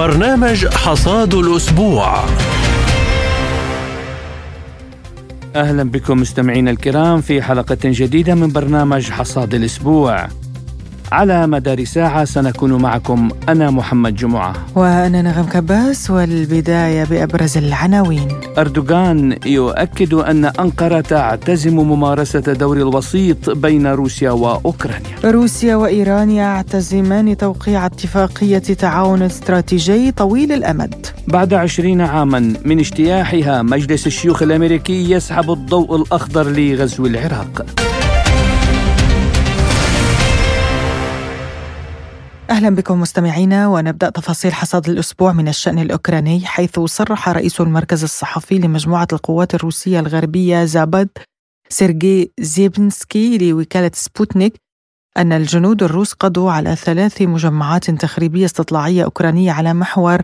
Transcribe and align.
برنامج 0.00 0.66
حصاد 0.66 1.34
الأسبوع. 1.34 2.24
أهلا 5.56 5.90
بكم 5.90 6.20
مستمعينا 6.20 6.70
الكرام 6.70 7.20
في 7.20 7.42
حلقة 7.42 7.78
جديدة 7.84 8.34
من 8.34 8.52
برنامج 8.52 9.10
حصاد 9.10 9.54
الأسبوع. 9.54 10.28
على 11.12 11.46
مدار 11.46 11.84
ساعة 11.84 12.24
سنكون 12.24 12.82
معكم 12.82 13.28
أنا 13.48 13.70
محمد 13.70 14.14
جمعة. 14.14 14.52
وأنا 14.74 15.22
نغم 15.22 15.44
كباس 15.44 16.10
والبداية 16.10 17.04
بأبرز 17.04 17.58
العناوين. 17.58 18.28
أردوغان 18.58 19.36
يؤكد 19.46 20.14
أن 20.14 20.44
أنقرة 20.44 21.00
تعتزم 21.00 21.76
ممارسة 21.76 22.40
دور 22.40 22.76
الوسيط 22.76 23.50
بين 23.50 23.86
روسيا 23.86 24.30
وأوكرانيا. 24.30 25.16
روسيا 25.24 25.76
وإيران 25.76 26.30
يعتزمان 26.30 27.36
توقيع 27.36 27.86
اتفاقية 27.86 28.58
تعاون 28.58 29.22
استراتيجي 29.22 30.12
طويل 30.12 30.52
الأمد. 30.52 31.06
بعد 31.28 31.54
عشرين 31.54 32.00
عاما 32.00 32.54
من 32.64 32.78
اجتياحها 32.78 33.62
مجلس 33.62 34.06
الشيوخ 34.06 34.42
الأمريكي 34.42 35.10
يسحب 35.10 35.50
الضوء 35.50 35.96
الأخضر 35.96 36.48
لغزو 36.50 37.06
العراق. 37.06 37.66
أهلا 42.50 42.70
بكم 42.70 43.00
مستمعينا 43.00 43.68
ونبدأ 43.68 44.10
تفاصيل 44.10 44.52
حصاد 44.52 44.88
الأسبوع 44.88 45.32
من 45.32 45.48
الشأن 45.48 45.78
الأوكراني 45.78 46.46
حيث 46.46 46.80
صرح 46.80 47.28
رئيس 47.28 47.60
المركز 47.60 48.02
الصحفي 48.02 48.58
لمجموعة 48.58 49.08
القوات 49.12 49.54
الروسية 49.54 50.00
الغربية 50.00 50.64
زابد 50.64 51.08
سيرجي 51.68 52.32
زيبينسكي 52.40 53.38
لوكالة 53.38 53.90
سبوتنيك 53.94 54.54
أن 55.16 55.32
الجنود 55.32 55.82
الروس 55.82 56.12
قضوا 56.12 56.52
على 56.52 56.76
ثلاث 56.76 57.22
مجمعات 57.22 57.90
تخريبية 57.90 58.44
استطلاعية 58.44 59.04
أوكرانية 59.04 59.52
على 59.52 59.74
محور 59.74 60.22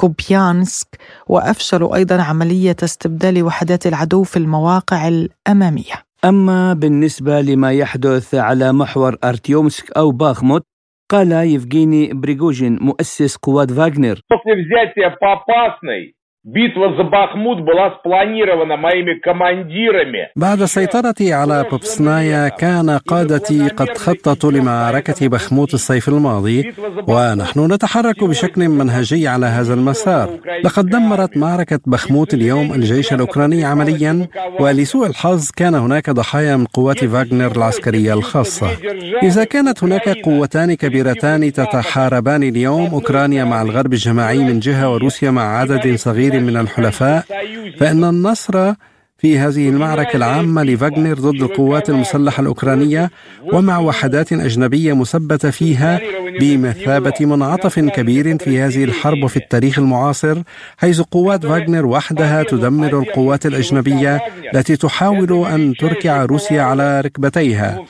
كوبيانسك 0.00 0.88
وأفشلوا 1.26 1.96
أيضا 1.96 2.22
عملية 2.22 2.76
استبدال 2.82 3.42
وحدات 3.42 3.86
العدو 3.86 4.22
في 4.22 4.36
المواقع 4.36 5.08
الأمامية. 5.08 5.94
أما 6.24 6.74
بالنسبة 6.74 7.40
لما 7.40 7.72
يحدث 7.72 8.34
على 8.34 8.72
محور 8.72 9.16
أرتيومسك 9.24 9.90
أو 9.96 10.10
باخموت 10.10 10.62
قال 11.10 11.32
يفغيني 11.32 12.12
بريغوجين 12.14 12.78
مؤسس 12.80 13.36
قوات 13.36 13.70
فاغنر. 13.72 14.20
Битва 16.47 16.93
за 16.97 17.03
Бахмут 17.05 17.61
была 17.61 17.91
спланирована 17.99 18.75
моими 18.75 19.13
командирами. 19.13 20.27
بعد 20.35 20.61
السيطرة 20.61 21.15
على 21.21 21.65
بوبسنايا 21.71 22.47
كان 22.47 22.89
قادتي 22.89 23.67
قد 23.67 23.97
خططوا 23.97 24.51
لمعركة 24.51 25.27
بخموت 25.27 25.73
الصيف 25.73 26.09
الماضي 26.09 26.73
ونحن 27.07 27.73
نتحرك 27.73 28.23
بشكل 28.23 28.69
منهجي 28.69 29.27
على 29.27 29.45
هذا 29.45 29.73
المسار 29.73 30.29
لقد 30.63 30.85
دمرت 30.85 31.37
معركة 31.37 31.79
بخموت 31.85 32.33
اليوم 32.33 32.73
الجيش 32.73 33.13
الأوكراني 33.13 33.65
عمليا 33.65 34.27
ولسوء 34.59 35.07
الحظ 35.07 35.49
كان 35.55 35.75
هناك 35.75 36.09
ضحايا 36.09 36.55
من 36.55 36.65
قوات 36.65 37.05
فاغنر 37.05 37.51
العسكرية 37.51 38.13
الخاصة 38.13 38.67
إذا 39.23 39.43
كانت 39.43 39.83
هناك 39.83 40.09
قوتان 40.09 40.73
كبيرتان 40.73 41.53
تتحاربان 41.53 42.43
اليوم 42.43 42.85
أوكرانيا 42.93 43.43
مع 43.43 43.61
الغرب 43.61 43.93
الجماعي 43.93 44.37
من 44.37 44.59
جهة 44.59 44.89
وروسيا 44.91 45.31
مع 45.31 45.57
عدد 45.57 45.95
صغير 45.95 46.33
من 46.42 46.56
الحلفاء 46.56 47.24
فإن 47.80 48.04
النصر 48.04 48.74
في 49.18 49.38
هذه 49.38 49.68
المعركة 49.68 50.16
العامة 50.16 50.62
لفاغنر 50.62 51.14
ضد 51.14 51.42
القوات 51.42 51.90
المسلحة 51.90 52.40
الأوكرانية 52.40 53.10
ومع 53.52 53.78
وحدات 53.78 54.32
أجنبية 54.32 54.92
مثبتة 54.92 55.50
فيها 55.50 56.00
بمثابة 56.40 57.14
منعطف 57.20 57.78
كبير 57.78 58.38
في 58.38 58.60
هذه 58.60 58.84
الحرب 58.84 59.26
في 59.26 59.36
التاريخ 59.36 59.78
المعاصر 59.78 60.42
حيث 60.76 61.00
قوات 61.00 61.46
فاغنر 61.46 61.86
وحدها 61.86 62.42
تدمر 62.42 62.98
القوات 62.98 63.46
الأجنبية 63.46 64.20
التي 64.54 64.76
تحاول 64.76 65.46
أن 65.46 65.74
تركع 65.74 66.24
روسيا 66.24 66.62
على 66.62 67.00
ركبتيها. 67.00 67.84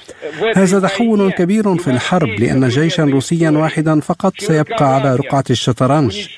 هذا 0.57 0.81
تحول 0.81 1.33
كبير 1.33 1.77
في 1.77 1.91
الحرب 1.91 2.29
لأن 2.29 2.69
جيشا 2.69 3.05
روسيا 3.05 3.51
واحدا 3.51 4.01
فقط 4.01 4.33
سيبقى 4.39 4.95
على 4.95 5.17
رقعة 5.17 5.45
الشطرنج 5.51 6.29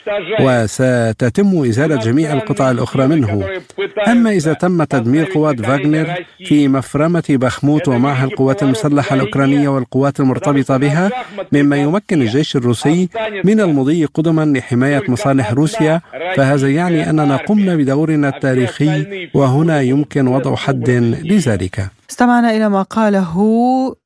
وستتم 0.40 1.64
إزالة 1.64 1.96
جميع 1.96 2.32
القطع 2.32 2.70
الأخرى 2.70 3.06
منه. 3.06 3.44
أما 4.08 4.30
إذا 4.30 4.52
تم 4.52 4.79
تدمير 4.84 5.24
قوات 5.24 5.60
فاغنر 5.60 6.14
في 6.44 6.68
مفرمة 6.68 7.24
بخموت 7.30 7.88
ومعها 7.88 8.24
القوات 8.24 8.62
المسلحة 8.62 9.14
الأوكرانية 9.14 9.68
والقوات 9.68 10.20
المرتبطة 10.20 10.76
بها 10.76 11.10
مما 11.52 11.76
يمكن 11.76 12.22
الجيش 12.22 12.56
الروسي 12.56 13.08
من 13.44 13.60
المضي 13.60 14.04
قدما 14.04 14.44
لحماية 14.44 15.02
مصالح 15.08 15.52
روسيا. 15.52 16.00
فهذا 16.36 16.68
يعني 16.70 17.10
أننا 17.10 17.36
قمنا 17.36 17.76
بدورنا 17.76 18.28
التاريخي 18.28 19.28
وهنا 19.34 19.80
يمكن 19.80 20.26
وضع 20.26 20.54
حد 20.56 20.90
لذلك. 21.24 21.88
استمعنا 22.10 22.56
إلى 22.56 22.68
ما 22.68 22.82
قاله 22.82 23.34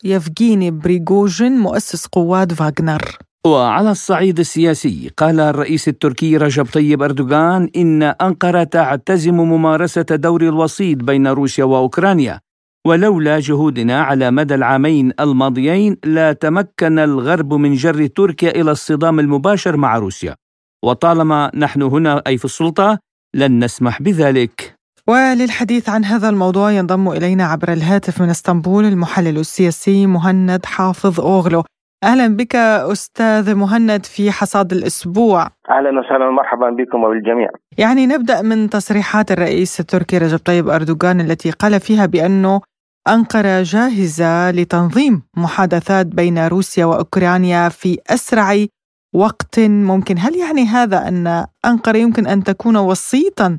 يفغيني 0.05 0.71
بريغوجين 0.71 1.53
مؤسس 1.53 2.07
قوات 2.07 2.53
فاغنر 2.53 3.19
وعلى 3.47 3.91
الصعيد 3.91 4.39
السياسي 4.39 5.11
قال 5.17 5.41
الرئيس 5.41 5.89
التركي 5.89 6.37
رجب 6.37 6.67
طيب 6.67 7.03
أردوغان 7.03 7.71
إن 7.77 8.03
أنقرة 8.03 8.65
تعتزم 8.65 9.35
ممارسة 9.35 10.03
دور 10.03 10.43
الوسيط 10.43 10.99
بين 10.99 11.27
روسيا 11.27 11.65
وأوكرانيا 11.65 12.41
ولولا 12.87 13.41
جهودنا 13.41 14.03
على 14.03 14.31
مدى 14.31 14.55
العامين 14.55 15.13
الماضيين 15.21 15.97
لا 16.05 16.33
تمكن 16.33 16.99
الغرب 16.99 17.55
من 17.55 17.75
جر 17.75 18.07
تركيا 18.07 18.51
إلى 18.51 18.71
الصدام 18.71 19.21
المباشر 19.21 19.77
مع 19.77 19.99
روسيا. 19.99 20.37
وطالما 20.85 21.51
نحن 21.55 21.83
هنا 21.83 22.23
أي 22.27 22.39
في 22.39 22.45
السلطة 22.45 22.99
لن 23.35 23.65
نسمح 23.65 24.03
بذلك. 24.03 24.75
وللحديث 25.07 25.89
عن 25.89 26.05
هذا 26.05 26.29
الموضوع 26.29 26.73
ينضم 26.73 27.09
إلينا 27.09 27.45
عبر 27.45 27.73
الهاتف 27.73 28.23
من 28.23 28.31
إسطنبول 28.31 28.85
المحلل 28.85 29.39
السياسي 29.39 30.07
مهند 30.07 30.67
حافظ 30.67 31.21
أوغلو. 31.21 31.65
أهلا 32.03 32.37
بك 32.37 32.57
أستاذ 32.57 33.55
مهند 33.55 34.07
في 34.07 34.31
حصاد 34.33 34.73
الأسبوع. 34.73 35.43
أهلا 35.71 36.01
وسهلا 36.01 36.29
ومرحبا 36.29 36.71
بكم 36.71 37.05
وبالجميع. 37.05 37.49
يعني 37.79 38.07
نبدأ 38.07 38.43
من 38.43 38.71
تصريحات 38.71 39.33
الرئيس 39.33 39.81
التركي 39.81 40.19
رجب 40.19 40.39
طيب 40.39 40.69
أردوغان 40.69 41.21
التي 41.21 41.51
قال 41.51 41.81
فيها 41.81 42.07
بأنه 42.07 42.61
أنقرة 43.09 43.63
جاهزة 43.63 44.51
لتنظيم 44.51 45.23
محادثات 45.37 46.07
بين 46.07 46.47
روسيا 46.47 46.85
وأوكرانيا 46.85 47.69
في 47.69 47.99
أسرع 48.07 48.67
وقت 49.15 49.61
ممكن. 49.61 50.19
هل 50.19 50.37
يعني 50.37 50.65
هذا 50.65 51.09
أن 51.09 51.47
أنقرة 51.65 51.97
يمكن 51.97 52.27
أن 52.27 52.45
تكون 52.45 52.77
وسيطا 52.77 53.59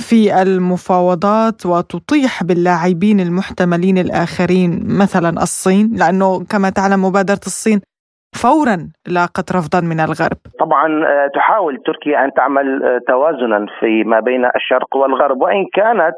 في 0.00 0.42
المفاوضات 0.42 1.66
وتطيح 1.66 2.44
باللاعبين 2.44 3.20
المحتملين 3.20 3.98
الآخرين 3.98 4.70
مثلا 5.02 5.28
الصين 5.28 5.90
لأنه 6.00 6.44
كما 6.50 6.70
تعلم 6.70 7.04
مبادرة 7.04 7.44
الصين 7.46 7.80
فورا 8.42 8.76
لاقت 9.08 9.52
رفضا 9.52 9.80
من 9.80 10.00
الغرب. 10.00 10.38
طبعا 10.60 10.88
تحاول 11.34 11.82
تركيا 11.86 12.24
أن 12.24 12.30
تعمل 12.32 12.66
توازنا 13.08 13.66
في 13.80 14.04
ما 14.04 14.20
بين 14.20 14.44
الشرق 14.44 14.96
والغرب 14.96 15.42
وإن 15.42 15.66
كانت 15.74 16.14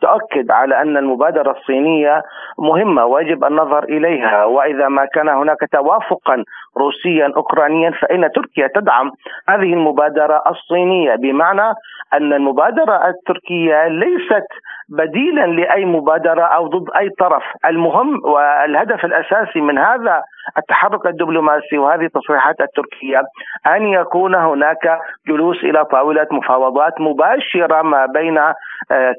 تؤكد 0.00 0.50
على 0.50 0.82
أن 0.82 0.96
المبادرة 0.96 1.50
الصينية 1.58 2.22
مهمة 2.58 3.04
ويجب 3.04 3.44
النظر 3.44 3.84
إليها 3.84 4.44
وإذا 4.44 4.88
ما 4.88 5.04
كان 5.14 5.28
هناك 5.28 5.58
توافقا 5.72 6.44
روسيا 6.78 7.32
اوكرانيا 7.36 7.90
فإن 7.90 8.30
تركيا 8.34 8.66
تدعم 8.74 9.10
هذه 9.48 9.72
المبادرة 9.72 10.42
الصينية. 10.46 11.14
بمعنى 11.14 11.74
أن 12.14 12.32
المبادرة 12.32 13.08
التركية 13.08 13.88
ليست 13.88 14.46
بديلا 14.88 15.46
لأي 15.46 15.84
مبادرة 15.84 16.42
أو 16.42 16.66
ضد 16.66 16.90
أي 16.98 17.08
طرف، 17.18 17.42
المهم 17.66 18.20
والهدف 18.24 19.04
الأساسي 19.04 19.60
من 19.60 19.78
هذا 19.78 20.22
التحرك 20.58 21.06
الدبلوماسي 21.06 21.78
وهذه 21.78 22.04
التصريحات 22.04 22.60
التركية 22.60 23.22
أن 23.66 23.86
يكون 23.86 24.34
هناك 24.34 24.98
جلوس 25.28 25.64
إلى 25.64 25.84
طاولة 25.84 26.26
مفاوضات 26.30 27.00
مباشرة 27.00 27.82
ما 27.82 28.06
بين 28.06 28.40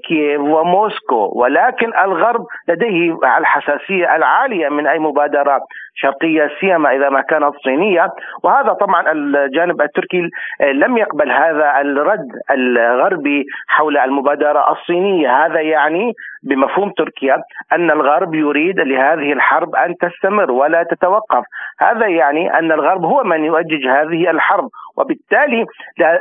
كييف 0.07 0.41
وموسكو. 0.41 1.31
ولكن 1.35 1.97
الغرب 1.97 2.45
لديه 2.67 3.17
الحساسية 3.37 4.15
العالية 4.15 4.69
من 4.69 4.87
أي 4.87 4.99
مبادرة 4.99 5.61
شرقية 6.01 6.49
سيما 6.59 6.95
إذا 6.95 7.09
ما 7.09 7.21
كانت 7.21 7.55
صينية. 7.63 8.07
وهذا 8.43 8.73
طبعا 8.73 9.11
الجانب 9.11 9.81
التركي 9.81 10.29
لم 10.73 10.97
يقبل 10.97 11.31
هذا 11.31 11.81
الرد 11.81 12.27
الغربي 12.51 13.45
حول 13.67 13.97
المبادرة 13.97 14.71
الصينية. 14.71 15.45
هذا 15.45 15.61
يعني 15.61 16.13
بمفهوم 16.43 16.91
تركيا 16.97 17.37
أن 17.73 17.91
الغرب 17.91 18.33
يريد 18.33 18.79
لهذه 18.79 19.33
الحرب 19.33 19.75
أن 19.75 19.95
تستمر 19.97 20.51
ولا 20.51 20.83
تتوقف. 20.83 21.43
هذا 21.79 22.07
يعني 22.07 22.59
أن 22.59 22.71
الغرب 22.71 23.05
هو 23.05 23.23
من 23.23 23.43
يؤجج 23.43 23.87
هذه 23.87 24.29
الحرب. 24.29 24.69
وبالتالي 24.97 25.65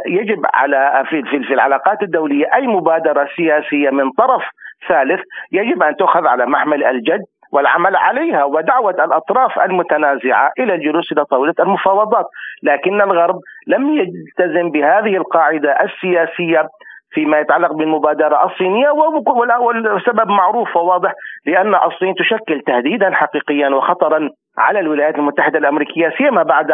يجب 0.06 0.46
على 0.54 1.04
في, 1.08 1.54
العلاقات 1.54 2.02
الدولية 2.02 2.46
أي 2.54 2.66
مبادرة 2.66 3.28
سياسية 3.36 3.90
من 3.90 4.10
طرف 4.10 4.42
ثالث 4.88 5.20
يجب 5.52 5.82
أن 5.82 5.96
تؤخذ 5.96 6.26
على 6.26 6.46
محمل 6.46 6.84
الجد. 6.84 7.24
والعمل 7.52 7.96
عليها 7.96 8.44
ودعوة 8.44 9.04
الأطراف 9.04 9.58
المتنازعة 9.58 10.52
إلى 10.58 10.74
الجلوس 10.74 11.12
إلى 11.12 11.24
طاولة 11.24 11.54
المفاوضات. 11.60 12.26
لكن 12.62 13.00
الغرب 13.00 13.40
لم 13.66 13.94
يلتزم 13.98 14.70
بهذه 14.70 15.16
القاعدة 15.16 15.76
السياسية 15.82 16.68
فيما 17.10 17.40
يتعلق 17.40 17.72
بالمبادرة 17.72 18.44
الصينية 18.44 18.90
والسبب 18.90 20.28
معروف 20.28 20.76
وواضح 20.76 21.12
لأن 21.46 21.74
الصين 21.74 22.14
تشكل 22.14 22.60
تهديدا 22.60 23.10
حقيقيا 23.14 23.68
وخطرا 23.68 24.30
على 24.58 24.80
الولايات 24.80 25.14
المتحدة 25.14 25.58
الأمريكية 25.58 26.12
سيما 26.18 26.42
بعد 26.42 26.72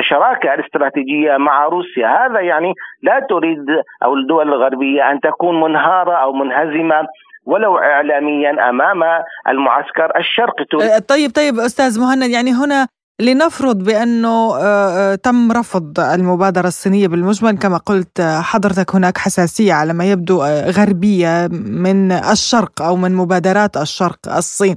الشراكة 0.00 0.54
الاستراتيجية 0.54 1.36
مع 1.36 1.66
روسيا. 1.66 2.26
هذا 2.26 2.40
يعني 2.40 2.74
لا 3.02 3.20
تريد 3.30 3.66
أو 4.04 4.14
الدول 4.14 4.48
الغربية 4.48 5.10
أن 5.10 5.20
تكون 5.20 5.60
منهارة 5.60 6.12
أو 6.12 6.32
منهزمة 6.32 7.06
ولو 7.46 7.78
اعلاميا 7.78 8.70
أمام 8.70 9.02
المعسكر 9.48 10.18
الشرقي 10.18 10.64
طيب 11.08 11.30
طيب 11.30 11.58
أستاذ 11.58 12.00
مهند 12.00 12.30
يعني 12.30 12.52
هنا 12.52 12.86
لنفرض 13.20 13.84
بأنه 13.84 14.56
آه، 14.56 15.12
آه، 15.12 15.14
تم 15.14 15.52
رفض 15.52 16.00
المبادرة 16.00 16.68
الصينية 16.68 17.08
بالمجمل 17.08 17.58
كما 17.58 17.76
قلت 17.76 18.20
حضرتك 18.20 18.94
هناك 18.94 19.18
حساسية 19.18 19.72
على 19.72 19.92
ما 19.92 20.04
يبدو 20.04 20.42
غربية 20.46 21.48
من 21.52 22.12
الشرق 22.12 22.82
أو 22.82 22.96
من 22.96 23.14
مبادرات 23.14 23.76
الشرق 23.76 24.18
الصين. 24.36 24.76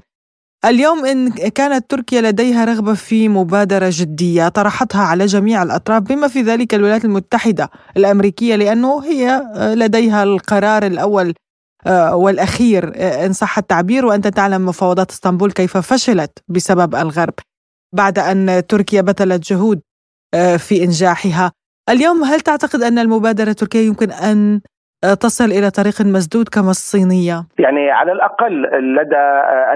اليوم 0.65 1.05
إن 1.05 1.29
كانت 1.31 1.91
تركيا 1.91 2.21
لديها 2.21 2.65
رغبة 2.65 2.93
في 2.93 3.29
مبادرة 3.29 3.89
جدية 3.89 4.47
طرحتها 4.47 5.01
على 5.01 5.25
جميع 5.25 5.63
الأطراف 5.63 6.01
بما 6.01 6.27
في 6.27 6.41
ذلك 6.41 6.73
الولايات 6.73 7.05
المتحدة 7.05 7.69
الأمريكية 7.97 8.55
لأنه 8.55 9.03
هي 9.03 9.41
لديها 9.75 10.23
القرار 10.23 10.85
الأول 10.85 11.33
والأخير 12.13 12.91
إن 13.25 13.33
صح 13.33 13.57
التعبير 13.57 14.05
وأنت 14.05 14.27
تعلم 14.27 14.65
مفاوضات 14.65 15.09
إسطنبول 15.09 15.51
كيف 15.51 15.77
فشلت 15.77 16.43
بسبب 16.47 16.95
الغرب. 16.95 17.33
بعد 17.93 18.19
أن 18.19 18.67
تركيا 18.67 19.01
بذلت 19.01 19.51
جهود 19.51 19.81
آه، 20.33 20.57
في 20.57 20.83
إنجاحها 20.83 21.51
اليوم 21.89 22.23
هل 22.23 22.39
تعتقد 22.39 22.81
أن 22.81 22.99
المبادرة 22.99 23.49
التركية 23.49 23.87
يمكن 23.87 24.11
أن 24.11 24.61
آه، 25.03 25.13
تصل 25.13 25.45
إلى 25.45 25.69
طريق 25.69 26.01
مسدود 26.01 26.49
كما 26.49 26.69
الصينية؟ 26.69 27.43
يعني 27.59 27.91
على 27.91 28.11
الأقل 28.11 28.61
لدى 28.95 29.15
آه، 29.15 29.73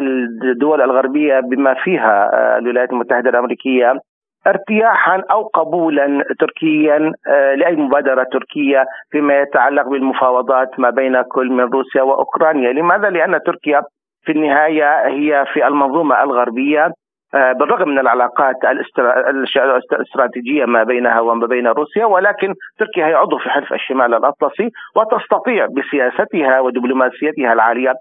الدول 0.51 0.81
الغربية 0.81 1.39
بما 1.39 1.73
فيها 1.83 2.29
الولايات 2.57 2.89
المتحدة 2.91 3.29
الأمريكية 3.29 3.99
ارتياحا 4.47 5.23
أو 5.31 5.43
قبولا 5.43 6.23
تركيا 6.39 7.11
لأي 7.55 7.75
مبادرة 7.75 8.23
تركية 8.23 8.85
فيما 9.11 9.41
يتعلق 9.41 9.87
بالمفاوضات 9.87 10.79
ما 10.79 10.89
بين 10.89 11.21
كل 11.21 11.49
من 11.49 11.63
روسيا 11.63 12.01
وأوكرانيا، 12.01 12.71
لماذا؟ 12.71 13.09
لأن 13.09 13.39
تركيا 13.45 13.81
في 14.23 14.31
النهاية 14.31 15.07
هي 15.07 15.45
في 15.53 15.67
المنظومة 15.67 16.23
الغربية 16.23 16.91
آه، 17.35 17.51
بالرغم 17.51 17.89
من 17.89 17.99
العلاقات 17.99 18.55
الاستراتيجية 19.93 20.65
ما 20.65 20.83
بينها 20.83 21.19
وما 21.19 21.47
بين 21.47 21.67
روسيا 21.67 22.05
ولكن 22.05 22.53
تركيا 22.79 23.05
هي 23.05 23.13
عضو 23.13 23.37
في 23.37 23.49
حلف 23.49 23.73
الشمال 23.73 24.13
الأطلسي 24.13 24.69
وتستطيع 24.95 25.65
بسياستها 25.65 26.59
ودبلوماسيتها 26.59 27.53
العالية 27.53 27.93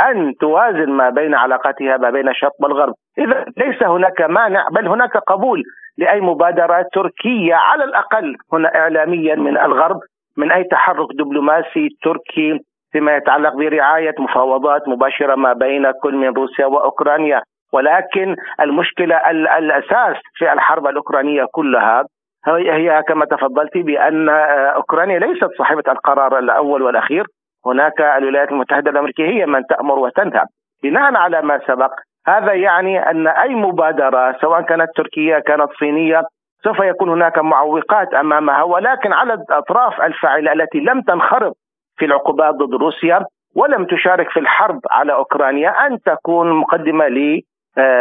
أن 0.00 0.34
توازن 0.40 0.90
ما 0.90 1.10
بين 1.10 1.34
علاقاتها 1.34 1.96
ما 1.96 2.10
بين 2.10 2.28
الشرق 2.28 2.52
والغرب، 2.62 2.94
اذا 3.18 3.44
ليس 3.56 3.82
هناك 3.82 4.20
مانع 4.20 4.68
بل 4.68 4.88
هناك 4.88 5.16
قبول 5.16 5.62
لأي 5.98 6.20
مبادرة 6.20 6.86
تركية 6.92 7.54
على 7.54 7.84
الأقل 7.84 8.36
هنا 8.52 8.74
اعلاميا 8.74 9.34
من 9.34 9.58
الغرب 9.58 10.00
من 10.36 10.52
أي 10.52 10.64
تحرك 10.64 11.06
دبلوماسي 11.14 11.88
تركي 12.02 12.60
فيما 12.92 13.16
يتعلق 13.16 13.54
برعاية 13.56 14.14
مفاوضات 14.18 14.88
مباشرة 14.88 15.34
ما 15.34 15.52
بين 15.52 15.90
كل 16.02 16.16
من 16.16 16.28
روسيا 16.28 16.66
وأوكرانيا. 16.66 17.42
ولكن 17.72 18.36
المشكلة 18.60 19.30
الأساس 19.30 20.16
في 20.34 20.52
الحرب 20.52 20.86
الأوكرانية 20.86 21.46
كلها 21.52 22.04
هي 22.46 23.02
كما 23.08 23.24
تفضلت 23.24 23.78
بأن 23.78 24.28
أوكرانيا 24.74 25.18
ليست 25.18 25.48
صاحبة 25.58 25.82
القرار 25.88 26.38
الأول 26.38 26.82
والأخير. 26.82 27.26
هناك 27.66 28.00
الولايات 28.00 28.50
المتحدة 28.52 28.90
الأمريكية 28.90 29.26
هي 29.26 29.46
من 29.46 29.66
تأمر 29.66 29.98
وتنهى. 29.98 30.44
بناء 30.82 31.14
على 31.14 31.42
ما 31.42 31.60
سبق 31.66 31.92
هذا 32.28 32.52
يعني 32.52 33.10
أن 33.10 33.26
أي 33.26 33.54
مبادرة 33.54 34.36
سواء 34.40 34.60
كانت 34.60 34.88
تركية 34.96 35.38
كانت 35.38 35.68
صينية 35.78 36.22
سوف 36.64 36.78
يكون 36.80 37.08
هناك 37.08 37.38
معوقات 37.38 38.14
أمامها. 38.14 38.62
ولكن 38.62 39.12
على 39.12 39.34
الأطراف 39.34 40.00
الفاعلة 40.00 40.52
التي 40.52 40.78
لم 40.78 41.00
تنخرط 41.00 41.56
في 41.96 42.04
العقوبات 42.04 42.54
ضد 42.54 42.74
روسيا 42.74 43.24
ولم 43.56 43.84
تشارك 43.84 44.30
في 44.30 44.40
الحرب 44.40 44.80
على 44.90 45.12
أوكرانيا 45.12 45.70
أن 45.70 45.98
تكون 46.06 46.52
مقدمة 46.52 47.08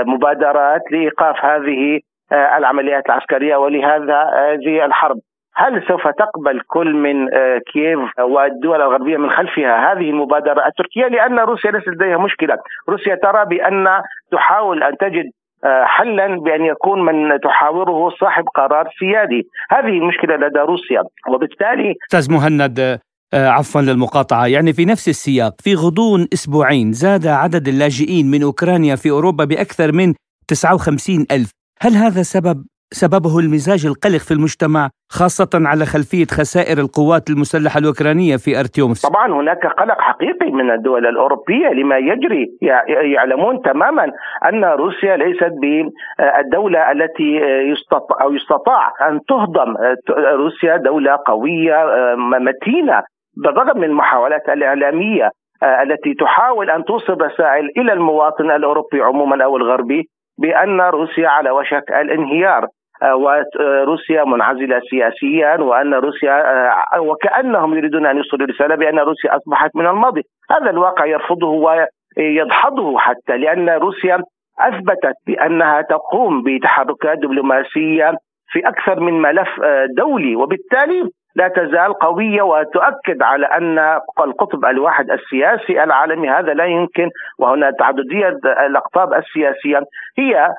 مبادرات 0.06 0.81
لإيقاف 0.91 1.45
هذه 1.45 2.00
آه، 2.31 2.57
العمليات 2.57 3.06
العسكرية 3.06 3.56
ولهذا 3.56 4.23
هذه 4.23 4.85
الحرب. 4.85 5.18
هل 5.59 5.83
سوف 5.88 6.07
تقبل 6.07 6.62
كل 6.68 6.94
من 6.94 7.33
آه، 7.33 7.62
كييف 7.74 8.00
والدول 8.19 8.81
الغربية 8.81 9.18
من 9.18 9.30
خلفها 9.30 9.92
هذه 9.92 10.09
المبادرة 10.09 10.68
التركية؟ 10.68 11.07
لأن 11.07 11.39
روسيا 11.39 11.71
ليس 11.71 11.88
لديها 11.88 12.18
مشكلة، 12.18 12.57
روسيا 12.89 13.15
ترى 13.15 13.45
بأن 13.45 13.88
تحاول 14.31 14.83
أن 14.83 14.98
تجد 14.98 15.25
آه، 15.63 15.83
حلا 15.86 16.27
بأن 16.27 16.65
يكون 16.65 17.06
من 17.06 17.39
تحاوره 17.39 18.09
صاحب 18.09 18.44
قرار 18.56 18.88
سيادي، 19.00 19.48
هذه 19.69 19.98
المشكلة 20.01 20.36
لدى 20.36 20.59
روسيا. 20.59 21.04
وبالتالي 21.27 21.95
أستاذ 22.12 22.33
مهند 22.33 22.80
آه، 23.33 23.48
عفوا 23.48 23.81
للمقاطعة. 23.81 24.48
يعني 24.48 24.74
في 24.74 24.86
نفس 24.86 25.07
السياق 25.07 25.54
في 25.62 25.75
غضون 25.75 26.27
أسبوعين 26.33 26.92
زاد 26.92 27.27
عدد 27.27 27.68
اللاجئين 27.68 28.31
من 28.31 28.44
أوكرانيا 28.44 28.95
في 28.95 29.09
أوروبا 29.09 29.45
بأكثر 29.45 29.92
من 29.92 30.13
59 30.48 31.25
ألف. 31.31 31.51
هل 31.81 31.92
هذا 31.92 32.21
سبب 32.21 32.65
سببه 32.91 33.39
المزاج 33.39 33.85
القلق 33.85 34.21
في 34.27 34.31
المجتمع 34.31 34.89
خاصة 35.09 35.49
على 35.53 35.85
خلفية 35.85 36.25
خسائر 36.25 36.77
القوات 36.77 37.29
المسلحة 37.29 37.79
الأوكرانية 37.79 38.35
في 38.37 38.59
أرتيومس. 38.59 39.01
طبعا 39.01 39.33
هناك 39.33 39.65
قلق 39.65 40.01
حقيقي 40.01 40.51
من 40.51 40.71
الدول 40.71 41.07
الأوروبية 41.07 41.67
لما 41.67 41.97
يجري 41.97 42.45
يعلمون 43.13 43.61
تماما 43.61 44.03
أن 44.45 44.63
روسيا 44.63 45.17
ليست 45.17 45.53
بالدولة 45.61 46.91
التي 46.91 47.31
يستطاع 47.71 48.17
أو 48.21 48.33
يستطاع 48.33 48.93
أن 49.09 49.19
تهضم 49.29 49.75
روسيا 50.17 50.77
دولة 50.77 51.17
قوية 51.25 51.85
متينة. 52.17 53.01
بالرغم 53.43 53.77
من 53.77 53.83
المحاولات 53.83 54.49
الإعلامية 54.49 55.29
التي 55.63 56.13
تحاول 56.19 56.69
أن 56.69 56.83
توصل 56.83 57.21
رسائل 57.21 57.69
إلى 57.77 57.93
المواطن 57.93 58.51
الأوروبي 58.51 59.01
عموما 59.01 59.43
أو 59.43 59.57
الغربي 59.57 60.09
بأن 60.37 60.81
روسيا 60.81 61.29
على 61.29 61.51
وشك 61.51 61.91
الانهيار 62.01 62.67
آه، 63.03 63.15
وروسيا 63.15 64.23
منعزلة 64.23 64.81
سياسيا 64.89 65.56
وأن 65.56 65.94
روسيا 65.94 66.33
آه، 66.95 67.01
وكأنهم 67.01 67.77
يريدون 67.77 68.06
أن 68.06 68.17
يوصلوا 68.17 68.47
رساله 68.47 68.75
بأن 68.75 68.99
روسيا 68.99 69.35
أصبحت 69.35 69.75
من 69.75 69.87
الماضي، 69.87 70.21
هذا 70.51 70.69
الواقع 70.69 71.06
يرفضه 71.06 71.47
ويدحضه 72.17 72.97
حتى 72.97 73.37
لأن 73.37 73.69
روسيا 73.69 74.23
أثبتت 74.59 75.15
بأنها 75.27 75.81
تقوم 75.81 76.44
بتحركات 76.44 77.17
دبلوماسية 77.17 78.13
في 78.47 78.59
أكثر 78.59 78.99
من 78.99 79.21
ملف 79.21 79.49
دولي. 79.97 80.35
وبالتالي 80.35 81.09
لا 81.37 81.47
تزال 81.47 81.94
قوية 81.94 82.41
وتؤكد 82.41 83.21
على 83.21 83.45
أن 83.45 83.79
القطب 84.19 84.65
الواحد 84.65 85.11
السياسي 85.11 85.83
العالمي 85.83 86.29
هذا 86.29 86.53
لا 86.53 86.65
يمكن 86.65 87.09
وهنا 87.39 87.71
تعددية 87.71 88.29
الأقطاب 88.65 89.13
السياسية 89.13 89.81
هي 90.17 90.49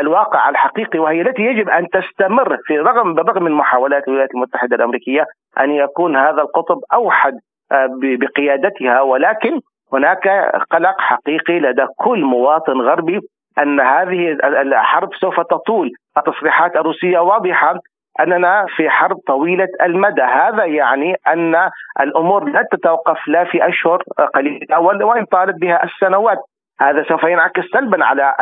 الواقع 0.00 0.48
الحقيقي 0.48 0.98
وهي 0.98 1.20
التي 1.20 1.42
يجب 1.42 1.68
أن 1.68 1.88
تستمر 1.88 2.56
في 2.66 2.78
رغم 2.78 3.14
بالرغم 3.14 3.42
من 3.44 3.52
محاولات 3.52 4.08
الولايات 4.08 4.34
المتحدة 4.34 4.76
الأمريكية 4.76 5.26
أن 5.60 5.70
يكون 5.70 6.16
هذا 6.16 6.42
القطب 6.42 6.78
أوحد 6.94 7.32
آه، 7.72 7.88
بقيادتها 8.02 9.00
ولكن 9.00 9.60
هناك 9.92 10.28
قلق 10.70 11.00
حقيقي 11.00 11.60
لدى 11.60 11.86
كل 11.96 12.24
مواطن 12.24 12.80
غربي 12.80 13.20
أن 13.58 13.80
هذه 13.80 14.32
الحرب 14.44 15.14
سوف 15.14 15.40
تطول. 15.40 15.90
التصريحات 16.18 16.76
الروسية 16.76 17.18
واضحة 17.18 17.74
أننا 18.20 18.66
في 18.76 18.90
حرب 18.90 19.16
طويلة 19.26 19.68
المدى، 19.82 20.22
هذا 20.22 20.64
يعني 20.64 21.16
أن 21.26 21.54
الأمور 22.00 22.44
لا 22.44 22.68
تتوقف 22.72 23.18
لا 23.28 23.44
في 23.44 23.68
أشهر 23.68 24.02
قليلة 24.34 24.80
وان 24.80 25.24
طالت 25.24 25.56
بها 25.60 25.84
السنوات، 25.84 26.38
هذا 26.80 27.04
سوف 27.08 27.22
ينعكس 27.22 27.62
سلبا 27.72 28.04
على 28.04 28.34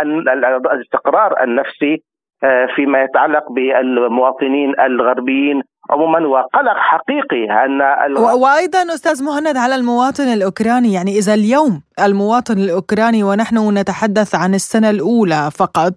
الاستقرار 0.73 1.43
النفسي 1.45 2.03
آه، 2.45 2.67
فيما 2.77 3.03
يتعلق 3.03 3.53
بالمواطنين 3.53 4.81
الغربيين 4.81 5.63
عموما. 5.91 6.27
وقلق 6.27 6.77
حقيقي 6.77 7.45
أن 7.65 7.81
وأيضا 8.17 8.83
أستاذ 8.95 9.25
مهند 9.25 9.57
على 9.57 9.75
المواطن 9.75 10.25
الأوكراني. 10.25 10.93
يعني 10.93 11.11
إذا 11.11 11.35
اليوم 11.35 11.83
المواطن 12.01 12.59
الأوكراني 12.59 13.23
ونحن 13.23 13.79
نتحدث 13.79 14.35
عن 14.35 14.55
السنة 14.55 14.91
الأولى 14.91 15.51
فقط 15.59 15.93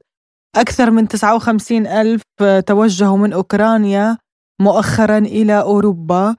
أكثر 0.57 0.91
من 0.91 1.07
59 1.07 1.87
ألف 1.87 2.21
توجهوا 2.67 3.17
من 3.17 3.33
أوكرانيا 3.33 4.17
مؤخرا 4.61 5.17
إلى 5.17 5.61
أوروبا 5.61 6.35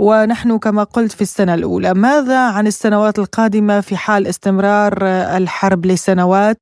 ونحن 0.00 0.58
كما 0.58 0.84
قلت 0.84 1.12
في 1.12 1.20
السنة 1.20 1.54
الأولى. 1.54 1.94
ماذا 1.94 2.50
عن 2.50 2.66
السنوات 2.66 3.18
القادمة 3.18 3.80
في 3.80 3.96
حال 3.96 4.26
استمرار 4.26 4.92
الحرب 5.36 5.86
لسنوات؟ 5.86 6.56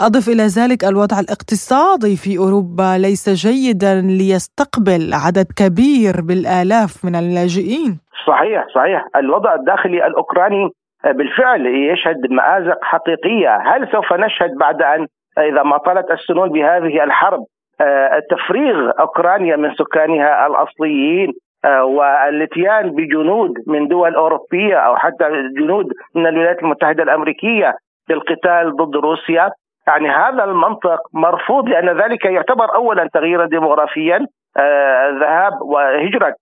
أضف 0.00 0.28
إلى 0.28 0.46
ذلك 0.46 0.84
الوضع 0.84 1.20
الاقتصادي 1.20 2.16
في 2.16 2.38
أوروبا 2.38 2.98
ليس 2.98 3.28
جيدا 3.28 4.00
ليستقبل 4.00 5.14
عدد 5.14 5.46
كبير 5.56 6.20
بالآلاف 6.20 7.04
من 7.04 7.14
اللاجئين. 7.16 8.00
صحيح 8.26 8.66
صحيح. 8.74 9.06
الوضع 9.16 9.54
الداخلي 9.54 10.06
الأوكراني 10.06 10.68
بالفعل 11.04 11.60
يشهد 11.66 12.32
مآزق 12.32 12.78
حقيقية. 12.82 13.56
هل 13.56 13.88
سوف 13.92 14.12
نشهد 14.12 14.58
بعد 14.60 14.82
أن 14.82 15.06
إذا 15.38 15.62
ما 15.62 15.78
طالت 15.78 16.10
السنون 16.10 16.48
بهذه 16.48 17.04
الحرب 17.04 17.40
آه، 17.80 18.22
تفريغ 18.30 18.90
أوكرانيا 19.00 19.56
من 19.56 19.74
سكانها 19.74 20.46
الأصليين 20.46 21.32
آه، 21.64 21.84
والاتيان 21.84 22.90
بجنود 22.90 23.50
من 23.66 23.88
دول 23.88 24.14
أوروبية 24.14 24.76
أو 24.76 24.96
حتى 24.96 25.24
جنود 25.58 25.86
من 26.14 26.26
الولايات 26.26 26.62
المتحدة 26.62 27.02
الأمريكية 27.02 27.74
للقتال 28.08 28.76
ضد 28.76 28.96
روسيا. 28.96 29.50
يعني 29.86 30.10
هذا 30.10 30.44
المنطق 30.44 30.98
مرفوض 31.14 31.68
لأن 31.68 31.88
ذلك 31.88 32.24
يعتبر 32.24 32.74
أولا 32.74 33.08
تغييرا 33.14 33.46
ديموغرافيا 33.46 34.26
آه، 34.56 35.10
ذهاب 35.20 35.52
وهجرة 35.62 36.34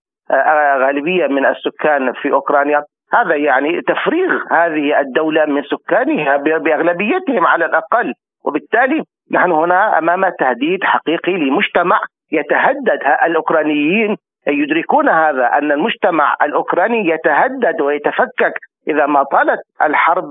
غالبية 0.81 1.27
من 1.27 1.45
السكان 1.45 2.13
في 2.13 2.31
أوكرانيا. 2.31 2.83
هذا 3.13 3.35
يعني 3.35 3.81
تفريغ 3.81 4.29
هذه 4.51 4.99
الدولة 4.99 5.45
من 5.45 5.63
سكانها 5.63 6.37
بأغلبيتهم 6.37 7.47
على 7.47 7.65
الأقل. 7.65 8.13
وبالتالي 8.45 9.03
نحن 9.31 9.51
هنا 9.51 9.97
أمام 9.97 10.29
تهديد 10.29 10.83
حقيقي 10.83 11.31
لمجتمع 11.31 11.99
يتهدد 12.31 12.99
الأوكرانيين. 13.25 14.15
يدركون 14.47 15.09
هذا 15.09 15.45
أن 15.45 15.71
المجتمع 15.71 16.35
الأوكراني 16.43 17.09
يتهدد 17.09 17.81
ويتفكك 17.81 18.53
إذا 18.87 19.05
ما 19.05 19.23
طالت 19.23 19.59
الحرب 19.81 20.25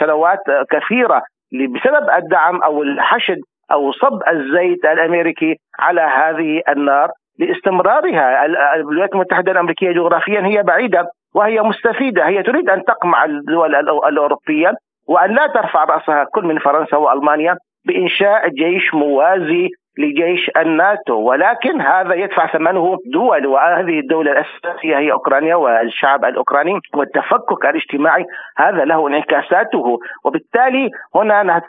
سنوات 0.00 0.38
كثيرة 0.70 1.22
بسبب 1.52 2.10
الدعم 2.18 2.62
أو 2.62 2.82
الحشد 2.82 3.38
أو 3.72 3.92
صب 3.92 4.22
الزيت 4.28 4.84
الأمريكي 4.84 5.56
على 5.78 6.00
هذه 6.00 6.62
النار 6.68 7.10
لاستمرارها. 7.38 8.46
الولايات 8.74 9.12
المتحدة 9.14 9.52
الأمريكية 9.52 9.92
جغرافيا 9.92 10.40
هي 10.40 10.62
بعيدة 10.62 11.08
وهي 11.34 11.62
مستفيدة. 11.62 12.28
هي 12.28 12.42
تريد 12.42 12.70
أن 12.70 12.84
تقمع 12.84 13.24
الدول 13.24 13.74
الأوروبية 13.74 14.72
وأن 15.08 15.34
لا 15.34 15.46
ترفع 15.46 15.84
رأسها 15.84 16.24
كل 16.34 16.44
من 16.44 16.58
فرنسا 16.58 16.96
وألمانيا 16.96 17.56
بإنشاء 17.86 18.48
جيش 18.48 18.94
موازي 18.94 19.68
لجيش 19.98 20.50
الناتو. 20.56 21.14
ولكن 21.14 21.80
هذا 21.80 22.14
يدفع 22.14 22.46
ثمنه 22.46 22.96
دول 23.12 23.46
وهذه 23.46 24.00
الدولة 24.00 24.32
الأساسية 24.32 24.98
هي 24.98 25.12
أوكرانيا 25.12 25.54
والشعب 25.54 26.24
الأوكراني 26.24 26.80
والتفكك 26.94 27.64
الاجتماعي 27.64 28.24
هذا 28.56 28.84
له 28.84 29.08
انعكاساته. 29.08 29.98
وبالتالي 30.24 30.90
هنا 31.14 31.62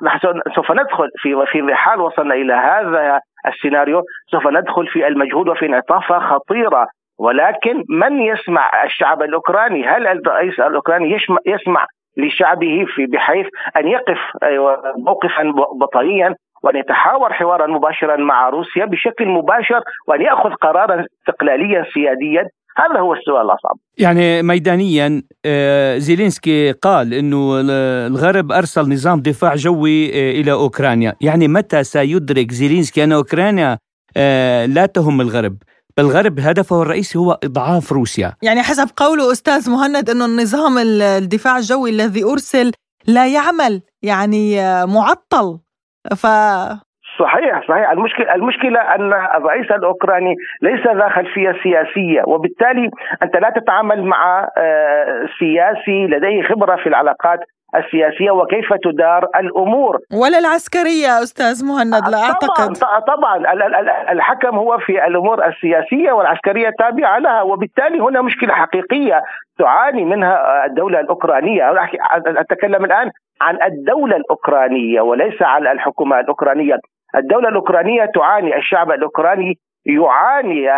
سوف 0.55 0.71
ندخل 0.71 1.09
في 1.17 1.45
في 1.45 1.75
حال 1.75 2.01
وصلنا 2.01 2.33
إلى 2.33 2.53
هذا 2.53 3.19
السيناريو. 3.47 4.01
سوف 4.31 4.47
ندخل 4.47 4.87
في 4.87 5.07
المجهود 5.07 5.49
وفي 5.49 5.65
انعطافة 5.65 6.19
خطيرة. 6.19 6.87
ولكن 7.19 7.83
من 7.89 8.21
يسمع 8.21 8.83
الشعب 8.83 9.21
الأوكراني؟ 9.21 9.87
هل 9.87 10.07
الرئيس 10.07 10.59
الأوكراني 10.59 11.17
يسمع 11.45 11.85
لشعبه 12.17 12.85
في 12.95 13.05
بحيث 13.05 13.45
أن 13.77 13.87
يقف 13.87 14.19
موقفا 14.97 15.53
بطريا 15.81 16.35
وأن 16.63 16.75
يتحاور 16.75 17.33
حوارا 17.33 17.67
مباشرا 17.67 18.17
مع 18.17 18.49
روسيا 18.49 18.85
بشكل 18.85 19.27
مباشر 19.27 19.81
وأن 20.07 20.21
يأخذ 20.21 20.49
قرارا 20.49 21.05
استقلاليا 21.21 21.85
سياديا 21.93 22.49
هذا 22.77 22.99
هو 22.99 23.13
السؤال 23.13 23.45
الأصعب. 23.45 23.77
يعني 23.97 24.43
ميدانيا 24.43 25.21
آه، 25.45 25.97
زيلينسكي 25.97 26.71
قال 26.71 27.13
إنه 27.13 27.61
الغرب 28.07 28.51
أرسل 28.51 28.89
نظام 28.89 29.19
دفاع 29.19 29.55
جوي 29.55 30.09
آه، 30.09 30.41
إلى 30.41 30.51
أوكرانيا، 30.51 31.15
يعني 31.21 31.47
متى 31.47 31.83
سيدرك 31.83 32.51
زيلينسكي 32.51 33.03
أن 33.03 33.11
أوكرانيا 33.11 33.77
آه، 34.17 34.65
لا 34.65 34.85
تهم 34.85 35.21
الغرب؟ 35.21 35.57
الغرب 35.99 36.39
هدفه 36.39 36.81
الرئيسي 36.81 37.19
هو 37.19 37.37
إضعاف 37.43 37.91
روسيا. 37.91 38.33
يعني 38.43 38.59
حسب 38.59 38.87
قوله 38.97 39.31
أستاذ 39.31 39.71
مهند 39.71 40.09
أنه 40.09 40.25
النظام 40.25 40.77
الدفاع 40.77 41.57
الجوي 41.57 41.89
الذي 41.89 42.23
أرسل 42.23 42.71
لا 43.07 43.27
يعمل 43.27 43.81
يعني 44.03 44.55
معطل. 44.85 45.59
ف 46.21 46.25
صحيح 47.19 47.67
صحيح. 47.67 47.91
المشكلة 47.91 48.35
المشكلة 48.35 48.79
أن 48.79 49.13
الرئيس 49.13 49.71
الأوكراني 49.71 50.35
ليس 50.61 50.87
ذا 50.87 51.09
خلفية 51.09 51.51
سياسية 51.63 52.21
وبالتالي 52.27 52.89
أنت 53.23 53.35
لا 53.35 53.49
تتعامل 53.49 54.03
مع 54.03 54.47
آه، 54.57 55.25
سياسي 55.39 56.07
لديه 56.07 56.43
خبرة 56.43 56.75
في 56.75 56.89
العلاقات 56.89 57.39
السياسية 57.75 58.31
وكيف 58.31 58.73
تدار 58.83 59.27
الأمور. 59.35 59.97
ولا 60.21 60.37
العسكرية 60.39 61.23
أستاذ 61.23 61.65
مهند 61.65 62.09
لا 62.09 62.17
أعتقد. 62.17 62.77
طبعا 62.77 62.99
طبعا. 62.99 63.53
الحكم 64.11 64.55
هو 64.55 64.77
في 64.77 65.07
الأمور 65.07 65.47
السياسية 65.47 66.11
والعسكرية 66.11 66.69
تابعه 66.79 67.17
لها 67.19 67.41
وبالتالي 67.41 67.99
هنا 67.99 68.21
مشكلة 68.21 68.53
حقيقية 68.53 69.21
تعاني 69.59 70.05
منها 70.05 70.65
الدولة 70.65 70.99
الأوكرانية. 70.99 71.73
أتكلم 72.27 72.85
الآن 72.85 73.11
عن 73.41 73.57
الدولة 73.63 74.15
الأوكرانية 74.15 75.01
وليس 75.01 75.41
عن 75.41 75.67
الحكومة 75.67 76.19
الأوكرانية. 76.19 76.75
الدولة 77.15 77.49
الأوكرانية 77.49 78.05
تعاني 78.05 78.57
الشعب 78.57 78.91
الأوكراني 78.91 79.57
يعاني 79.89 80.69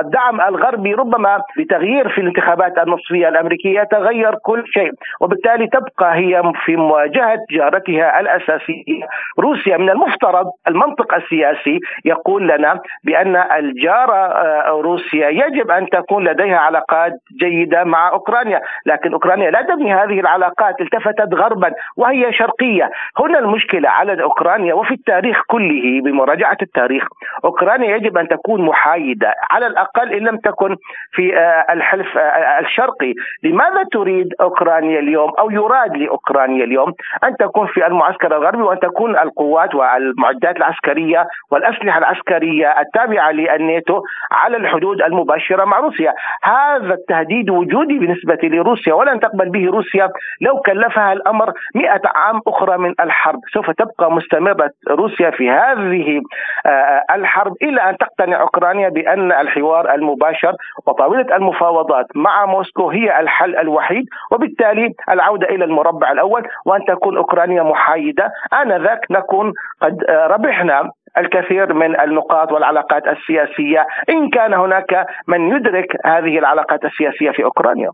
الدعم 0.00 0.40
الغربي 0.40 0.94
ربما 0.94 1.42
بتغيير 1.58 2.08
في 2.08 2.20
الانتخابات 2.20 2.78
النصفية 2.78 3.28
الأمريكية 3.28 3.80
يتغير 3.80 4.34
كل 4.34 4.64
شيء. 4.66 4.90
وبالتالي 5.20 5.66
تبقى 5.66 6.14
هي 6.14 6.42
في 6.64 6.76
مواجهة 6.76 7.38
جارتها 7.50 8.20
الأساسية. 8.20 9.04
روسيا 9.38 9.76
من 9.76 9.90
المفترض 9.90 10.46
المنطق 10.68 11.14
السياسي 11.14 11.80
يقول 12.04 12.48
لنا 12.48 12.80
بأن 13.04 13.36
الجارة 13.36 14.14
آه، 14.14 14.68
روسيا 14.70 15.28
يجب 15.28 15.70
أن 15.70 15.88
تكون 15.88 16.24
لديها 16.24 16.58
علاقات 16.58 17.12
جيدة 17.40 17.84
مع 17.84 18.08
أوكرانيا. 18.08 18.60
لكن 18.86 19.12
أوكرانيا 19.12 19.50
لا 19.50 19.62
تبني 19.62 19.94
هذه 19.94 20.20
العلاقات 20.20 20.80
التفتت 20.80 21.34
غربا 21.34 21.72
وهي 21.96 22.32
شرقية. 22.32 22.90
هنا 23.18 23.38
المشكلة 23.38 23.88
على 23.90 24.22
أوكرانيا 24.22 24.74
وفي 24.74 24.94
التاريخ 24.94 25.42
كله 25.46 26.00
بمراجعة 26.04 26.56
التاريخ. 26.62 27.04
أوكرانيا 27.44 27.96
يجب 27.96 28.18
أن 28.18 28.28
تكون 28.36 28.62
محايدة 28.62 29.34
على 29.50 29.66
الأقل 29.66 30.12
إن 30.12 30.22
لم 30.22 30.36
تكن 30.36 30.76
في 31.12 31.38
آه، 31.38 31.72
الحلف 31.72 32.18
آه، 32.18 32.60
الشرقي، 32.60 33.14
لماذا 33.42 33.82
تريد 33.92 34.28
أوكرانيا 34.40 34.98
اليوم 34.98 35.32
أو 35.38 35.50
يراد 35.50 35.96
لأوكرانيا 35.96 36.64
اليوم 36.64 36.92
أن 37.24 37.36
تكون 37.36 37.66
في 37.66 37.86
المعسكر 37.86 38.36
الغربي 38.36 38.62
وأن 38.62 38.80
تكون 38.80 39.18
القوات 39.18 39.74
والمعدات 39.74 40.56
العسكرية 40.56 41.26
والأسلحة 41.50 41.98
العسكرية 41.98 42.80
التابعة 42.80 43.30
للناتو 43.30 44.02
على 44.32 44.56
الحدود 44.56 45.02
المباشرة 45.02 45.64
مع 45.64 45.78
روسيا، 45.78 46.14
هذا 46.42 46.94
التهديد 46.94 47.50
وجودي 47.50 47.98
بالنسبة 47.98 48.38
لروسيا 48.42 48.94
ولن 48.94 49.20
تقبل 49.20 49.48
به 49.50 49.66
روسيا 49.70 50.08
لو 50.40 50.60
كلفها 50.60 51.12
الأمر 51.12 51.52
مئة 51.74 52.00
عام 52.14 52.40
أخرى 52.46 52.78
من 52.78 52.94
الحرب، 53.00 53.40
سوف 53.52 53.70
تبقى 53.70 54.12
مستمرة 54.12 54.70
روسيا 54.88 55.30
في 55.30 55.50
هذه 55.50 56.20
آه، 56.66 57.04
الحرب 57.14 57.52
إلى 57.62 57.80
أن 57.80 57.96
تقتنع 58.18 58.40
أوكرانيا 58.40 58.88
بأن 58.88 59.32
الحوار 59.32 59.94
المباشر 59.94 60.52
وطاولة 60.86 61.36
المفاوضات 61.36 62.06
مع 62.14 62.46
موسكو 62.46 62.90
هي 62.90 63.20
الحل 63.20 63.56
الوحيد 63.56 64.04
وبالتالي 64.32 64.94
العودة 65.10 65.46
إلى 65.46 65.64
المربع 65.64 66.12
الأول 66.12 66.42
وأن 66.66 66.80
تكون 66.88 67.16
أوكرانيا 67.16 67.62
محايدة. 67.62 68.32
آنذاك 68.62 69.00
نكون 69.10 69.52
قد 69.82 69.96
ربحنا 70.30 70.90
الكثير 71.18 71.74
من 71.74 72.00
النقاط 72.00 72.52
والعلاقات 72.52 73.02
السياسية. 73.06 73.86
إن 74.08 74.30
كان 74.30 74.54
هناك 74.54 75.06
من 75.28 75.48
يدرك 75.48 75.86
هذه 76.04 76.38
العلاقات 76.38 76.84
السياسية 76.84 77.30
في 77.30 77.44
أوكرانيا. 77.44 77.90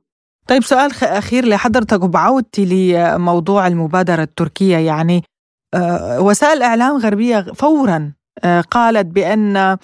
طيب 0.49 0.63
سؤال 0.63 0.91
أخير 1.19 1.45
لحضرتك. 1.45 2.03
وبعودتي 2.05 2.65
لموضوع 2.71 3.67
المبادرة 3.67 4.23
التركية. 4.23 4.77
يعني 4.77 5.23
آه، 5.75 6.23
وسائل 6.23 6.63
إعلام 6.63 6.97
غربية 6.97 7.41
فورا 7.41 8.13
آه، 8.45 8.61
قالت 8.61 9.07
بأن 9.07 9.57
آه، 9.57 9.79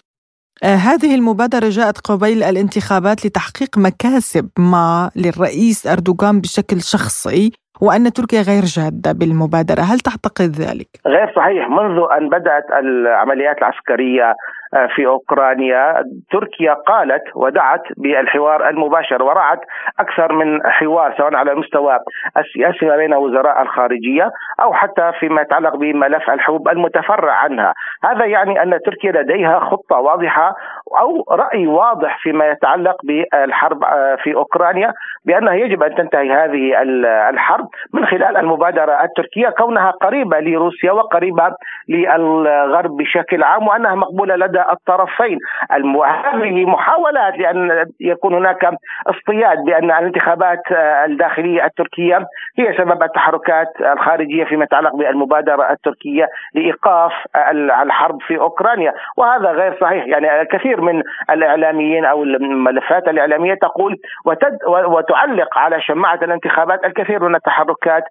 هذه 0.64 1.14
المبادرة 1.14 1.68
جاءت 1.68 1.98
قبيل 1.98 2.42
الانتخابات 2.42 3.26
لتحقيق 3.26 3.78
مكاسب 3.78 4.48
ما 4.58 5.10
للرئيس 5.16 5.86
أردوغان 5.86 6.40
بشكل 6.40 6.80
شخصي 6.80 7.52
وأن 7.80 8.12
تركيا 8.12 8.42
غير 8.42 8.62
جادة 8.62 9.12
بالمبادرة 9.12 9.80
هل 9.80 9.98
تعتقد 9.98 10.50
ذلك؟ 10.64 10.88
غير 11.06 11.32
صحيح 11.36 11.68
منذ 11.68 11.98
أن 12.16 12.28
بدأت 12.28 12.64
العمليات 12.80 13.58
العسكرية 13.58 14.24
آه، 14.24 14.34
في 14.94 15.06
أوكرانيا. 15.06 16.02
تركيا 16.30 16.74
قالت 16.74 17.22
ودعت 17.34 17.82
بالحوار 17.96 18.68
المباشر 18.68 19.22
ورعت 19.22 19.60
أكثر 20.00 20.32
من 20.32 20.66
حوار 20.66 21.14
سواء 21.18 21.36
على 21.36 21.52
المستوى 21.52 21.98
السياسي 22.38 22.86
ما 22.86 22.96
بين 22.96 23.14
وزراء 23.14 23.62
الخارجية 23.62 24.30
أو 24.62 24.72
حتى 24.72 25.12
فيما 25.20 25.42
يتعلق 25.42 25.76
بملف 25.76 26.30
الحبوب 26.30 26.68
المتفرع 26.68 27.32
عنها، 27.32 27.74
هذا 28.04 28.24
يعني 28.24 28.62
أن 28.62 28.78
تركيا 28.86 29.12
لديها 29.12 29.58
خطة 29.58 29.96
واضحة 30.00 30.54
أو 31.00 31.24
رأي 31.30 31.66
واضح 31.66 32.18
فيما 32.22 32.46
يتعلق 32.46 32.96
بالحرب 33.04 33.84
في 34.22 34.34
أوكرانيا 34.34 34.92
بأنه 35.24 35.52
يجب 35.52 35.82
أن 35.82 35.94
تنتهي 35.94 36.32
هذه 36.32 36.82
الحرب 37.30 37.68
من 37.92 38.06
خلال 38.06 38.36
المبادرة 38.36 39.04
التركية 39.04 39.48
كونها 39.48 39.90
قريبة 39.90 40.40
لروسيا 40.40 40.92
وقريبة 40.92 41.50
للغرب 41.88 42.96
بشكل 42.96 43.42
عام 43.42 43.66
وأنها 43.68 43.94
مقبولة 43.94 44.36
لدى 44.36 44.60
الطرفين. 44.72 45.38
هذه 45.70 46.66
محاولات 46.66 47.38
لأن 47.38 47.86
يكون 48.00 48.34
هناك 48.34 48.70
اصطياد 49.06 49.58
بأن 49.64 49.90
الانتخابات 49.90 50.62
الداخلية 51.04 51.64
التركية 51.64 52.26
هي 52.58 52.76
سبب 52.78 53.02
التحركات 53.02 53.68
الخارجية 53.80 54.44
فيما 54.44 54.64
يتعلق 54.64 54.96
بالمبادرة 54.96 55.70
التركية 55.70 56.28
لإيقاف 56.54 57.12
الحرب 57.82 58.22
في 58.22 58.38
أوكرانيا. 58.38 58.92
وهذا 59.16 59.50
غير 59.50 59.78
صحيح. 59.80 60.06
يعني 60.06 60.40
الكثير 60.40 60.80
من 60.80 61.02
الإعلاميين 61.30 62.04
أو 62.04 62.22
الملفات 62.22 63.08
الإعلامية 63.08 63.54
تقول 63.54 63.96
وتد 64.26 64.58
وتعلق 64.66 65.58
على 65.58 65.80
شماعة 65.80 66.18
الانتخابات 66.22 66.84
الكثير 66.84 67.28
من 67.28 67.34
التحركات 67.34 68.02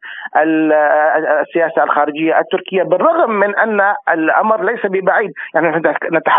السياسة 1.41 1.83
الخارجية 1.83 2.39
التركية 2.39 2.83
بالرغم 2.83 3.31
من 3.31 3.55
أن 3.55 3.93
الأمر 4.09 4.63
ليس 4.63 4.85
ببعيد. 4.85 5.31
يعني 5.55 5.81
نتحدث 6.11 6.34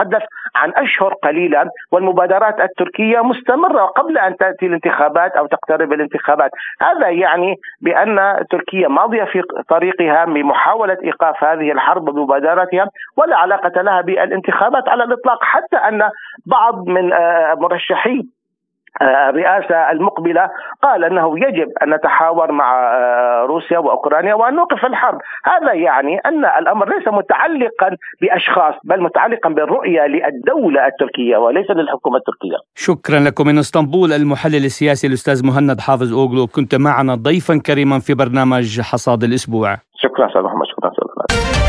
عن 0.56 0.72
أشهر 0.76 1.14
قليله 1.14 1.70
والمبادرات 1.92 2.60
التركية 2.60 3.20
مستمرة 3.20 3.84
قبل 3.84 4.18
أن 4.18 4.36
تأتي 4.36 4.66
الانتخابات 4.66 5.32
أو 5.32 5.46
تقترب 5.46 5.92
الانتخابات. 5.92 6.50
هذا 6.80 7.08
يعني 7.08 7.54
بأن 7.80 8.44
تركيا 8.50 8.88
ماضية 8.88 9.24
في 9.24 9.42
طريقها 9.68 10.24
بمحاولة 10.24 10.98
إيقاف 11.04 11.44
هذه 11.44 11.72
الحرب 11.72 12.04
بمبادرتها 12.04 12.88
ولا 13.16 13.36
علاقة 13.36 13.82
لها 13.82 14.00
بالانتخابات 14.00 14.88
على 14.88 15.04
الإطلاق 15.04 15.44
حتى 15.44 15.76
أن 15.76 16.10
بعض 16.46 16.88
من 16.88 17.12
آه، 17.12 17.54
مرشحي 17.54 18.22
الرئاسة 19.02 19.90
المقبلة 19.90 20.50
قال 20.82 21.04
أنه 21.04 21.38
يجب 21.38 21.68
أن 21.82 21.94
نتحاور 21.94 22.52
مع 22.52 22.94
آه، 22.94 23.46
روسيا 23.48 23.78
وأوكرانيا 23.78 24.34
وأن 24.34 24.54
نوقف 24.54 24.84
الحرب. 24.84 25.18
هذا 25.44 25.72
يعني 25.72 26.18
أن 26.18 26.44
الأمر 26.44 26.88
ليس 26.88 27.08
متعلقا 27.08 27.96
بأشخاص 28.20 28.74
بل 28.84 29.02
متعلقا 29.02 29.50
بالرؤية 29.50 30.06
للدولة 30.06 30.86
التركية 30.86 31.36
وليس 31.36 31.70
للحكومة 31.70 32.16
التركية. 32.16 32.56
شكرا 32.74 33.18
لكم. 33.20 33.46
من 33.46 33.58
اسطنبول 33.58 34.12
المحلل 34.12 34.64
السياسي 34.64 35.06
الأستاذ 35.06 35.46
مهند 35.46 35.80
حافظ 35.80 36.12
أوغلو. 36.14 36.46
كنت 36.46 36.74
معنا 36.74 37.14
ضيفا 37.14 37.60
كريما 37.66 37.98
في 37.98 38.14
برنامج 38.14 38.80
حصاد 38.80 39.24
الأسبوع. 39.24 39.76
شكرا 39.96 40.26
أستاذ 40.26 40.42
محمد 40.42 40.66
شكرا 40.66 40.90
أستاذ 40.90 41.65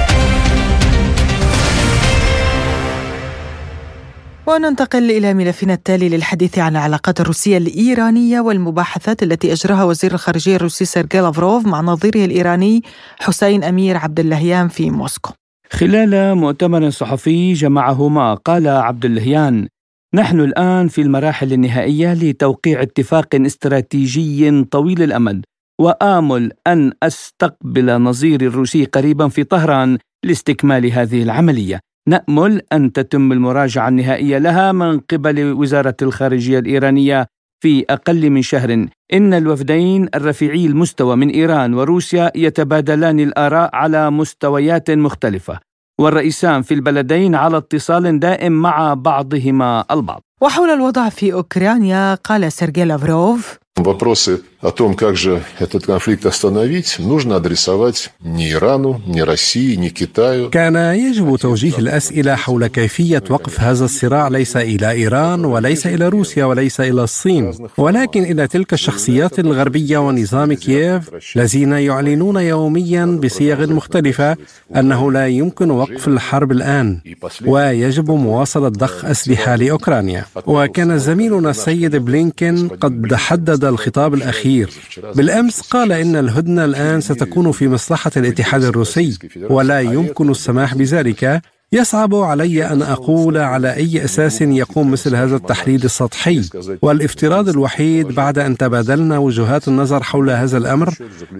وننتقل 4.47 5.11
إلى 5.11 5.33
ملفنا 5.33 5.73
التالي 5.73 6.09
للحديث 6.09 6.59
عن 6.59 6.71
العلاقات 6.71 7.21
الروسية 7.21 7.57
الإيرانية 7.57 8.39
والمباحثات 8.39 9.23
التي 9.23 9.53
أجراها 9.53 9.83
وزير 9.83 10.13
الخارجية 10.13 10.55
الروسي 10.55 10.85
سيرجي 10.85 11.19
لافروف 11.19 11.65
مع 11.65 11.81
نظيره 11.81 12.25
الإيراني 12.25 12.83
حسين 13.19 13.63
أمير 13.63 13.97
عبد 13.97 14.19
اللهيان 14.19 14.67
في 14.67 14.89
موسكو. 14.89 15.33
خلال 15.71 16.35
مؤتمر 16.35 16.89
صحفي 16.89 17.53
جمعهما 17.53 18.33
قال 18.33 18.67
عبد 18.67 19.05
اللهيان 19.05 19.67
نحن 20.13 20.39
الآن 20.39 20.87
في 20.87 21.01
المراحل 21.01 21.53
النهائية 21.53 22.13
لتوقيع 22.13 22.81
اتفاق 22.81 23.27
استراتيجي 23.35 24.63
طويل 24.63 25.03
الأمد 25.03 25.45
وآمل 25.81 26.51
أن 26.67 26.91
أستقبل 27.03 28.01
نظيري 28.01 28.47
الروسي 28.47 28.85
قريبا 28.85 29.27
في 29.27 29.43
طهران 29.43 29.97
لاستكمال 30.23 30.91
هذه 30.91 31.23
العملية. 31.23 31.79
نأمل 32.07 32.61
أن 32.73 32.91
تتم 32.91 33.31
المراجعة 33.31 33.87
النهائية 33.87 34.37
لها 34.37 34.71
من 34.71 34.99
قبل 34.99 35.53
وزارة 35.53 35.95
الخارجية 36.01 36.59
الإيرانية 36.59 37.27
في 37.63 37.85
أقل 37.89 38.29
من 38.29 38.41
شهر. 38.41 38.87
إن 39.13 39.33
الوفدين 39.33 40.09
الرفيعي 40.15 40.65
المستوى 40.65 41.15
من 41.15 41.29
إيران 41.29 41.73
وروسيا 41.73 42.31
يتبادلان 42.35 43.19
الآراء 43.19 43.69
على 43.75 44.11
مستويات 44.11 44.91
مختلفة 44.91 45.59
والرئيسان 45.99 46.61
في 46.61 46.73
البلدين 46.73 47.35
على 47.35 47.57
اتصال 47.57 48.19
دائم 48.19 48.51
مع 48.51 48.93
بعضهما 48.93 49.85
البعض. 49.91 50.21
وحول 50.41 50.69
الوضع 50.69 51.09
في 51.09 51.33
أوكرانيا 51.33 52.15
قال 52.15 52.51
سيرجي 52.51 52.83
لافروف 52.85 53.57
Вопросы 53.76 54.42
о 54.60 54.70
том, 54.70 54.94
как 54.94 55.16
же 55.16 55.42
этот 55.58 55.86
конфликт 55.86 56.26
остановить, 56.26 56.96
нужно 56.98 57.36
адресовать 57.36 58.10
не 58.20 58.52
Ирану, 58.52 59.00
не 59.06 59.22
России, 59.24 59.74
не 59.76 59.88
Китаю. 59.90 60.50
كان 60.50 60.76
يجب 60.76 61.36
توجيه 61.36 61.78
الأسئلة 61.78 62.34
حول 62.34 62.66
كيفية 62.66 63.22
وقف 63.30 63.60
هذا 63.60 63.84
الصراع 63.84 64.28
ليس 64.28 64.56
إلى 64.56 64.90
إيران 64.90 65.44
وليس 65.44 65.86
إلى 65.86 66.08
روسيا 66.08 66.44
وليس 66.44 66.80
إلى 66.80 67.02
الصين 67.02 67.52
ولكن 67.76 68.22
إلى 68.22 68.46
تلك 68.46 68.72
الشخصيات 68.72 69.38
الغربية 69.38 69.98
ونظام 69.98 70.52
كييف 70.52 71.10
الذين 71.36 71.72
يعلنون 71.72 72.36
يوميا 72.36 73.04
بصيغ 73.24 73.72
مختلفة 73.72 74.36
أنه 74.76 75.12
لا 75.12 75.26
يمكن 75.28 75.70
وقف 75.70 76.08
الحرب 76.08 76.52
الآن 76.52 77.00
ويجب 77.46 78.10
مواصلة 78.10 78.68
ضخ 78.68 79.04
أسلحة 79.04 79.56
لأوكرانيا 79.56 80.24
وكان 80.46 80.98
زميلنا 80.98 81.50
السيد 81.50 81.96
بلينكن 81.96 82.68
قد 82.68 83.14
حدد 83.14 83.62
الخطاب 83.69 84.13
الأخير. 84.13 84.69
بالأمس 85.15 85.61
قال 85.61 85.91
إن 85.91 86.15
الهدنة 86.15 86.65
الآن 86.65 87.01
ستكون 87.01 87.51
في 87.51 87.67
مصلحة 87.67 88.11
الاتحاد 88.17 88.63
الروسي 88.63 89.17
ولا 89.49 89.79
يمكن 89.79 90.29
السماح 90.29 90.75
بذلك. 90.75 91.41
يصعب 91.71 92.15
علي 92.15 92.65
أن 92.65 92.81
أقول 92.81 93.37
على 93.37 93.73
أي 93.73 94.03
أساس 94.05 94.41
يقوم 94.41 94.91
مثل 94.91 95.15
هذا 95.15 95.35
التحليل 95.35 95.83
السطحي. 95.83 96.41
والافتراض 96.81 97.49
الوحيد 97.49 98.07
بعد 98.07 98.39
أن 98.39 98.57
تبادلنا 98.57 99.17
وجهات 99.17 99.67
النظر 99.67 100.03
حول 100.03 100.29
هذا 100.29 100.57
الأمر 100.57 100.93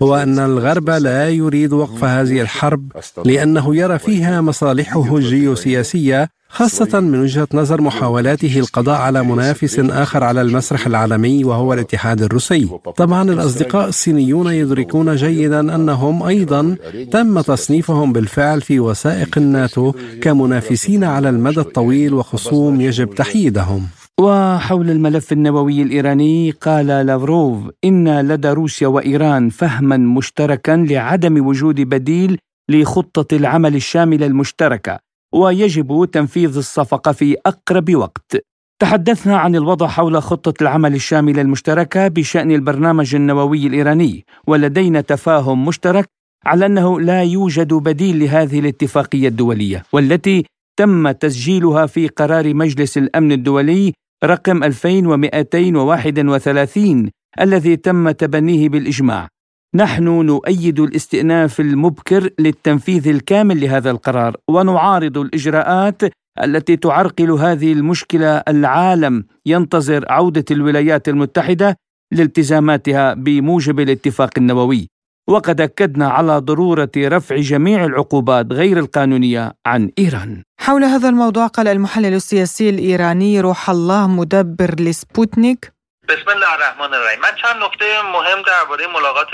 هو 0.03 0.15
أن 0.15 0.39
الغرب 0.39 0.89
لا 0.89 1.29
يريد 1.29 1.73
وقف 1.73 2.03
هذه 2.03 2.41
الحرب 2.41 2.91
لأنه 3.25 3.75
يرى 3.75 3.99
فيها 3.99 4.41
مصالحه 4.41 5.15
الجيوسياسيه 5.17 6.29
خاصة 6.49 6.99
من 6.99 7.19
وجهة 7.19 7.47
نظر 7.53 7.81
محاولاته 7.81 8.59
القضاء 8.59 9.01
على 9.01 9.23
منافس 9.23 9.79
آخر 9.79 10.23
على 10.23 10.41
المسرح 10.41 10.87
العالمي 10.87 11.43
وهو 11.43 11.73
الاتحاد 11.73 12.21
الروسي. 12.21 12.69
طبعا 12.95 13.31
الأصدقاء 13.31 13.87
الصينيون 13.87 14.47
يدركون 14.47 15.15
جيدا 15.15 15.75
أنهم 15.75 16.23
أيضا 16.23 16.75
تم 17.11 17.41
تصنيفهم 17.41 18.13
بالفعل 18.13 18.61
في 18.61 18.79
وثائق 18.79 19.37
الناتو 19.37 19.93
كمنافسين 20.21 21.03
على 21.03 21.29
المدى 21.29 21.59
الطويل 21.59 22.13
وخصوم 22.13 22.81
يجب 22.81 23.15
تحييدهم. 23.15 23.87
وحول 24.19 24.89
الملف 24.89 25.31
النووي 25.31 25.81
الإيراني 25.81 26.51
قال 26.51 26.87
لافروف 26.87 27.57
إن 27.85 28.19
لدى 28.27 28.49
روسيا 28.49 28.87
وإيران 28.87 29.49
فهما 29.49 29.97
مشتركا 29.97 30.85
لعدم 30.89 31.47
وجود 31.47 31.81
بديل 31.81 32.37
لخطة 32.69 33.35
العمل 33.35 33.75
الشاملة 33.75 34.25
المشتركة 34.25 35.06
ويجب 35.33 36.09
تنفيذ 36.11 36.57
الصفقة 36.57 37.11
في 37.11 37.35
أقرب 37.45 37.95
وقت. 37.95 38.37
تحدثنا 38.79 39.37
عن 39.37 39.55
الوضع 39.55 39.87
حول 39.87 40.21
خطة 40.21 40.53
العمل 40.61 40.95
الشاملة 40.95 41.41
المشتركة 41.41 42.07
بشأن 42.07 42.51
البرنامج 42.51 43.15
النووي 43.15 43.67
الإيراني، 43.67 44.25
ولدينا 44.47 45.01
تفاهم 45.01 45.65
مشترك 45.65 46.05
على 46.45 46.65
أنه 46.65 46.99
لا 46.99 47.23
يوجد 47.23 47.73
بديل 47.73 48.19
لهذه 48.19 48.59
الاتفاقية 48.59 49.27
الدولية، 49.27 49.83
والتي 49.93 50.45
تم 50.79 51.11
تسجيلها 51.11 51.85
في 51.85 52.07
قرار 52.07 52.53
مجلس 52.53 52.97
الأمن 52.97 53.31
الدولي 53.31 53.93
رقم 54.23 54.63
2231 54.63 57.09
الذي 57.41 57.75
تم 57.75 58.11
تبنيه 58.11 58.69
بالإجماع 58.69 59.27
نحن 59.75 60.03
نؤيد 60.03 60.79
الاستئناف 60.79 61.59
المبكر 61.59 62.29
للتنفيذ 62.39 63.07
الكامل 63.07 63.61
لهذا 63.61 63.91
القرار 63.91 64.37
ونعارض 64.49 65.17
الإجراءات 65.17 66.01
التي 66.43 66.75
تعرقل 66.75 67.31
هذه 67.31 67.73
المشكلة 67.73 68.37
العالم 68.37 69.23
ينتظر 69.45 70.05
عودة 70.09 70.45
الولايات 70.51 71.09
المتحدة 71.09 71.77
لالتزاماتها 72.13 73.13
بموجب 73.13 73.79
الاتفاق 73.79 74.29
النووي 74.37 74.87
وقد 75.29 75.61
أكدنا 75.61 76.09
على 76.09 76.37
ضرورة 76.37 76.91
رفع 76.97 77.35
جميع 77.35 77.85
العقوبات 77.85 78.51
غير 78.51 78.79
القانونية 78.79 79.53
عن 79.65 79.91
إيران. 79.99 80.43
حول 80.59 80.83
هذا 80.83 81.09
الموضوع 81.09 81.47
قال 81.47 81.67
المحلل 81.67 82.13
السياسي 82.13 82.69
الإيراني 82.69 83.41
روح 83.41 83.69
الله 83.69 84.07
مدبر 84.07 84.75
لسبوتنيك 84.79 85.76
بسم 86.09 86.29
الله 86.35 86.53
الرحمن 86.55 86.93
الرحیم. 86.93 87.19
من 87.19 87.33
چند 87.41 87.57
نکته 87.63 87.85
مهم 88.13 88.39
درباره 88.47 88.87
ملاقات 88.97 89.27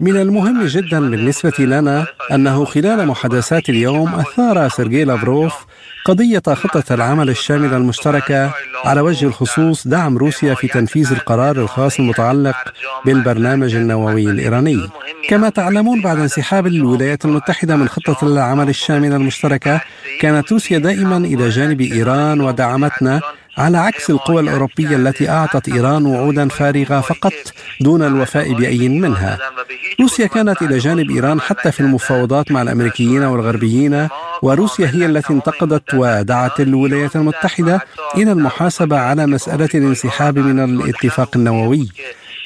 من 0.00 0.16
المهم 0.16 0.66
جدا 0.66 1.10
بالنسبة 1.10 1.52
لنا 1.58 2.06
أنه 2.32 2.64
خلال 2.64 3.06
محادثات 3.06 3.68
اليوم 3.68 4.14
أثار 4.14 4.68
سيرجي 4.68 5.04
لافروف 5.04 5.54
قضية 6.06 6.42
خطة 6.46 6.94
العمل 6.94 7.28
الشاملة 7.28 7.76
المشتركة 7.76 8.50
على 8.84 9.00
وجه 9.00 9.26
الخصوص 9.26 9.88
دعم 9.88 10.18
روسيا 10.18 10.54
في 10.54 10.68
تنفيذ 10.68 11.12
القرار 11.12 11.56
الخاص 11.56 11.98
المتعلق 11.98 12.56
بالبرنامج 13.04 13.74
النووي 13.74 14.30
الإيراني. 14.30 14.88
كما 15.28 15.48
تعلمون 15.48 16.02
بعد 16.02 16.18
انسحاب 16.18 16.66
الولايات 16.66 17.24
المتحدة 17.24 17.76
من 17.76 17.88
خطة 17.88 18.18
العمل 18.22 18.68
الشاملة 18.68 19.16
المشتركة 19.16 19.80
كانت 20.20 20.52
روسيا 20.52 20.78
دائما 20.78 21.16
إلى 21.16 21.48
جانب 21.48 21.80
إيران 21.80 22.40
ودعمتنا 22.40 23.20
على 23.58 23.78
عكس 23.78 24.10
القوى 24.10 24.40
الأوروبية 24.40 24.96
التي 24.96 25.28
أعطت 25.28 25.68
إيران 25.68 26.06
وعودا 26.06 26.48
فارغة 26.48 27.00
فقط 27.00 27.32
دون 27.80 28.02
الوفاء 28.02 28.52
بأي 28.52 28.88
منها. 28.88 29.38
روسيا 30.00 30.26
كانت 30.26 30.62
إلى 30.62 30.78
جانب 30.78 31.10
إيران 31.10 31.40
حتى 31.40 31.72
في 31.72 31.80
المفاوضات 31.80 32.52
مع 32.52 32.62
الأمريكيين 32.62 33.22
والغربيين 33.22 34.08
وروسيا 34.42 34.86
هي 34.86 35.06
التي 35.06 35.32
انتقدت 35.32 35.94
ودعت 35.94 36.60
الولايات 36.60 37.16
المتحدة 37.16 37.80
إلى 38.16 38.32
المحاسبة 38.32 38.98
على 38.98 39.26
مسألة 39.26 39.68
الانسحاب 39.74 40.38
من 40.38 40.64
الاتفاق 40.64 41.30
النووي. 41.36 41.88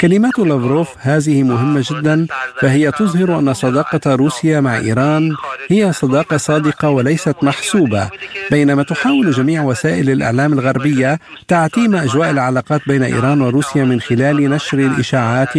كلمات 0.01 0.39
لافروف 0.39 0.89
هذه 0.99 1.43
مهمة 1.43 1.85
جدا 1.91 2.27
فهي 2.61 2.91
تظهر 2.91 3.39
أن 3.39 3.55
صداقة 3.55 4.15
روسيا 4.15 4.61
مع 4.61 4.77
إيران 4.77 5.33
هي 5.69 5.93
صداقة 5.93 6.37
صادقة 6.37 6.89
وليست 6.89 7.35
محسوبة 7.43 8.11
بينما 8.51 8.83
تحاول 8.83 9.31
جميع 9.31 9.63
وسائل 9.63 10.11
الإعلام 10.11 10.53
الغربية 10.53 11.19
تعتيم 11.49 11.97
أجواء 11.97 12.31
العلاقات 12.31 12.81
بين 12.87 13.03
إيران 13.03 13.41
وروسيا 13.41 13.85
من 13.85 14.01
خلال 14.01 14.51
نشر 14.51 14.79
الإشاعات 14.79 15.55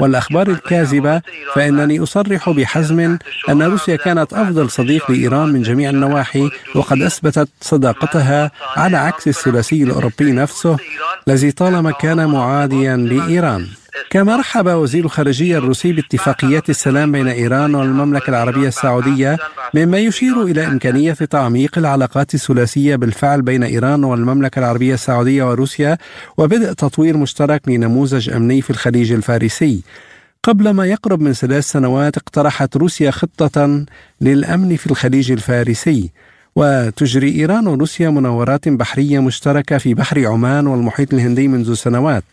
والأخبار 0.00 0.48
الكاذبة 0.48 1.22
فإنني 1.54 2.02
أصرح 2.02 2.50
بحزم 2.50 3.18
أن 3.48 3.62
روسيا 3.62 3.96
كانت 3.96 4.32
أفضل 4.32 4.70
صديق 4.70 5.10
لإيران 5.10 5.48
من 5.48 5.62
جميع 5.62 5.90
النواحي 5.90 6.50
وقد 6.74 7.02
أثبتت 7.02 7.48
صداقتها 7.60 8.50
على 8.76 8.96
عكس 8.96 9.28
الثلاثي 9.28 9.82
الأوروبي 9.82 10.32
نفسه 10.32 10.76
الذي 11.28 11.52
طالما 11.52 11.90
كان 11.90 12.26
معاديا 12.26 12.96
لإيران. 12.96 13.66
كما 14.10 14.36
رحب 14.36 14.66
وزير 14.66 15.04
الخارجية 15.04 15.58
الروسي 15.58 15.92
باتفاقيات 15.92 16.70
السلام 16.70 17.12
بين 17.12 17.28
إيران 17.28 17.74
والمملكة 17.74 18.30
العربية 18.30 18.68
السعودية 18.68 19.36
مما 19.74 19.98
يشير 19.98 20.42
إلى 20.42 20.66
إمكانية 20.66 21.12
تعميق 21.12 21.78
العلاقات 21.78 22.34
الثلاثية 22.34 22.96
بالفعل 22.96 23.42
بين 23.42 23.62
إيران 23.62 24.04
والمملكة 24.04 24.58
العربية 24.58 24.94
السعودية 24.94 25.44
وروسيا 25.50 25.98
وبدء 26.38 26.72
تطوير 26.72 27.16
مشترك 27.16 27.68
لنموذج 27.68 28.30
أمني 28.30 28.62
في 28.62 28.70
الخليج 28.70 29.12
الفارسي. 29.12 29.82
قبل 30.42 30.70
ما 30.70 30.86
يقرب 30.86 31.20
من 31.20 31.32
ثلاث 31.32 31.64
سنوات 31.64 32.16
اقترحت 32.16 32.76
روسيا 32.76 33.10
خطة 33.10 33.84
للأمن 34.20 34.76
في 34.76 34.86
الخليج 34.86 35.32
الفارسي 35.32 36.10
وتجري 36.56 37.30
إيران 37.34 37.66
وروسيا 37.66 38.10
مناورات 38.10 38.68
بحرية 38.68 39.18
مشتركة 39.18 39.78
في 39.78 39.94
بحر 39.94 40.26
عمان 40.26 40.66
والمحيط 40.66 41.14
الهندي 41.14 41.48
منذ 41.48 41.74
سنوات. 41.74 42.24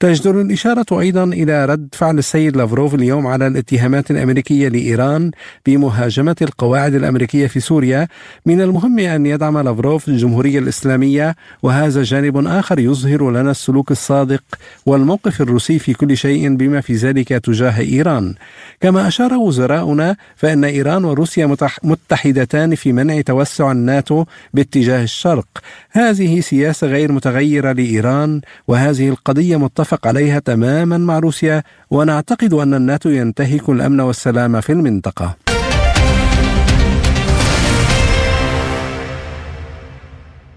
تجدر 0.00 0.40
الإشارة 0.40 1.00
أيضا 1.00 1.24
إلى 1.24 1.64
رد 1.64 1.88
فعل 1.92 2.18
السيد 2.18 2.56
لافروف 2.56 2.94
اليوم 2.94 3.26
على 3.26 3.46
الاتهامات 3.46 4.10
الأمريكية 4.10 4.68
لإيران 4.68 5.30
بمهاجمة 5.66 6.36
القواعد 6.42 6.94
الأمريكية 6.94 7.46
في 7.46 7.60
سوريا. 7.60 8.08
من 8.46 8.60
المهم 8.60 8.98
أن 8.98 9.26
يدعم 9.26 9.58
لافروف 9.58 10.08
الجمهورية 10.08 10.58
الإسلامية 10.58 11.36
وهذا 11.62 12.02
جانب 12.02 12.46
آخر 12.46 12.78
يظهر 12.78 13.30
لنا 13.30 13.50
السلوك 13.50 13.90
الصادق 13.90 14.42
والموقف 14.86 15.40
الروسي 15.40 15.78
في 15.78 15.92
كل 15.94 16.16
شيء 16.16 16.56
بما 16.56 16.80
في 16.80 16.94
ذلك 16.94 17.28
تجاه 17.28 17.80
إيران. 17.80 18.34
كما 18.80 19.08
أشار 19.08 19.34
وزراؤنا 19.34 20.16
فإن 20.36 20.64
إيران 20.64 21.04
وروسيا 21.04 21.56
متحدتان 21.82 22.74
في 22.74 22.92
منع 22.92 23.20
توسع 23.20 23.72
الناتو 23.72 24.24
باتجاه 24.54 25.02
الشرق. 25.02 25.46
هذه 25.90 26.40
سياسة 26.40 26.86
غير 26.86 27.12
متغيرة 27.12 27.72
لإيران 27.72 28.40
وهذه 28.68 29.08
القضية 29.08 29.56
متفق 29.64 30.06
عليها 30.06 30.38
تماما 30.38 30.98
مع 30.98 31.18
روسيا 31.18 31.62
ونعتقد 31.90 32.52
أن 32.54 32.74
الناتو 32.74 33.08
ينتهك 33.08 33.68
الأمن 33.68 34.00
والسلام 34.00 34.60
في 34.60 34.72
المنطقة. 34.72 35.36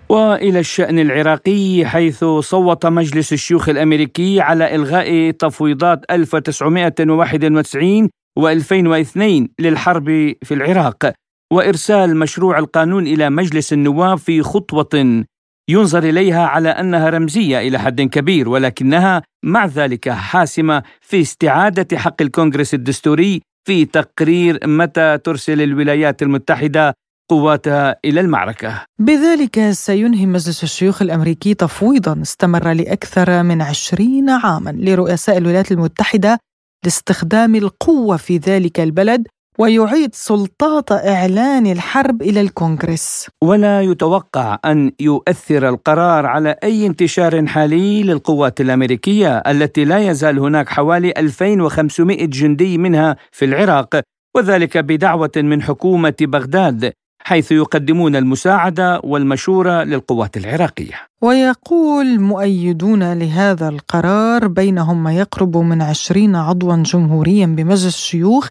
وإلى 0.09 0.59
الشأن 0.59 0.99
العراقي 0.99 1.85
حيث 1.85 2.25
صوت 2.39 2.85
مجلس 2.85 3.33
الشيوخ 3.33 3.69
الأمريكي 3.69 4.41
على 4.41 4.75
إلغاء 4.75 5.31
تفويضات 5.31 5.99
1991 6.11 8.09
و2002 8.39 9.47
للحرب 9.59 10.05
في 10.43 10.53
العراق 10.53 11.13
وإرسال 11.53 12.17
مشروع 12.17 12.59
القانون 12.59 13.07
إلى 13.07 13.29
مجلس 13.29 13.73
النواب 13.73 14.17
في 14.17 14.41
خطوة 14.41 15.23
ينظر 15.69 16.03
إليها 16.03 16.45
على 16.45 16.69
أنها 16.69 17.09
رمزية 17.09 17.59
إلى 17.59 17.79
حد 17.79 18.01
كبير 18.01 18.49
ولكنها 18.49 19.21
مع 19.43 19.65
ذلك 19.65 20.09
حاسمة 20.09 20.83
في 21.01 21.21
استعادة 21.21 21.97
حق 21.97 22.21
الكونغرس 22.21 22.73
الدستوري 22.73 23.41
في 23.67 23.85
تقرير 23.85 24.59
متى 24.67 25.17
ترسل 25.17 25.61
الولايات 25.61 26.21
المتحدة 26.21 26.93
قواتها 27.29 27.95
إلى 28.05 28.21
المعركة. 28.21 28.85
بذلك 28.99 29.71
سينهي 29.71 30.25
مجلس 30.25 30.63
الشيوخ 30.63 31.01
الأمريكي 31.01 31.53
تفويضا 31.53 32.21
استمر 32.21 32.73
لأكثر 32.73 33.43
من 33.43 33.61
عشرين 33.61 34.29
عاما 34.29 34.69
لرؤساء 34.69 35.37
الولايات 35.37 35.71
المتحدة 35.71 36.39
لاستخدام 36.85 37.55
القوة 37.55 38.17
في 38.17 38.37
ذلك 38.37 38.79
البلد 38.79 39.27
ويعيد 39.59 40.15
سلطات 40.15 40.91
إعلان 40.91 41.67
الحرب 41.67 42.21
إلى 42.21 42.41
الكونغرس 42.41 43.27
ولا 43.43 43.81
يتوقع 43.81 44.59
أن 44.65 44.91
يؤثر 44.99 45.69
القرار 45.69 46.25
على 46.25 46.55
أي 46.63 46.85
انتشار 46.85 47.47
حالي 47.47 48.03
للقوات 48.03 48.61
الأمريكية 48.61 49.37
التي 49.37 49.85
لا 49.85 49.97
يزال 49.97 50.39
هناك 50.39 50.69
حوالي 50.69 51.13
2500 51.17 52.25
جندي 52.25 52.77
منها 52.77 53.15
في 53.31 53.45
العراق 53.45 54.01
وذلك 54.35 54.77
بدعوة 54.77 55.31
من 55.37 55.61
حكومة 55.61 56.15
بغداد 56.21 56.93
حيث 57.23 57.51
يقدمون 57.51 58.15
المساعدة 58.15 59.01
والمشورة 59.03 59.83
للقوات 59.83 60.37
العراقية. 60.37 60.93
ويقول 61.21 62.19
مؤيدون 62.19 63.13
لهذا 63.13 63.69
القرار 63.69 64.47
بينهم 64.47 65.03
ما 65.03 65.13
يقرب 65.13 65.57
من 65.57 65.81
عشرين 65.81 66.35
عضوا 66.35 66.75
جمهوريا 66.75 67.45
بمجلس 67.45 67.95
الشيوخ 67.95 68.47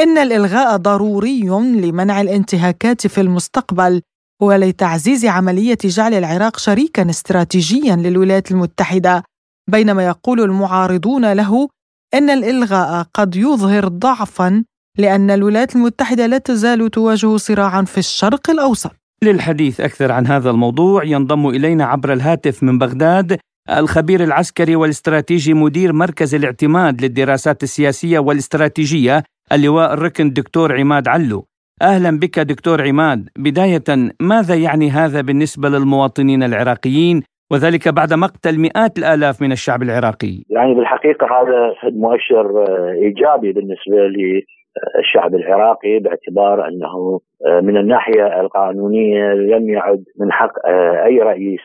إن 0.00 0.18
الإلغاء 0.18 0.76
ضروري 0.76 1.40
لمنع 1.80 2.20
الانتهاكات 2.20 3.06
في 3.06 3.20
المستقبل 3.20 4.02
ولتعزيز 4.42 5.24
عملية 5.24 5.78
جعل 5.84 6.14
العراق 6.14 6.58
شريكا 6.58 7.10
استراتيجيا 7.10 7.96
للولايات 7.96 8.50
المتحدة 8.50 9.22
بينما 9.70 10.06
يقول 10.06 10.40
المعارضون 10.40 11.32
له 11.32 11.68
إن 12.14 12.30
الإلغاء 12.30 13.06
قد 13.14 13.36
يظهر 13.36 13.88
ضعفا 13.88 14.64
لأن 14.98 15.30
الولايات 15.30 15.76
المتحدة 15.76 16.26
لا 16.26 16.38
تزال 16.38 16.90
تواجه 16.90 17.36
صراعا 17.36 17.82
في 17.82 17.98
الشرق 17.98 18.50
الأوسط. 18.50 18.92
للحديث 19.22 19.80
أكثر 19.80 20.12
عن 20.12 20.26
هذا 20.26 20.50
الموضوع 20.50 21.04
ينضم 21.04 21.48
إلينا 21.48 21.84
عبر 21.84 22.12
الهاتف 22.12 22.62
من 22.62 22.78
بغداد 22.78 23.38
الخبير 23.70 24.24
العسكري 24.24 24.76
والاستراتيجي 24.76 25.54
مدير 25.54 25.92
مركز 25.92 26.34
الاعتماد 26.34 27.02
للدراسات 27.02 27.62
السياسية 27.62 28.18
والاستراتيجية 28.18 29.24
اللواء 29.52 29.94
الركن 29.94 30.30
دكتور 30.30 30.78
عماد 30.78 31.08
علو. 31.08 31.44
أهلا 31.82 32.18
بك 32.18 32.38
دكتور 32.38 32.82
عماد. 32.88 33.28
بداية 33.38 33.88
ماذا 34.20 34.54
يعني 34.54 34.90
هذا 34.90 35.20
بالنسبة 35.20 35.68
للمواطنين 35.68 36.42
العراقيين 36.42 37.22
وذلك 37.52 37.88
بعد 37.88 38.12
مقتل 38.12 38.58
مئات 38.60 38.98
الآلاف 38.98 39.42
من 39.42 39.52
الشعب 39.52 39.82
العراقي؟ 39.82 40.42
يعني 40.50 40.74
بالحقيقة 40.74 41.26
هذا 41.26 41.74
مؤشر 41.92 42.64
إيجابي 43.04 43.52
بالنسبة 43.52 44.00
للشعب 44.16 45.34
العراقي 45.34 45.98
باعتبار 45.98 46.68
أنه 46.68 47.20
من 47.62 47.76
الناحية 47.76 48.40
القانونية 48.40 49.32
لم 49.32 49.70
يعد 49.70 50.04
من 50.20 50.32
حق 50.32 50.52
أي 51.06 51.18
رئيس 51.18 51.60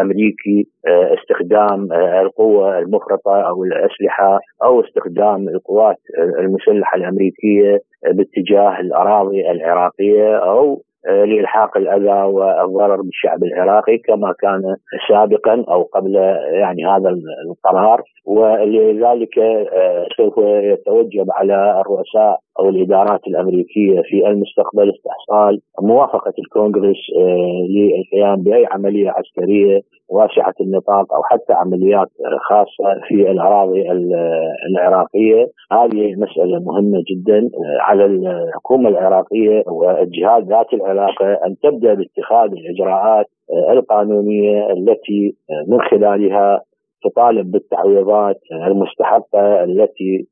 أمريكي 0.00 0.66
استخدام 0.88 1.92
القوة 1.92 2.78
المفرطه 2.78 3.40
أو 3.48 3.64
الأسلحة 3.64 4.38
أو 4.64 4.80
استخدام 4.80 5.48
القوات 5.48 5.96
المسلحة 6.38 6.96
الأمريكية 6.96 7.78
باتجاه 8.12 8.80
الأراضي 8.80 9.50
العراقية 9.50 10.36
أو 10.36 10.82
لإلحاق 11.06 11.76
الأذى 11.76 12.22
والضرر 12.22 13.02
بالشعب 13.02 13.44
العراقي 13.44 13.98
كما 13.98 14.34
كان 14.40 14.62
سابقا 15.08 15.64
أو 15.68 15.82
قبل 15.82 16.14
يعني 16.52 16.86
هذا 16.86 17.14
القرار. 17.50 18.02
ولذلك 18.26 19.38
آه، 19.38 20.06
سوف 20.16 20.34
يتوجب 20.38 21.26
على 21.30 21.80
الرؤساء 21.80 22.38
أو 22.58 22.68
الإدارات 22.68 23.20
الأمريكية 23.26 24.00
في 24.04 24.28
المستقبل 24.28 24.90
استحصال 24.90 25.60
موافقة 25.80 26.32
الكونغرس 26.38 26.96
آه، 27.18 27.66
للقيام 27.68 28.42
بأي 28.42 28.66
عملية 28.72 29.10
عسكرية 29.10 29.80
واسعة 30.08 30.54
النطاق 30.60 31.14
أو 31.14 31.22
حتى 31.22 31.52
عمليات 31.52 32.08
خاصة 32.48 33.00
في 33.08 33.30
الأراضي 33.30 33.90
العراقية. 34.70 35.46
هذه 35.72 36.14
مسألة 36.16 36.58
مهمة 36.60 37.02
جدا 37.10 37.38
آه، 37.38 37.78
على 37.80 38.04
الحكومة 38.04 38.88
العراقية 38.88 39.62
والجهات 39.66 40.42
ذات 40.44 40.74
العلاقة 40.74 41.32
أن 41.46 41.56
تبدأ 41.62 41.94
باتخاذ 41.94 42.50
الإجراءات 42.52 43.26
آه، 43.52 43.72
القانونية 43.72 44.72
التي 44.72 45.36
من 45.68 45.80
خلالها 45.80 46.60
تطالب 47.04 47.50
بالتعويضات 47.50 48.40
المستحقة 48.52 49.64
التي 49.64 50.26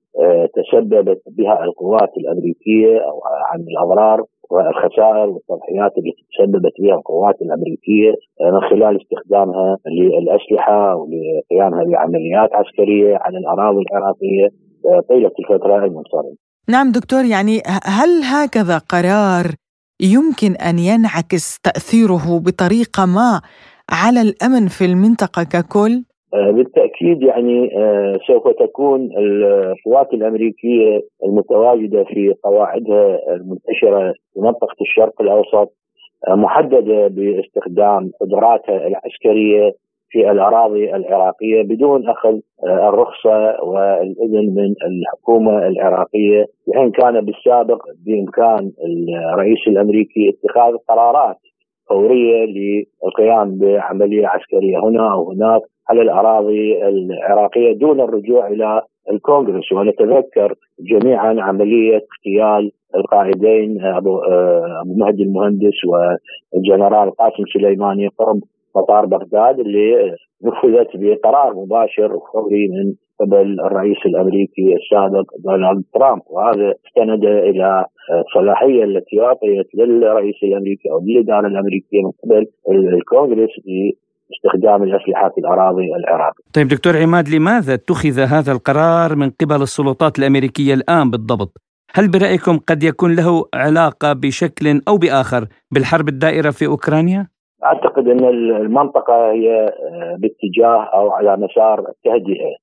تسببت 0.56 1.22
بها 1.26 1.64
القوات 1.64 2.10
الأمريكية 2.16 3.00
عن 3.50 3.60
الأضرار 3.60 4.24
والخسائر 4.50 5.28
والتضحيات 5.28 5.92
التي 5.98 6.24
تسببت 6.30 6.72
بها 6.80 6.94
القوات 6.94 7.34
الأمريكية 7.42 8.12
من 8.40 8.60
خلال 8.70 9.00
استخدامها 9.02 9.78
للأسلحة 9.86 10.96
ولقيامها 10.96 11.84
بعمليات 11.84 12.50
عسكرية 12.52 13.16
على 13.16 13.38
الأراضي 13.38 13.84
العراقية 13.90 14.48
طيلة 15.08 15.30
الفترة 15.38 15.84
المنصرمة. 15.84 16.36
نعم 16.68 16.92
دكتور 16.92 17.24
يعني 17.24 17.62
هل 17.84 18.22
هكذا 18.34 18.78
قرار 18.78 19.46
يمكن 20.00 20.52
أن 20.68 20.78
ينعكس 20.78 21.60
تأثيره 21.60 22.38
بطريقة 22.46 23.06
ما 23.06 23.40
على 23.90 24.20
الأمن 24.20 24.68
في 24.68 24.84
المنطقة 24.84 25.42
ككل؟ 25.42 26.04
آه، 26.34 26.50
بالتأكيد 26.50 27.22
يعني 27.22 27.76
آه، 27.76 28.18
سوف 28.26 28.48
تكون 28.48 29.10
القوات 29.18 30.14
الأمريكية 30.14 31.00
المتواجدة 31.24 32.04
في 32.04 32.34
قواعدها 32.44 33.18
المنتشرة 33.34 34.12
في 34.34 34.40
منطقة 34.40 34.76
الشرق 34.80 35.22
الأوسط 35.22 35.72
آه، 36.28 36.34
محددة 36.34 37.08
باستخدام 37.08 38.10
قدراتها 38.20 38.86
العسكرية 38.86 39.72
في 40.10 40.30
الأراضي 40.30 40.96
العراقية 40.96 41.62
بدون 41.62 42.08
أخذ 42.08 42.38
الرخصة 42.64 43.64
والإذن 43.64 44.54
من 44.54 44.74
الحكومة 44.86 45.66
العراقية 45.66 46.46
وإن 46.66 46.90
كان 46.90 47.24
بالسابق 47.24 47.82
بإمكان 48.06 48.70
الرئيس 49.34 49.58
الأمريكي 49.68 50.30
اتخاذ 50.30 50.76
قرارات 50.88 51.36
فوريه 51.92 52.44
للقيام 52.44 53.58
بعملية 53.58 54.26
عسكرية 54.26 54.78
هنا 54.78 55.12
أو 55.12 55.32
هناك 55.32 55.62
على 55.88 56.02
الأراضي 56.02 56.88
العراقية 56.88 57.72
دون 57.72 58.00
الرجوع 58.00 58.48
إلى 58.48 58.82
الكونغرس. 59.10 59.72
ونتذكر 59.72 60.54
جميعا 60.80 61.36
عملية 61.40 62.00
اغتيال 62.12 62.72
القائدين 62.96 63.84
ابو 63.84 64.18
أبو 64.82 64.94
مهدي 64.96 65.22
المهندس 65.22 65.78
والجنرال 66.52 67.10
قاسم 67.10 67.44
سليماني 67.54 68.08
قرب 68.08 68.40
مطار 68.76 69.06
بغداد 69.06 69.60
اللي 69.60 70.16
نفذت 70.44 70.90
بقرار 70.94 71.54
مباشر 71.54 72.12
وفوري 72.16 72.68
من 72.68 72.94
قبل 73.20 73.60
الرئيس 73.60 73.96
الأمريكي 74.06 74.74
السابق 74.74 75.24
دونالد 75.44 75.84
ترامب 75.94 76.22
وهذا 76.30 76.74
استند 76.86 77.24
إلى 77.24 77.84
الصلاحية 78.26 78.84
التي 78.84 79.20
أعطيت 79.20 79.68
للرئيس 79.74 80.34
الأمريكي 80.42 80.90
أو 80.90 81.00
للإدارة 81.06 81.46
الأمريكية 81.46 82.00
من 82.04 82.12
قبل 82.24 82.46
الكونغرس 82.98 83.50
استخدام 84.34 84.82
الأسلحة 84.82 85.28
في 85.28 85.40
الأراضي 85.40 85.86
العراقية. 85.94 86.44
طيب 86.54 86.68
دكتور 86.68 86.96
عماد 86.96 87.28
لماذا 87.28 87.74
اتخذ 87.74 88.20
هذا 88.20 88.52
القرار 88.52 89.16
من 89.16 89.30
قبل 89.30 89.62
السلطات 89.62 90.18
الأمريكية 90.18 90.74
الآن 90.74 91.10
بالضبط؟ 91.10 91.52
هل 91.94 92.10
برأيكم 92.10 92.58
قد 92.58 92.82
يكون 92.82 93.16
له 93.16 93.44
علاقة 93.54 94.12
بشكل 94.12 94.80
أو 94.88 94.96
بآخر 94.96 95.46
بالحرب 95.72 96.08
الدائرة 96.08 96.50
في 96.50 96.66
أوكرانيا؟ 96.66 97.26
أعتقد 97.64 98.08
أن 98.08 98.24
المنطقة 98.60 99.30
هي 99.32 99.72
باتجاه 100.18 100.84
أو 100.84 101.10
على 101.10 101.36
مسار 101.36 101.78
التهدئه 101.78 102.54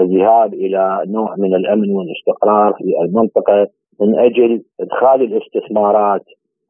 الذهاب 0.00 0.54
إلى 0.54 1.02
نوع 1.06 1.34
من 1.38 1.54
الأمن 1.54 1.90
والاستقرار 1.90 2.72
في 2.72 2.84
المنطقة 3.04 3.66
من 4.00 4.18
أجل 4.18 4.62
إدخال 4.80 5.22
الاستثمارات 5.22 6.24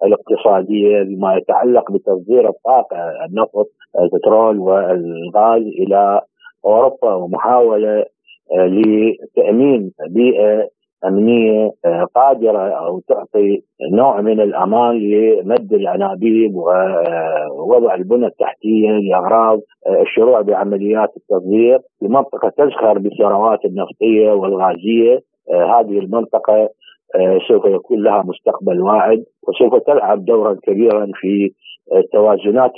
الاقتصادية 0.05 1.03
بما 1.03 1.37
يتعلق 1.37 1.93
بتصدير 1.93 2.49
الطاقة 2.49 2.97
النفط 3.29 3.67
البترول 4.01 4.59
والغاز 4.59 5.63
إلى 5.63 6.21
أوروبا 6.65 7.15
ومحاولة 7.15 8.05
آه، 8.53 8.67
لتأمين 8.67 9.93
بيئة 10.11 10.69
أمنية 11.05 11.73
آه، 11.85 12.07
قادرة 12.15 12.69
أو 12.69 13.01
تعطي 13.01 13.63
نوع 13.93 14.21
من 14.21 14.41
الأمان 14.41 14.97
لمد 14.97 15.73
الأنابيب 15.73 16.55
ووضع 16.55 17.95
البنى 17.95 18.27
التحتية 18.27 18.91
لأغراض 18.91 19.61
آه، 19.87 20.03
الشروع 20.03 20.41
بعمليات 20.41 21.09
التصدير 21.17 21.79
في 21.99 22.09
منطقه 22.09 22.49
تزخر 22.49 22.99
بالثروات 22.99 23.65
النفطية 23.65 24.33
والغازية 24.33 25.21
هذه 25.51 25.99
المنطقة 25.99 26.69
سوف 27.49 27.65
يكون 27.65 28.03
لها 28.03 28.23
مستقبل 28.23 28.81
واعد 28.81 29.25
وسوف 29.49 29.83
تلعب 29.87 30.25
دورا 30.25 30.57
كبيرا 30.63 31.07
في 31.15 31.53
التوازنات 31.97 32.73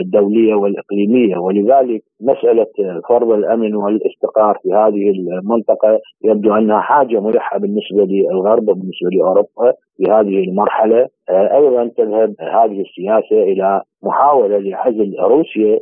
الدولية 0.00 0.54
والإقليمية. 0.54 1.36
ولذلك 1.38 2.02
مسألة 2.20 2.66
فرض 3.08 3.30
الأمن 3.30 3.74
والاستقرار 3.74 4.58
في 4.62 4.72
هذه 4.72 5.10
المنطقة 5.10 6.00
يبدو 6.24 6.54
أنها 6.54 6.80
حاجة 6.80 7.20
ملحه 7.20 7.58
بالنسبة 7.58 8.04
للغرب 8.04 8.68
وبالنسبة 8.68 9.10
لأوروبا 9.12 9.72
في 9.96 10.04
هذه 10.10 10.44
المرحلة. 10.44 11.08
أيضا 11.30 11.90
تذهب 11.96 12.34
هذه 12.40 12.80
السياسة 12.80 13.42
إلى 13.42 13.82
محاولة 14.02 14.58
لعزل 14.58 15.16
روسيا 15.20 15.78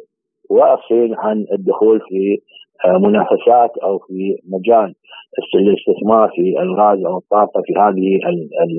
والصين 0.51 1.15
عن 1.15 1.47
الدخول 1.53 2.01
في 2.01 2.39
منافسات 2.87 3.73
أو 3.83 3.99
في 3.99 4.37
مجال 4.49 4.95
الاستثمار 5.55 6.31
في 6.37 6.63
الغاز 6.63 6.99
أو 7.07 7.19
الطاقة 7.19 7.63
في 7.67 7.73
هذه 7.83 8.21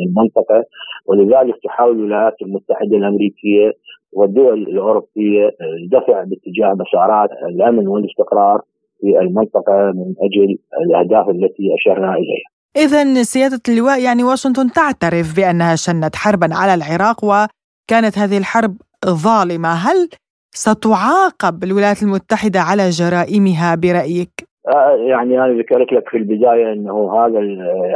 المنطقة 0.07 0.63
ولذلك 1.05 1.55
تحاول 1.63 1.95
الولايات 1.95 2.35
المتحدة 2.41 2.97
الأمريكية 2.97 3.71
والدول 4.13 4.61
الأوروبية 4.63 5.45
الدفع 5.83 6.23
باتجاه 6.23 6.73
مسارات 6.83 7.29
الأمن 7.49 7.87
والاستقرار 7.87 8.61
في 9.01 9.19
المنطقة 9.19 9.91
من 9.95 10.13
أجل 10.25 10.57
الأهداف 10.85 11.29
التي 11.29 11.63
أشرنا 11.77 12.13
إليها. 12.13 12.49
اذا 12.77 13.23
سيادة 13.23 13.59
اللواء 13.69 14.03
يعني 14.03 14.23
واشنطن 14.23 14.71
تعترف 14.71 15.35
بأنها 15.35 15.75
شنت 15.75 16.15
حربا 16.15 16.49
على 16.51 16.73
العراق 16.73 17.23
وكانت 17.23 18.17
هذه 18.17 18.37
الحرب 18.37 18.73
ظالمة، 19.05 19.69
هل 19.69 20.09
ستعاقب 20.51 21.63
الولايات 21.63 22.03
المتحدة 22.03 22.59
على 22.59 22.89
جرائمها 22.89 23.75
برأيك؟ 23.75 24.49
آه، 24.67 24.95
يعني 24.95 25.43
أنا 25.43 25.53
ذكرت 25.53 25.93
لك 25.93 26.09
في 26.09 26.17
البداية 26.17 26.73
إنه 26.73 27.13
هذا 27.13 27.39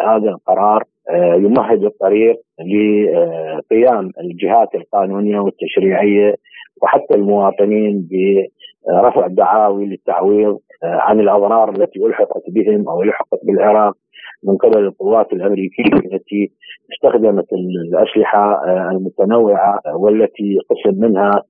هذا 0.07 0.29
القرار 0.29 0.83
آه، 1.09 1.35
يمهد 1.35 1.83
الطريق 1.83 2.35
لقيام 2.59 4.11
الجهات 4.19 4.75
القانونية 4.75 5.39
والتشريعية 5.39 6.35
وحتى 6.81 7.15
المواطنين 7.15 8.07
برفع 8.11 9.27
دعاوي 9.27 9.85
للتعويض 9.85 10.59
آه، 10.83 10.99
عن 10.99 11.19
الأضرار 11.19 11.69
التي 11.69 12.05
ألحقت 12.05 12.43
بهم 12.47 12.89
أو 12.89 13.03
ألحقت 13.03 13.39
بالعراق 13.43 13.93
من 14.43 14.57
قبل 14.57 14.79
القوات 14.79 15.33
الأمريكية 15.33 15.93
التي 15.93 16.51
استخدمت 16.93 17.45
الأسلحة 17.53 18.61
المتنوعة 18.91 19.79
والتي 19.95 20.57
قسم 20.69 20.99
منها 20.99 21.41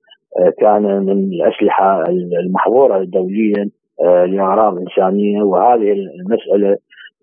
كان 0.60 0.82
من 0.82 1.18
الأسلحة 1.32 2.04
المحظورة 2.44 3.04
دوليا 3.04 3.70
آه، 4.02 4.24
لاغراض 4.24 4.78
إنسانية 4.78 5.42
وهذه 5.42 5.92
المسألة 5.92 6.76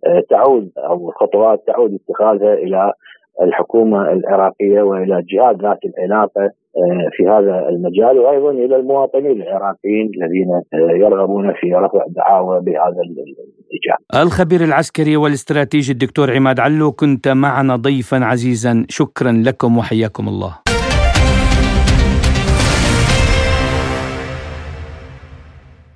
آه، 0.07 0.23
تعود 0.29 0.71
أو 0.77 1.09
الخطوات 1.09 1.63
تعود 1.67 1.93
اتخاذها 1.93 2.53
إلى 2.53 2.93
الحكومة 3.41 4.11
العراقية 4.11 4.81
وإلى 4.81 5.17
الجهات 5.17 5.55
ذات 5.61 5.79
العلاقة 5.85 6.43
آه، 6.77 7.09
في 7.11 7.23
هذا 7.23 7.69
المجال 7.69 8.19
وأيضا 8.19 8.51
إلى 8.51 8.75
المواطنين 8.75 9.41
العراقيين 9.41 10.11
الذين 10.15 10.61
يرغبون 10.73 11.53
في 11.53 11.73
رفع 11.73 12.05
دعاوى 12.07 12.61
بهذا 12.61 13.01
الاتجاه. 13.05 14.21
الخبير 14.23 14.63
العسكري 14.63 15.17
والاستراتيجي 15.17 15.91
الدكتور 15.91 16.35
عماد 16.35 16.59
علو 16.59 16.91
كنت 16.91 17.27
معنا 17.27 17.75
ضيفا 17.75 18.17
عزيزا 18.17 18.85
شكرا 18.89 19.31
لكم 19.31 19.77
وحياكم 19.77 20.27
الله. 20.27 20.60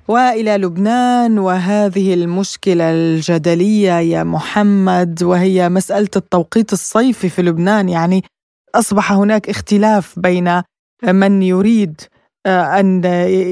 وإلى 0.08 0.56
لبنان 0.56 1.38
وهذه 1.38 2.14
المشكلة 2.14 2.90
الجدلية 2.90 3.92
يا 3.92 4.22
محمد 4.24 5.22
وهي 5.22 5.68
مسألة 5.68 6.08
التوقيت 6.16 6.72
الصيفي 6.72 7.28
في 7.28 7.42
لبنان. 7.42 7.88
يعني 7.88 8.24
أصبح 8.74 9.12
هناك 9.12 9.50
اختلاف 9.50 10.18
بين 10.18 10.62
من 11.04 11.42
يريد 11.42 12.00
آه، 12.46 12.80
أن 12.80 13.04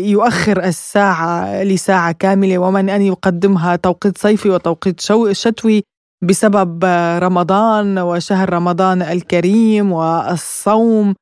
يؤخر 0.04 0.64
الساعة 0.64 1.62
لساعة 1.62 2.12
كاملة 2.12 2.58
ومن 2.58 2.90
أن 2.90 3.02
يقدمها 3.02 3.76
توقيت 3.76 4.18
صيفي 4.18 4.50
وتوقيت 4.50 5.00
شتوي 5.32 5.82
بسبب 6.22 6.84
رمضان 7.22 7.98
وشهر 7.98 8.52
رمضان 8.52 9.02
الكريم 9.02 9.92
والصوم. 9.92 11.14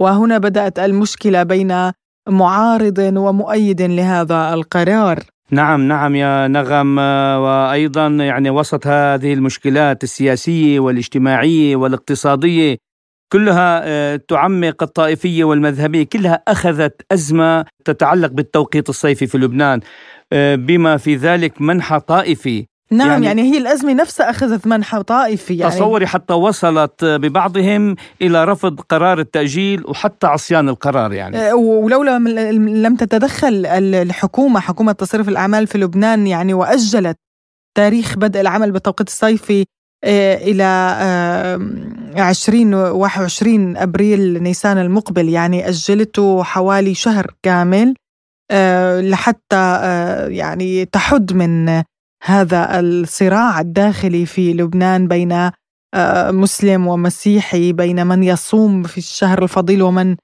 وهنا 0.00 0.38
بدأت 0.38 0.78
المشكلة 0.78 1.42
بين 1.42 1.92
معارض 2.30 2.98
ومؤيد 2.98 3.82
لهذا 3.82 4.54
القرار. 4.54 5.18
نعم 5.50 5.88
نعم 5.88 6.14
يا 6.14 6.48
نغم. 6.48 6.98
وأيضا 7.44 8.06
يعني 8.06 8.50
وسط 8.50 8.86
هذه 8.86 9.34
المشكلات 9.34 10.04
السياسية 10.04 10.80
والاجتماعية 10.80 11.76
والاقتصادية 11.76 12.76
كلها 13.32 13.82
آه، 13.84 14.20
تعمق 14.28 14.82
الطائفية 14.82 15.44
والمذهبية 15.44 16.02
كلها 16.02 16.42
أخذت 16.48 17.02
أزمة 17.12 17.64
تتعلق 17.84 18.32
بالتوقيت 18.32 18.88
الصيفي 18.88 19.26
في 19.26 19.38
لبنان. 19.38 19.80
آه، 20.32 20.54
بما 20.54 20.96
في 20.96 21.16
ذلك 21.16 21.62
منح 21.62 21.98
طائفي 21.98 22.66
نعم 22.92 23.08
يعني, 23.10 23.26
يعني 23.26 23.42
هي 23.42 23.58
الأزمة 23.58 23.92
نفسها 23.92 24.30
أخذت 24.30 24.66
منحى 24.66 25.02
طائفي 25.02 25.56
يعني. 25.56 25.72
تصوري 25.72 26.06
حتى 26.06 26.34
وصلت 26.34 27.04
ببعضهم 27.04 27.96
إلى 28.22 28.44
رفض 28.44 28.80
قرار 28.80 29.18
التأجيل 29.18 29.86
وحتى 29.86 30.26
عصيان 30.26 30.68
القرار 30.68 31.12
يعني. 31.12 31.36
آه، 31.36 31.54
ولولا 31.54 32.18
لم 32.48 32.96
تتدخل 32.96 33.66
الحكومة 33.66 34.60
حكومة 34.60 34.92
تصريف 34.92 35.28
الأعمال 35.28 35.66
في 35.66 35.78
لبنان 35.78 36.26
يعني 36.26 36.54
وأجلت 36.54 37.16
تاريخ 37.76 38.16
بدء 38.16 38.40
العمل 38.40 38.72
بالتوقيت 38.72 39.08
الصيفي 39.08 39.64
آه، 40.04 40.36
إلى 40.36 40.64
20 42.16 43.76
أبريل 43.76 44.42
نيسان 44.42 44.78
المقبل 44.78 45.28
يعني 45.28 45.68
أجلته 45.68 46.42
حوالي 46.42 46.94
شهر 46.94 47.34
كامل 47.42 47.94
آه، 48.50 49.00
لحتى 49.00 49.80
يعني 50.28 50.84
تحد 50.84 51.32
من 51.32 51.82
هذا 52.22 52.80
الصراع 52.80 53.60
الداخلي 53.60 54.26
في 54.26 54.52
لبنان 54.52 55.08
بين 55.08 55.50
مسلم 56.30 56.86
ومسيحي 56.86 57.72
بين 57.72 58.06
من 58.06 58.22
يصوم 58.22 58.82
في 58.82 58.98
الشهر 58.98 59.42
الفضيل 59.42 59.82
ومن 59.82 60.16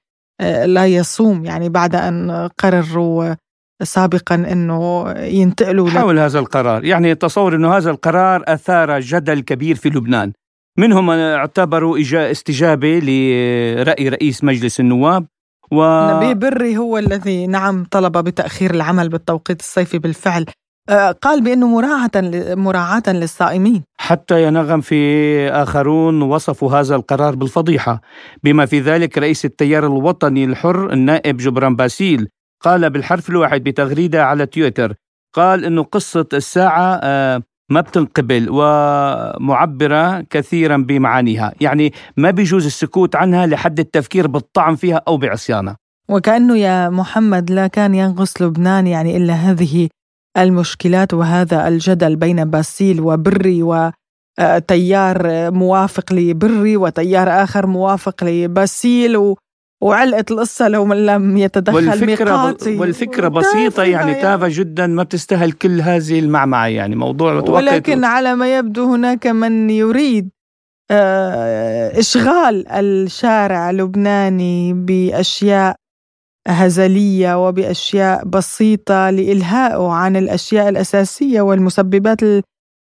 لا 0.65 0.85
يصوم. 0.85 1.45
يعني 1.45 1.69
بعد 1.69 1.95
أن 1.95 2.49
قرروا 2.57 3.35
سابقا 3.83 4.35
إنه 4.35 5.11
ينتقلوا 5.17 5.89
حول 5.89 6.19
هذا 6.19 6.39
القرار. 6.39 6.85
يعني 6.85 7.15
تصور 7.15 7.55
إنه 7.55 7.77
هذا 7.77 7.91
القرار 7.91 8.43
أثار 8.47 8.99
جدل 8.99 9.39
كبير 9.39 9.75
في 9.75 9.89
لبنان. 9.89 10.33
منهم 10.79 11.09
اعتبروا 11.09 11.97
استجابة 12.13 12.99
لرأي 12.99 14.09
رئيس 14.09 14.43
مجلس 14.43 14.79
النواب 14.79 15.25
و 15.71 15.83
نبي 16.17 16.33
بري 16.33 16.77
هو 16.77 16.97
الذي 16.97 17.47
نعم 17.47 17.85
طلب 17.91 18.17
بتأخير 18.17 18.73
العمل 18.73 19.09
بالتوقيت 19.09 19.59
الصيفي 19.59 19.99
بالفعل. 19.99 20.45
آه، 20.49 20.66
قال 21.21 21.41
بأنه 21.43 21.67
مراعاة 21.67 22.11
مراعاة 22.55 23.03
للصائمين. 23.07 23.83
حتى 23.97 24.43
ينغم 24.43 24.81
في 24.81 25.49
آخرون 25.49 26.21
وصفوا 26.21 26.71
هذا 26.71 26.95
القرار 26.95 27.35
بالفضيحة. 27.35 28.01
بما 28.43 28.65
في 28.65 28.79
ذلك 28.79 29.17
رئيس 29.17 29.45
التيار 29.45 29.85
الوطني 29.85 30.45
الحر 30.45 30.93
النائب 30.93 31.37
جبران 31.37 31.75
باسيل 31.75 32.27
قال 32.63 32.89
بالحرف 32.89 33.29
الواحد 33.29 33.63
بتغريدة 33.63 34.25
على 34.25 34.45
تويتر. 34.45 34.93
قال 35.33 35.65
إنه 35.65 35.83
قصة 35.83 36.25
الساعة 36.33 36.99
آه، 37.03 37.41
ما 37.71 37.81
بتنقبل 37.81 38.47
ومعبرة 38.49 40.21
كثيرا 40.21 40.77
بمعانيها. 40.77 41.53
يعني 41.61 41.93
ما 42.17 42.31
بيجوز 42.31 42.65
السكوت 42.65 43.15
عنها 43.15 43.45
لحد 43.45 43.79
التفكير 43.79 44.27
بالطعن 44.27 44.75
فيها 44.75 45.01
أو 45.07 45.17
بعصيانها 45.17 45.77
وكأنه 46.09 46.57
يا 46.57 46.89
محمد 46.89 47.51
لا 47.51 47.67
كان 47.67 47.95
ينقص 47.95 48.41
لبنان 48.41 48.87
يعني 48.87 49.17
إلا 49.17 49.33
هذه 49.33 49.89
المشكلات 50.37 51.13
وهذا 51.13 51.67
الجدل 51.67 52.15
بين 52.15 52.45
باسيل 52.45 53.01
وبري 53.01 53.63
وتيار 53.63 55.51
موافق 55.51 56.13
لبري 56.13 56.77
وتيار 56.77 57.29
آخر 57.43 57.67
موافق 57.67 58.23
لباسيل 58.23 59.35
وعلقة 59.81 60.25
القصة 60.31 60.67
لو 60.67 60.85
من 60.85 61.05
لم 61.05 61.37
يتدخل 61.37 61.75
والفكرة 61.75 62.31
ميقاتي. 62.31 62.77
والفكرة 62.77 63.27
بسيطة 63.27 63.83
يعني, 63.83 64.11
يعني 64.11 64.21
تافهة 64.21 64.49
جدا 64.53 64.87
ما 64.87 65.03
بتستاهل 65.03 65.51
كل 65.51 65.81
هذه 65.81 66.19
المعمعة 66.19 66.67
يعني 66.67 66.95
موضوع 66.95 67.33
ولكن 67.33 68.03
على 68.03 68.35
ما 68.35 68.57
يبدو 68.57 68.93
هناك 68.93 69.27
من 69.27 69.69
يريد 69.69 70.29
آه، 70.91 71.99
إشغال 71.99 72.67
الشارع 72.67 73.69
اللبناني 73.69 74.73
بأشياء 74.73 75.75
هزلية 76.47 77.47
وبأشياء 77.47 78.25
بسيطة 78.25 79.09
لإلهائه 79.09 79.87
عن 79.91 80.15
الأشياء 80.15 80.69
الأساسية 80.69 81.41
والمسببات 81.41 82.19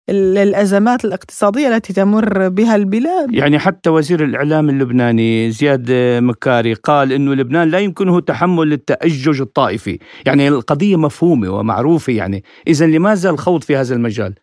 الأزمات 0.09 1.05
الاقتصادية 1.05 1.75
التي 1.75 1.93
تمر 1.93 2.49
بها 2.49 2.75
البلاد. 2.75 3.33
يعني 3.33 3.59
حتى 3.59 3.89
وزير 3.89 4.23
الإعلام 4.23 4.69
اللبناني 4.69 5.51
زياد 5.51 5.91
مكاري 6.23 6.73
قال 6.73 7.11
أنه 7.11 7.33
لبنان 7.33 7.69
لا 7.69 7.79
يمكنه 7.79 8.19
تحمل 8.19 8.73
التأجج 8.73 9.41
الطائفي. 9.41 9.99
يعني 10.25 10.47
القضية 10.47 10.95
مفهومة 10.95 11.49
ومعروفة 11.49 12.13
يعني. 12.13 12.43
إذا 12.67 12.85
لماذا 12.85 13.29
الخوض 13.29 13.63
في 13.63 13.75
هذا 13.75 13.95
المجال؟ 13.95 14.33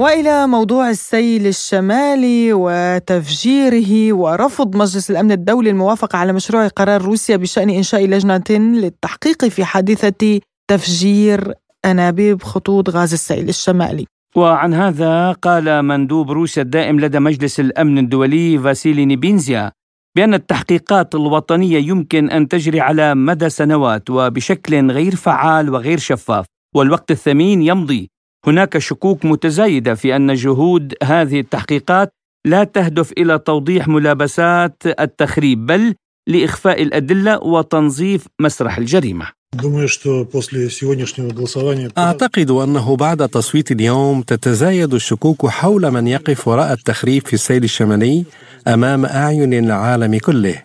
وإلى 0.00 0.46
موضوع 0.46 0.90
السيل 0.90 1.46
الشمالي 1.46 2.52
وتفجيره 2.52 4.12
ورفض 4.12 4.76
مجلس 4.76 5.10
الأمن 5.10 5.32
الدولي 5.32 5.70
الموافقة 5.70 6.18
على 6.18 6.32
مشروع 6.32 6.68
قرار 6.68 7.02
روسيا 7.02 7.36
بشأن 7.36 7.70
إنشاء 7.70 8.06
لجنة 8.06 8.50
للتحقيق 8.50 9.44
في 9.44 9.64
حادثة 9.64 10.40
تفجير 10.70 11.54
أنابيب 11.84 12.42
خطوط 12.42 12.90
غاز 12.90 13.12
السيل 13.12 13.48
الشمالي. 13.48 14.06
وعن 14.36 14.74
هذا 14.74 15.32
قال 15.32 15.82
مندوب 15.82 16.30
روسيا 16.30 16.62
الدائم 16.62 17.00
لدى 17.00 17.18
مجلس 17.18 17.60
الأمن 17.60 17.98
الدولي 17.98 18.58
فاسيلي 18.58 19.04
نيبينزيا 19.04 19.72
بأن 20.16 20.34
التحقيقات 20.34 21.14
الوطنية 21.14 21.78
يمكن 21.78 22.30
أن 22.30 22.48
تجري 22.48 22.80
على 22.80 23.14
مدى 23.14 23.50
سنوات 23.50 24.10
وبشكل 24.10 24.90
غير 24.90 25.16
فعال 25.16 25.70
وغير 25.70 25.98
شفاف 25.98 26.46
والوقت 26.74 27.10
الثمين 27.10 27.62
يمضي 27.62 28.10
هناك 28.46 28.78
شكوك 28.78 29.24
متزايدة 29.24 29.94
في 29.94 30.16
أن 30.16 30.34
جهود 30.34 30.94
هذه 31.02 31.40
التحقيقات 31.40 32.12
لا 32.46 32.64
تهدف 32.64 33.12
إلى 33.12 33.38
توضيح 33.38 33.88
ملابسات 33.88 34.82
التخريب 34.86 35.66
بل 35.66 35.94
لإخفاء 36.28 36.82
الأدلة 36.82 37.38
وتنظيف 37.38 38.26
مسرح 38.40 38.78
الجريمة. 38.78 39.26
أعتقد 41.98 42.50
أنه 42.50 42.96
بعد 42.96 43.28
تصويت 43.28 43.70
اليوم 43.72 44.22
تتزايد 44.22 44.94
الشكوك 44.94 45.46
حول 45.46 45.90
من 45.90 46.06
يقف 46.06 46.48
وراء 46.48 46.72
التخريب 46.72 47.26
في 47.26 47.32
السيل 47.32 47.64
الشمالي 47.64 48.24
أمام 48.68 49.06
أعين 49.06 49.54
العالم 49.54 50.18
كله 50.18 50.62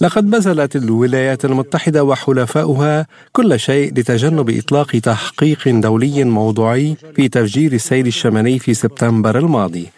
لقد 0.00 0.30
بذلت 0.30 0.76
الولايات 0.76 1.44
المتحدة 1.44 2.04
وحلفاؤها 2.04 3.06
كل 3.32 3.60
شيء 3.60 3.92
لتجنب 3.92 4.50
إطلاق 4.50 4.86
تحقيق 4.86 5.68
دولي 5.68 6.24
موضوعي 6.24 6.96
في 7.16 7.28
تفجير 7.28 7.72
السيل 7.72 8.06
الشمالي 8.06 8.58
في 8.58 8.74
سبتمبر 8.74 9.38
الماضي. 9.38 9.88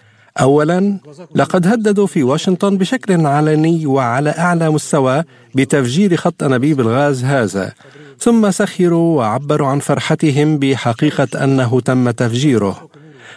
اولا 0.40 0.98
لقد 1.34 1.66
هددوا 1.66 2.06
في 2.06 2.22
واشنطن 2.22 2.78
بشكل 2.78 3.26
علني 3.26 3.86
وعلى 3.86 4.30
أعلى 4.30 4.70
مستوى 4.70 5.24
بتفجير 5.54 6.16
خط 6.16 6.42
أنابيب 6.42 6.80
الغاز 6.80 7.24
هذا 7.24 7.72
ثم 8.18 8.50
سخروا 8.50 9.18
وعبروا 9.18 9.68
عن 9.68 9.78
فرحتهم 9.78 10.58
بحقيقة 10.58 11.44
أنه 11.44 11.80
تم 11.80 12.10
تفجيره 12.10 12.88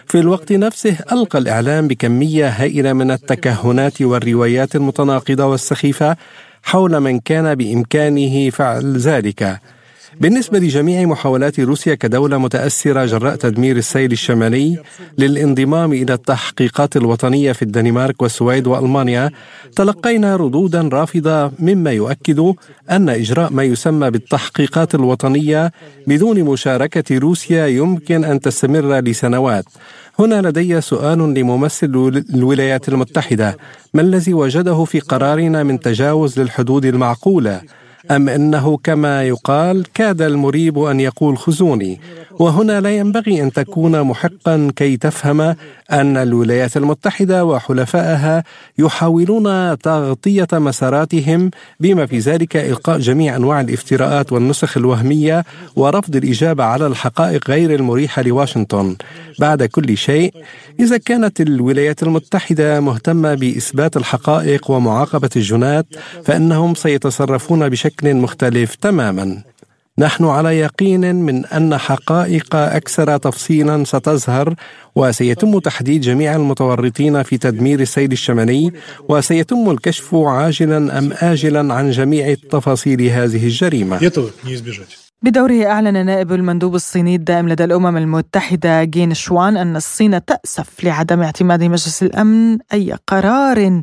في 0.06 0.20
الوقت 0.20 0.52
نفسه 0.52 0.96
ألقى 1.12 1.38
الإعلام 1.38 1.88
بكمية 1.88 2.48
هائلة 2.48 2.92
من 2.92 3.10
التكهنات 3.10 4.02
والروايات 4.02 4.76
المتناقضة 4.76 5.44
والسخيفة 5.44 6.16
حول 6.66 7.00
من 7.00 7.20
كان 7.20 7.54
بإمكانه 7.54 8.50
فعل 8.50 8.98
ذلك. 8.98 9.60
بالنسبة 10.20 10.58
لجميع 10.58 11.04
محاولات 11.04 11.60
روسيا 11.60 11.94
كدولة 11.94 12.38
متأثرة 12.38 13.06
جراء 13.06 13.36
تدمير 13.36 13.76
السيل 13.76 14.12
الشمالي 14.12 14.78
للانضمام 15.18 15.92
إلى 15.92 16.14
التحقيقات 16.14 16.96
الوطنية 16.96 17.52
في 17.52 17.62
الدنمارك 17.62 18.22
والسويد 18.22 18.66
وألمانيا 18.66 19.30
تلقينا 19.76 20.36
ردودا 20.36 20.88
رافضة 20.92 21.52
مما 21.58 21.92
يؤكد 21.92 22.54
أن 22.90 23.08
إجراء 23.08 23.52
ما 23.52 23.62
يسمى 23.62 24.10
بالتحقيقات 24.10 24.94
الوطنية 24.94 25.72
بدون 26.06 26.42
مشاركة 26.42 27.18
روسيا 27.18 27.66
يمكن 27.66 28.24
أن 28.24 28.40
تستمر 28.40 29.00
لسنوات. 29.00 29.64
هنا 30.18 30.48
لدي 30.48 30.80
سؤال 30.80 31.18
لممثل 31.18 32.22
الولايات 32.34 32.88
المتحدة 32.88 33.56
ما 33.94 34.02
الذي 34.02 34.34
وجده 34.34 34.84
في 34.84 35.00
قرارنا 35.00 35.62
من 35.62 35.80
تجاوز 35.80 36.40
للحدود 36.40 36.84
المعقولة؟ 36.84 37.60
أم 38.10 38.28
أنه 38.28 38.76
كما 38.76 39.22
يقال 39.22 39.86
كاد 39.94 40.22
المريب 40.22 40.78
أن 40.78 41.00
يقول 41.00 41.38
خذوني 41.38 42.00
وهنا 42.38 42.80
لا 42.80 42.96
ينبغي 42.96 43.42
أن 43.42 43.52
تكون 43.52 44.02
محقا 44.02 44.72
كي 44.76 44.96
تفهم 44.96 45.40
أن 45.92 46.16
الولايات 46.16 46.76
المتحدة 46.76 47.44
وحلفائها 47.44 48.44
يحاولون 48.78 49.78
تغطية 49.78 50.48
مساراتهم 50.52 51.50
بما 51.80 52.06
في 52.06 52.18
ذلك 52.18 52.56
إلقاء 52.56 52.98
جميع 52.98 53.36
أنواع 53.36 53.60
الافتراءات 53.60 54.32
والنسخ 54.32 54.76
الوهمية 54.76 55.44
ورفض 55.76 56.16
الإجابة 56.16 56.64
على 56.64 56.86
الحقائق 56.86 57.50
غير 57.50 57.74
المريحة 57.74 58.22
لواشنطن. 58.22 58.96
بعد 59.38 59.62
كل 59.62 59.96
شيء 59.96 60.34
إذا 60.80 60.96
كانت 60.96 61.40
الولايات 61.40 62.02
المتحدة 62.02 62.80
مهتمة 62.80 63.34
بإثبات 63.34 63.96
الحقائق 63.96 64.70
ومعاقبة 64.70 65.30
الجنات 65.36 65.86
فإنهم 66.24 66.74
سيتصرفون 66.74 67.68
بشكل 67.68 68.14
مختلف 68.14 68.74
تماما. 68.74 69.42
نحن 69.98 70.24
على 70.24 70.58
يقين 70.58 71.14
من 71.14 71.46
أن 71.46 71.76
حقائق 71.76 72.56
أكثر 72.56 73.16
تفصيلا 73.16 73.84
ستظهر 73.84 74.54
وسيتم 74.96 75.58
تحديد 75.58 76.00
جميع 76.00 76.36
المتورطين 76.36 77.22
في 77.22 77.38
تدمير 77.38 77.80
السيل 77.80 78.12
الشمالي 78.12 78.72
وسيتم 79.08 79.70
الكشف 79.70 80.14
عاجلا 80.14 80.98
أم 80.98 81.12
اجلا 81.12 81.74
عن 81.74 81.90
جميع 81.90 82.34
تفاصيل 82.50 83.02
هذه 83.02 83.44
الجريمة. 83.44 83.98
بدوره 85.22 85.66
أعلن 85.66 86.06
نائب 86.06 86.32
المندوب 86.32 86.74
الصيني 86.74 87.14
الدائم 87.14 87.48
لدى 87.48 87.64
الأمم 87.64 87.96
المتحدة 87.96 88.84
جين 88.84 89.14
شوان 89.14 89.56
أن 89.56 89.76
الصين 89.76 90.24
تأسف 90.24 90.84
لعدم 90.84 91.22
اعتماد 91.22 91.64
مجلس 91.64 92.02
الأمن 92.02 92.58
أي 92.72 92.96
قرار 93.06 93.82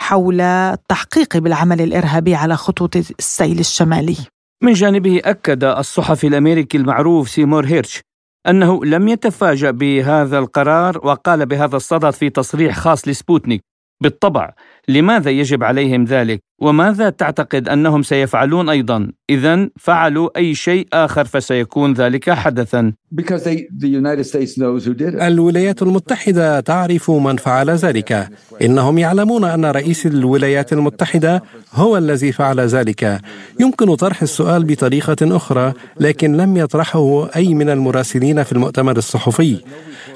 حول 0.00 0.40
التحقيق 0.40 1.36
بالعمل 1.36 1.80
الإرهابي 1.80 2.34
على 2.34 2.56
خطوط 2.56 2.96
السيل 2.96 3.58
الشمالي. 3.58 4.16
من 4.64 4.72
جانبه 4.72 5.20
أكد 5.24 5.64
الصحفي 5.64 6.26
الأمريكي 6.26 6.78
المعروف 6.78 7.28
سيمور 7.28 7.66
هيرش 7.66 8.00
أنه 8.48 8.84
لم 8.84 9.08
يتفاجأ 9.08 9.70
بهذا 9.70 10.38
القرار 10.38 11.00
وقال 11.06 11.46
بهذا 11.46 11.76
الصدد 11.76 12.10
في 12.10 12.30
تصريح 12.30 12.76
خاص 12.78 13.08
لسبوتنيك 13.08 13.60
بالطبع 14.02 14.54
لماذا 14.88 15.30
يجب 15.30 15.64
عليهم 15.64 16.04
ذلك؟ 16.04 16.40
وماذا 16.60 17.10
تعتقد 17.10 17.68
أنهم 17.68 18.02
سيفعلون 18.02 18.68
أيضا؟ 18.68 19.10
اذا 19.30 19.68
فعلوا 19.80 20.28
أي 20.36 20.54
شيء 20.54 20.86
آخر 20.92 21.24
فسيكون 21.24 21.92
ذلك 21.92 22.30
حدثا. 22.30 22.92
الولايات 25.26 25.82
المتحدة 25.82 26.60
تعرف 26.60 27.10
من 27.10 27.36
فعل 27.36 27.70
ذلك. 27.70 28.28
إنهم 28.62 28.98
يعلمون 28.98 29.44
أن 29.44 29.64
رئيس 29.64 30.06
الولايات 30.06 30.72
المتحدة 30.72 31.42
هو 31.72 31.96
الذي 31.96 32.32
فعل 32.32 32.60
ذلك. 32.60 33.20
يمكن 33.60 33.94
طرح 33.94 34.22
السؤال 34.22 34.64
بطريقة 34.64 35.36
أخرى 35.36 35.72
لكن 36.00 36.36
لم 36.36 36.56
يطرحه 36.56 37.28
أي 37.36 37.54
من 37.54 37.70
المراسلين 37.70 38.42
في 38.42 38.52
المؤتمر 38.52 38.96
الصحفي. 38.96 39.60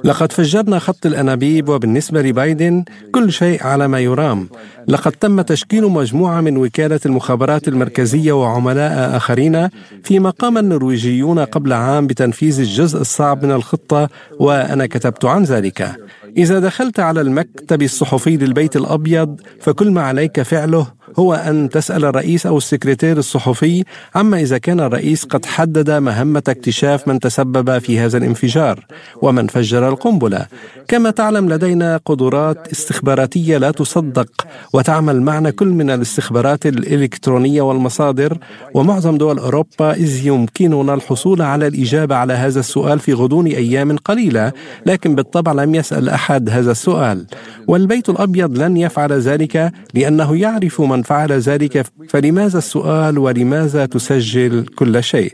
لقد 0.05 0.33
فجرنا 0.33 0.79
خط 0.79 1.07
الأنابيب 1.07 1.69
وبالنسبة 1.69 2.23
لبايدن 2.23 2.85
كل 3.13 3.33
شيء 3.33 3.67
على 3.67 3.89
ما 3.89 4.01
يرام. 4.01 4.49
لقد 4.89 5.13
تم 5.13 5.41
تشكيل 5.41 5.85
مجموعة 5.85 6.41
من 6.41 6.57
وكالة 6.57 7.01
المخابرات 7.07 7.69
المركزية 7.69 8.33
وعملاء 8.33 9.17
آخرين 9.17 9.69
فيما 10.03 10.31
قام 10.31 10.59
النرويجيون 10.59 11.39
قبل 11.39 11.73
عام 11.73 12.07
بتنفيذ 12.07 12.61
الجزء 12.61 13.01
الصعب 13.01 13.45
من 13.45 13.53
الخطة 13.53 14.09
وأنا 14.39 14.87
كتبت 14.87 15.25
عن 15.25 15.43
ذلك. 15.45 15.97
إذا 16.37 16.59
دخلت 16.59 17.01
على 17.01 17.21
المكتب 17.21 17.83
الصحفي 17.83 18.37
للبيت 18.37 18.77
الأبيض 18.77 19.41
فكل 19.61 19.91
ما 19.91 20.03
عليك 20.03 20.43
فعله 20.43 20.98
هو 21.17 21.35
أن 21.35 21.69
تسأل 21.69 22.05
الرئيس 22.05 22.47
أو 22.47 22.59
السكرتير 22.59 23.19
الصحفي 23.19 23.85
عما 24.15 24.41
إذا 24.41 24.59
كان 24.59 24.81
الرئيس 24.81 25.25
قد 25.25 25.47
حدد 25.47 25.91
مهمة 25.91 26.43
اكتشاف 26.49 27.09
من 27.09 27.21
تسبب 27.21 27.79
في 27.79 27.99
هذا 27.99 28.19
الانفجار 28.19 28.87
ومن 29.23 29.47
فجر 29.47 29.89
القنبلة. 29.89 30.47
كما 30.89 31.11
تعلم 31.11 31.49
لدينا 31.49 32.01
قدرات 32.05 32.69
استخباراتية 32.73 33.59
لا 33.59 33.71
تصدق 33.71 34.47
وتعمل 34.73 35.23
معنا 35.23 35.51
كل 35.51 35.69
من 35.69 35.91
الاستخبارات 35.91 36.67
الإلكترونية 36.67 37.63
والمصادر 37.63 38.39
ومعظم 38.75 39.19
دول 39.19 39.39
أوروبا 39.39 39.93
إذ 39.93 40.27
يمكننا 40.27 40.95
الحصول 40.95 41.43
على 41.43 41.67
الإجابة 41.67 42.15
على 42.17 42.33
هذا 42.33 42.61
السؤال 42.61 42.99
في 42.99 43.13
غضون 43.13 43.47
أيام 43.47 43.97
قليلة 43.97 44.53
لكن 44.87 45.15
بالطبع 45.15 45.53
لم 45.53 45.75
يسأل 45.75 46.09
أحد 46.09 46.51
هذا 46.51 46.71
السؤال. 46.71 47.27
والبيت 47.69 48.09
الأبيض 48.09 48.59
لن 48.59 48.77
يفعل 48.77 49.13
ذلك 49.13 49.73
لأنه 49.95 50.37
يعرف 50.37 50.81
من 50.81 50.98
فعل 51.03 51.33
ذلك 51.33 51.87
فلماذا 52.09 52.59
السؤال 52.59 53.19
ولماذا 53.19 53.87
تسجل 53.87 54.67
كل 54.67 55.03
شيء؟ 55.03 55.33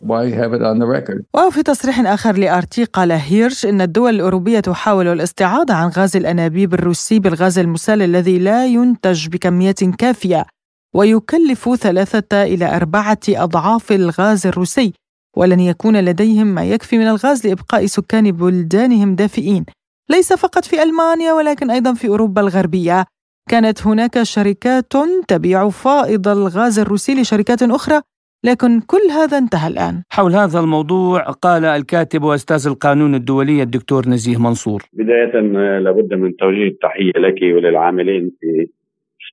وفي 1.35 1.63
تصريح 1.65 2.01
آخر 2.01 2.37
لآرتي 2.37 2.85
قال 2.85 3.13
هيرش 3.13 3.67
إن 3.67 3.81
الدول 3.81 4.15
الأوروبية 4.15 4.61
تحاول 4.61 5.09
الاستعاضة 5.09 5.75
عن 5.75 5.89
غاز 5.89 6.17
الأنابيب 6.17 6.75
الروسي 6.75 7.19
بالغاز 7.19 7.59
المسال 7.59 8.03
الذي 8.03 8.39
لا 8.39 8.67
ينتج 8.67 9.29
بكميات 9.29 9.85
كافية 9.85 10.47
ويكلف 10.95 11.75
ثلاثة 11.75 12.43
إلى 12.43 12.77
أربعة 12.77 13.19
أضعاف 13.29 13.93
الغاز 13.93 14.47
الروسي 14.47 14.93
ولن 15.37 15.61
يكون 15.61 15.97
لديهم 15.97 16.47
ما 16.47 16.65
يكفي 16.65 16.99
من 16.99 17.07
الغاز 17.07 17.47
لإبقاء 17.47 17.87
سكان 17.87 18.33
بلدانهم 18.33 19.15
دافئين. 19.15 19.65
ليس 20.11 20.33
فقط 20.33 20.65
في 20.65 20.83
ألمانيا 20.83 21.33
ولكن 21.33 21.71
أيضا 21.71 21.95
في 21.95 22.09
أوروبا 22.09 22.41
الغربية. 22.41 23.05
كانت 23.51 23.87
هناك 23.87 24.23
شركات 24.23 24.93
تبيع 25.29 25.69
فائض 25.69 26.29
الغاز 26.29 26.79
الروسي 26.79 27.13
لشركات 27.21 27.63
أخرى 27.63 28.01
لكن 28.45 28.81
كل 28.81 29.11
هذا 29.19 29.39
انتهى 29.39 29.69
الآن. 29.69 30.03
حول 30.11 30.33
هذا 30.33 30.61
الموضوع 30.61 31.21
قال 31.23 31.65
الكاتب 31.65 32.23
وأستاذ 32.23 32.67
القانون 32.73 33.15
الدولي 33.15 33.63
الدكتور 33.63 34.09
نزيه 34.09 34.39
منصور. 34.39 34.83
بداية 34.93 35.41
لابد 35.79 36.15
من 36.15 36.37
توجيه 36.37 36.69
التحية 36.69 37.13
لك 37.17 37.43
وللعاملين 37.43 38.31
في 38.41 38.67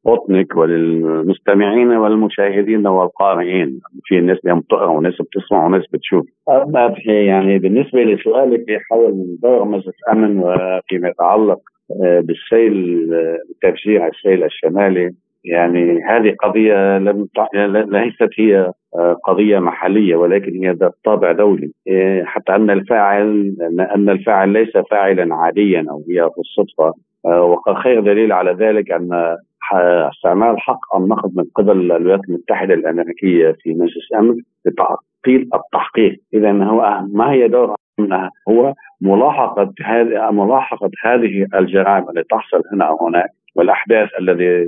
سبوتنيك 0.01 0.55
وللمستمعين 0.55 1.87
والمشاهدين 1.87 2.87
والقارئين. 2.87 3.79
في 4.03 4.19
ناس 4.19 4.37
بتقرأ 4.45 4.87
وناس 4.87 5.13
بتسمع 5.13 5.65
وناس 5.65 5.83
بتشوف. 5.93 6.25
اما 6.49 6.95
يعني 7.07 7.59
بالنسبة 7.59 7.99
لسؤالك 8.03 8.65
حول 8.89 9.37
دور 9.43 9.65
مجلس 9.65 9.95
أمن 10.11 10.39
وفيما 10.39 11.09
يتعلق 11.09 11.59
بالسيل 11.99 13.07
تفجير 13.61 14.07
السيل 14.07 14.43
الشمالي. 14.43 15.11
يعني 15.45 16.03
هذه 16.03 16.35
قضية 16.43 16.97
لم 16.97 17.27
ليست 17.55 18.29
هي 18.37 18.71
آه، 18.95 19.13
قضية 19.13 19.59
محلية 19.59 20.15
ولكن 20.15 20.63
هي 20.63 20.71
ذات 20.71 20.93
طابع 21.05 21.31
دولي. 21.31 21.71
آه، 21.91 22.23
حتى 22.23 22.55
أن 22.55 22.69
الفاعل 22.69 23.55
أن 23.95 24.09
الفاعل 24.09 24.49
ليس 24.49 24.77
فاعلا 24.91 25.35
عاديا 25.35 25.85
أو 25.89 26.03
هي 26.09 26.29
في 26.35 26.39
الصدفة. 26.39 26.93
وخير 27.67 27.99
دليل 27.99 28.31
على 28.31 28.51
ذلك 28.51 28.91
أن 28.91 29.37
استعمال 30.11 30.59
حق 30.59 30.95
النقد 30.95 31.31
من 31.35 31.43
قبل 31.55 31.71
الولايات 31.71 32.19
المتحدة 32.29 32.73
الأمريكية 32.73 33.55
في 33.61 33.73
مجلس 33.73 34.11
الأمن 34.11 34.35
لتعطيل 34.65 35.49
التحقيق، 35.55 36.19
اذا 36.33 36.51
هو 36.51 37.01
ما 37.13 37.31
هي 37.31 37.47
دور 37.47 37.75
هو 38.49 38.73
ملاحقة 39.01 39.73
هذه 39.85 40.31
ملاحقة 40.31 40.89
هذه 41.03 41.47
الجرائم 41.55 42.09
التي 42.09 42.27
تحصل 42.29 42.61
هنا 42.73 42.85
أو 42.85 43.07
هناك 43.07 43.29
والأحداث 43.55 44.09
الذي 44.19 44.67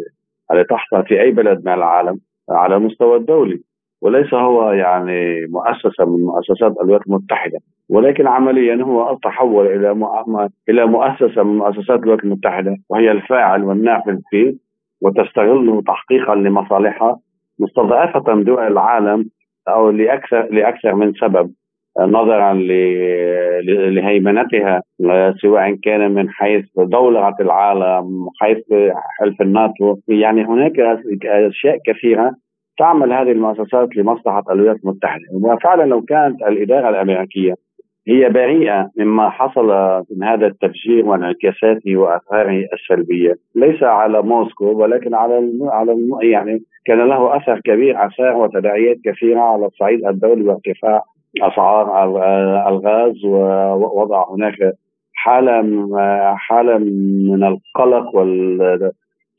التي 0.51 0.63
تحصل 0.69 1.05
في 1.05 1.21
أي 1.21 1.31
بلد 1.31 1.65
من 1.65 1.73
العالم 1.73 2.19
على 2.49 2.75
المستوى 2.75 3.17
الدولي. 3.17 3.59
وليس 4.01 4.33
هو 4.33 4.71
يعني 4.71 5.45
مؤسسة 5.47 6.05
من 6.05 6.25
مؤسسات 6.25 6.71
الولايات 6.77 7.07
المتحدة 7.07 7.59
ولكن 7.89 8.27
عمليا 8.27 8.83
هو 8.83 9.17
تحول 9.23 9.67
إلى 9.67 9.91
إلى 10.69 10.85
مؤسسة 10.85 11.43
من 11.43 11.57
مؤسسات 11.57 11.99
الولايات 11.99 12.23
المتحدة 12.23 12.77
وهي 12.89 13.11
الفاعل 13.11 13.63
والنافذ 13.63 14.19
فيه 14.29 14.53
وتستغله 15.01 15.81
تحقيقا 15.81 16.35
لمصالحها 16.35 17.19
مستضعفة 17.59 18.33
دول 18.43 18.59
العالم 18.67 19.29
أو 19.67 19.89
لأكثر 19.89 20.47
لأكثر 20.51 20.95
من 20.95 21.13
سبب. 21.13 21.51
نظرا 21.99 22.53
لهيمنتها 23.89 24.81
سواء 25.41 25.75
كان 25.83 26.11
من 26.11 26.29
حيث 26.29 26.65
دولة 26.77 27.35
العالم 27.39 28.27
حيث 28.41 28.63
حلف 29.19 29.41
الناتو. 29.41 29.97
يعني 30.07 30.45
هناك 30.45 30.79
أشياء 31.25 31.77
كثيرة 31.85 32.31
تعمل 32.77 33.13
هذه 33.13 33.31
المؤسسات 33.31 33.95
لمصلحة 33.95 34.43
الولايات 34.51 34.77
المتحدة. 34.83 35.23
وفعلا 35.33 35.83
لو 35.83 36.01
كانت 36.01 36.41
الإدارة 36.41 36.89
الأمريكية 36.89 37.53
هي 38.07 38.29
بريئة 38.29 38.89
مما 38.97 39.29
حصل 39.29 39.67
من 40.11 40.23
هذا 40.23 40.47
التفجير 40.47 41.05
وانعكاساته 41.05 41.97
وآثاره 41.97 42.65
السلبية. 42.73 43.35
ليس 43.55 43.83
على 43.83 44.21
موسكو 44.21 44.65
ولكن 44.65 45.15
على 45.15 45.37
الم... 45.37 45.69
على 45.69 45.91
الم... 45.91 46.21
يعني 46.21 46.61
كان 46.85 47.07
له 47.07 47.37
أثر 47.37 47.59
كبير 47.59 48.05
آثار 48.05 48.35
وتداعيات 48.37 48.97
كثيرة 49.05 49.39
على 49.39 49.65
الصعيد 49.65 50.05
الدولي 50.05 50.43
وارتفاع 50.43 51.01
أسعار 51.41 52.03
الغاز 52.69 53.25
ووضع 53.25 54.25
هناك 54.29 54.73
حالة 55.13 55.61
حالة 56.35 56.77
من 56.77 57.43
القلق 57.43 58.15
وال 58.15 58.91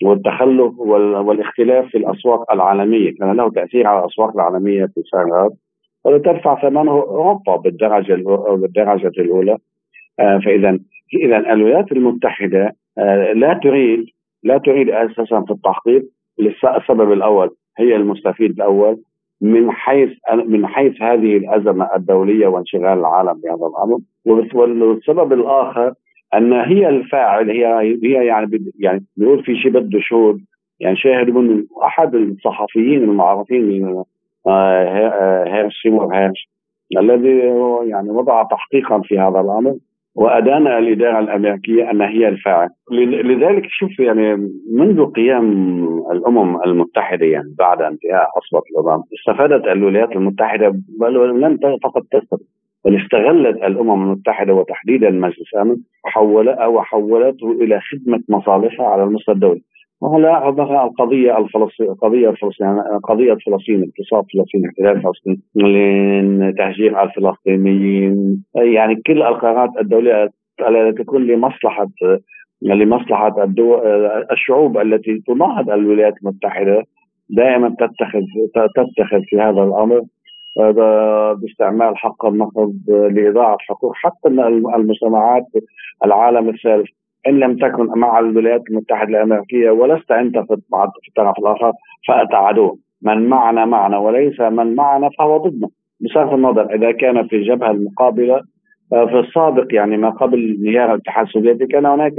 والتخلف 0.03 0.79
والاختلاف 0.79 1.87
في 1.87 1.99
الأسواق 1.99 2.53
العالمية. 2.53 3.15
كان 3.15 3.37
له 3.37 3.51
تأثير 3.51 3.87
على 3.87 4.01
الأسواق 4.01 4.35
العالمية 4.35 4.87
في 4.87 5.03
سعر 5.13 5.25
الغاز 5.27 5.53
وتدفع 6.05 6.63
ثمنه 6.63 6.93
أوروبا 6.93 7.57
بالدرجة 7.57 8.15
بالدرجة 8.57 9.13
الأولى. 9.19 9.57
آه، 10.21 10.39
فإذا 10.39 10.79
إذا 11.15 11.37
الولايات 11.53 11.93
المتحدة 11.93 12.73
آه، 12.99 13.33
لا 13.33 13.61
تريد 13.63 14.05
لا 14.43 14.59
تريد 14.59 14.91
أساسا 14.91 15.41
في 15.41 15.51
التحقيق 15.51 16.03
للسبب 16.39 17.13
الأول 17.13 17.51
هي 17.79 17.97
المستفيد 17.97 18.51
الأول. 18.51 18.99
من 19.41 19.71
حيث 19.71 20.11
من 20.47 20.67
حيث 20.67 21.03
هذه 21.03 21.37
الأزمة 21.37 21.89
الدولية 21.97 22.47
وانشغال 22.47 22.99
العالم 22.99 23.41
بهذا 23.41 23.67
الأمر 23.67 23.99
والسبب 24.25 25.33
الآخر 25.33 25.95
أن 26.35 26.53
هي 26.53 26.89
الفاعل 26.89 27.51
هي 27.51 27.97
هي 28.03 28.27
يعني 28.27 28.73
يعني 28.79 29.05
بيقول 29.17 29.45
في 29.45 29.57
شيء 29.57 29.71
بده 29.71 30.01
شهود 30.01 30.41
يعني 30.81 30.97
شاهد 30.97 31.31
من 31.31 31.65
أحد 31.85 32.15
الصحفيين 32.15 33.03
المعروفين 33.03 34.05
هيرش 35.47 35.83
سيمور 35.83 36.17
هيرش 36.17 36.49
الذي 36.99 37.39
يعني 37.89 38.11
وضع 38.11 38.43
تحقيقا 38.43 39.01
في 39.01 39.19
هذا 39.19 39.41
الأمر. 39.41 39.75
وأدان 40.15 40.67
الإدارة 40.67 41.19
الأمريكية 41.19 41.91
أن 41.91 42.03
هي 42.03 42.29
الفاعل 42.29 42.69
لذلك 43.25 43.63
شوف 43.69 44.01
يعني 44.01 44.51
منذ 44.73 45.07
قيام 45.07 45.45
الأمم 46.13 46.63
المتحدة 46.63 47.27
يعني 47.27 47.55
بعد 47.59 47.83
انتهاء 47.83 48.27
حصبة 48.37 48.63
الأمم 48.71 49.03
استفادت 49.21 49.67
الولايات 49.67 50.13
المتحدة 50.13 50.75
بل 51.01 51.41
لم 51.41 51.59
فقط 51.85 52.03
تستفد 52.11 52.39
بل 52.85 52.97
استغلت 53.03 53.57
الأمم 53.57 54.03
المتحدة 54.03 54.55
وتحديدا 54.55 55.11
مجلس 55.11 55.55
الأمن 55.55 55.77
وحول 56.05 56.49
أو 56.49 56.83
حولته 56.83 57.53
إلى 57.53 57.81
خدمة 57.81 58.21
مصالحها 58.29 58.87
على 58.87 59.03
المستوى 59.03 59.35
الدولي. 59.35 59.63
وهلا 60.05 60.49
القضية 60.85 61.39
الفلسطينيه 61.39 61.93
القضية 61.93 62.31
الفلسطينية 62.31 62.83
قضية 63.05 63.35
فلسطين 63.35 63.91
اقتصاد 63.91 64.25
فلسطين 64.35 64.67
احتلال 64.67 65.03
فلسطين 65.03 66.55
تهجير 66.59 67.03
الفلسطينيين 67.03 68.45
يعني 68.55 69.03
كل 69.07 69.23
القرارات 69.23 69.71
الدولية 69.81 70.31
تكون 70.99 71.27
لمصلحة 71.27 71.89
لمصلحة 72.63 73.45
الدول 73.45 73.81
الشعوب 74.33 74.79
التي 74.79 75.23
تناهض 75.27 75.71
الولايات 75.71 76.15
المتحدة 76.23 76.83
دائما 77.31 77.69
تتخذ 77.69 78.23
تتخذ 78.55 79.23
في 79.25 79.41
هذا 79.41 79.63
الأمر 79.63 80.03
باستعمال 81.35 81.97
حق 81.97 82.27
النقد 82.27 82.79
لإضاعة 82.89 83.57
حقوق 83.61 83.93
حتى 83.95 84.29
المجتمعات 84.77 85.47
العالم 86.05 86.49
الثالث. 86.49 87.04
إن 87.27 87.39
لم 87.39 87.57
تكن 87.57 87.87
مع 88.01 88.19
الولايات 88.19 88.63
المتحدة 88.71 89.09
الأمريكية 89.09 89.71
ولست 89.71 90.11
أنت 90.13 90.39
في 90.39 90.55
الطرف 91.09 91.39
الآخر 91.39 91.73
فانت 92.09 92.35
عدو 92.35 92.77
من 93.03 93.29
معنا 93.29 93.65
معنا 93.65 93.99
وليس 93.99 94.41
من 94.41 94.75
معنا 94.75 95.11
فهو 95.19 95.37
ضدنا. 95.37 95.69
بصرف 96.01 96.35
النظر 96.35 96.75
إذا 96.75 96.93
كان 96.93 97.27
في 97.29 97.37
الجبهة 97.37 97.71
المقابلة 97.71 98.41
آه، 98.93 99.07
في 99.07 99.19
السابق 99.21 99.67
يعني 99.75 99.97
ما 99.97 100.11
قبل 100.11 100.57
انهيار 100.61 100.95
الاتحاد 100.95 101.27
السوفيتي 101.27 101.67
كان 101.67 101.87
هناك 101.87 102.19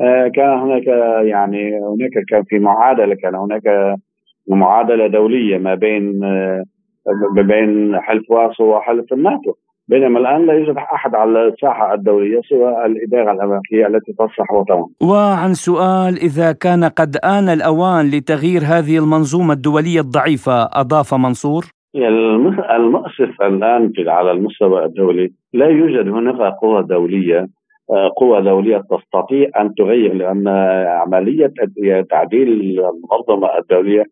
آه، 0.00 0.28
كان 0.28 0.58
هناك 0.58 0.86
يعني 1.26 1.78
هناك 1.78 2.24
كان 2.28 2.42
في 2.42 2.58
معادلة 2.58 3.14
كان 3.14 3.34
هناك 3.34 3.96
معادلة 4.48 5.06
دولية 5.06 5.58
ما 5.58 5.74
بين 5.74 6.24
آه، 6.24 6.64
ما 7.36 7.42
بين 7.42 8.00
حلف 8.00 8.30
وارسو 8.30 8.64
وحلف 8.64 9.12
الناتو. 9.12 9.54
بينما 9.92 10.18
الآن 10.18 10.46
لا 10.46 10.52
يوجد 10.52 10.76
أحد 10.76 11.14
على 11.14 11.48
الساحة 11.48 11.94
الدولية 11.94 12.40
سوى 12.48 12.86
الإدارة 12.86 13.32
الأمريكية 13.32 13.86
التي 13.86 14.12
تصلح 14.12 14.52
وطن. 14.52 14.84
وعن 15.02 15.54
سؤال 15.54 16.12
إذا 16.28 16.52
كان 16.52 16.84
قد 16.84 17.16
آن 17.24 17.48
الأوان 17.48 18.10
لتغيير 18.10 18.62
هذه 18.62 18.98
المنظومة 18.98 19.52
الدولية 19.52 20.00
الضعيفة 20.00 20.68
أضاف 20.72 21.14
منصور؟ 21.14 21.64
المؤسف 22.76 23.42
الآن 23.42 23.92
في 23.94 24.10
على 24.10 24.30
المستوى 24.30 24.84
الدولي 24.84 25.32
لا 25.52 25.66
يوجد 25.66 26.08
هناك 26.08 26.54
قوى 26.62 26.82
دولية 26.82 27.46
قوى 28.16 28.42
دولية 28.42 28.82
تستطيع 28.90 29.48
أن 29.60 29.74
تغير 29.74 30.14
لأن 30.14 30.48
عملية 30.88 31.52
تعديل 32.10 32.48
المنظمة 32.48 33.58
الدولية 33.58 34.04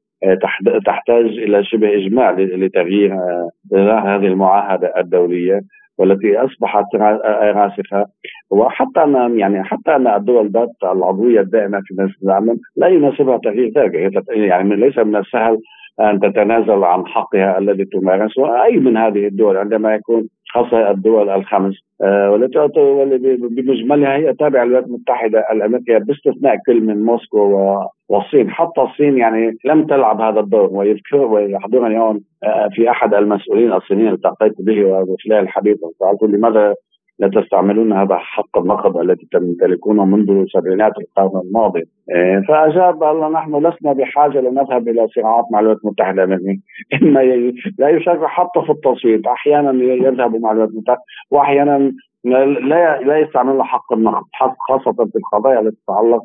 تحتاج 0.86 1.24
إلى 1.24 1.64
شبه 1.64 1.96
إجماع 1.96 2.30
لتغيير 2.30 3.14
هذه 3.74 4.26
المعاهدة 4.26 4.92
الدولية 4.98 5.60
والتي 5.98 6.38
أصبحت 6.38 6.84
راسخة. 7.54 8.06
وحتى 8.50 9.02
ان 9.02 9.38
يعني 9.38 9.64
حتى 9.64 9.96
أن 9.96 10.06
الدول 10.06 10.50
ذات 10.50 10.68
العضوية 10.82 11.40
الدائمة 11.40 11.80
في 11.84 11.94
مجلس 11.98 12.22
الامن 12.22 12.56
لا 12.76 12.88
يناسبها 12.88 13.38
تغيير 13.38 13.72
ذلك. 13.76 14.24
يعني 14.28 14.76
ليس 14.76 14.98
من 14.98 15.16
السهل 15.16 15.58
أن 16.00 16.20
تتنازل 16.20 16.84
عن 16.84 17.06
حقها 17.06 17.58
الذي 17.58 17.84
تمارسه. 17.84 18.64
أي 18.64 18.76
من 18.76 18.96
هذه 18.96 19.26
الدول 19.26 19.56
عندما 19.56 19.94
يكون 19.94 20.28
خاصة 20.53 20.90
الدول 20.90 21.30
الخمس. 21.30 21.74
آه، 22.03 22.30
والتي 22.30 22.59
بمجملها 23.36 24.16
هي 24.16 24.34
تابعة 24.34 24.64
للولايات 24.64 24.86
المتحدة 24.86 25.44
الأمريكية 25.53 25.98
باستثناء 25.98 26.57
كل 26.66 26.80
من 26.80 27.05
موسكو 27.05 27.74
والصين. 28.09 28.51
حتى 28.51 28.80
الصين 28.80 29.18
يعني 29.18 29.59
لم 29.64 29.86
تلعب 29.86 30.20
هذا 30.20 30.40
الدور 30.40 30.68
ويذكر 30.72 31.16
ويحضرني 31.16 31.98
هون 31.98 32.20
آه، 32.44 32.68
في 32.72 32.90
أحد 32.90 33.14
المسؤولين 33.14 33.72
الصينيين 33.72 34.12
التقيت 34.12 34.55
به 34.59 34.84
وخلال 34.84 35.38
الحديث 35.38 35.76
سالته 35.98 36.26
لماذا 36.26 36.74
لا 37.20 37.28
تستعملون 37.28 37.92
هذا 37.92 38.16
حق 38.16 38.58
النقد 38.58 38.96
الذي 38.96 39.28
تمتلكونه 39.32 40.04
منذ 40.04 40.44
سبعينات 40.46 40.92
القرن 40.98 41.40
الماضي. 41.46 41.82
إيه، 42.14 42.42
فأجاب 42.48 43.02
قال 43.02 43.32
نحن 43.32 43.66
لسنا 43.66 43.92
بحاجة 43.92 44.40
لنذهب 44.40 44.88
إلى 44.88 45.08
صراعات 45.08 45.44
مع 45.52 45.60
الولايات 45.60 45.84
المتحده 45.84 46.24
الامريكيه 46.24 46.60
اما 47.02 47.20
لا 47.78 47.88
يشارك 47.88 48.24
حتى 48.24 48.62
في 48.66 48.72
التصويت 48.72 49.26
أحيانا 49.26 49.84
يذهبوا 49.84 50.38
مع 50.40 50.50
الولايات 50.50 50.70
المتحده 50.70 51.02
وأحيانا 51.30 51.92
لا 52.24 53.00
لا 53.00 53.18
يستعملون 53.18 53.62
حق 53.62 53.92
النقد 53.92 54.22
خاصة 54.68 54.92
في 54.92 55.16
القضايا 55.18 55.60
التي 55.60 55.76
تتعلق 55.86 56.22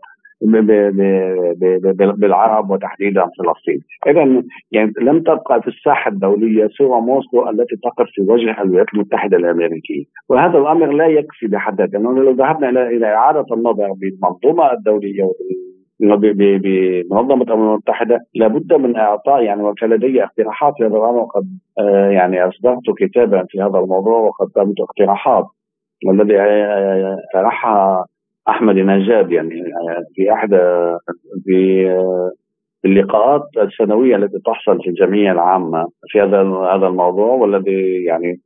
بالعرب 2.18 2.70
وتحديدا 2.70 3.22
فلسطين. 3.22 3.82
اذا 4.08 4.44
يعني 4.72 4.92
لم 5.02 5.20
تبقى 5.20 5.62
في 5.62 5.68
الساحة 5.68 6.12
الدولية 6.12 6.68
سوى 6.68 7.02
موسكو 7.02 7.50
التي 7.50 7.76
تقف 7.76 8.06
في 8.14 8.22
وجه 8.22 8.62
الولايات 8.62 8.88
المتحدة 8.94 9.38
الأمريكية. 9.38 10.04
وهذا 10.30 10.58
الأمر 10.58 10.92
لا 10.92 11.08
يكفي 11.08 11.48
بحد 11.48 11.82
ذاته 11.82 12.00
لأنه 12.00 12.24
لو 12.24 12.32
ذهبنا 12.32 12.70
إلى 12.70 12.88
إلى 12.88 13.06
إعادة 13.06 13.46
النظر 13.52 13.94
بالمنظومة 13.94 14.74
الدولية 14.74 15.24
بمنظمة 16.00 17.44
الأمم 17.44 17.70
المتحدة 17.70 18.20
لابد 18.36 18.74
من 18.74 18.96
إعطاء 18.96 19.44
يعني 19.44 19.64
وكان 19.64 19.90
لدي 19.90 20.24
اقتراحات. 20.24 20.74
في 20.78 20.84
هذا 20.84 20.96
الأمر 20.98 21.18
وقد 21.18 21.48
آه، 21.80 22.10
يعني 22.10 22.44
أصدرت 22.44 22.82
كتابا 22.98 23.46
في 23.50 23.62
هذا 23.62 23.80
الموضوع 23.80 24.20
وقدمت 24.20 24.80
اقتراحات 24.80 25.46
والذي 26.06 26.40
آه، 26.40 27.18
طرحها 27.34 28.06
أحمد 28.50 28.76
نجاد 28.76 29.32
يعني 29.32 29.64
في 30.16 30.34
احدى 30.34 30.58
في 31.46 31.90
اللقاءات 32.86 33.42
السنوية 33.58 34.16
التي 34.16 34.40
تحصل 34.46 34.82
في 34.82 34.90
الجمعية 34.90 35.32
العامة 35.32 35.88
في 36.08 36.22
هذا 36.22 36.42
هذا 36.42 36.88
الموضوع 36.88 37.28
والذي 37.28 38.04
يعني 38.04 38.40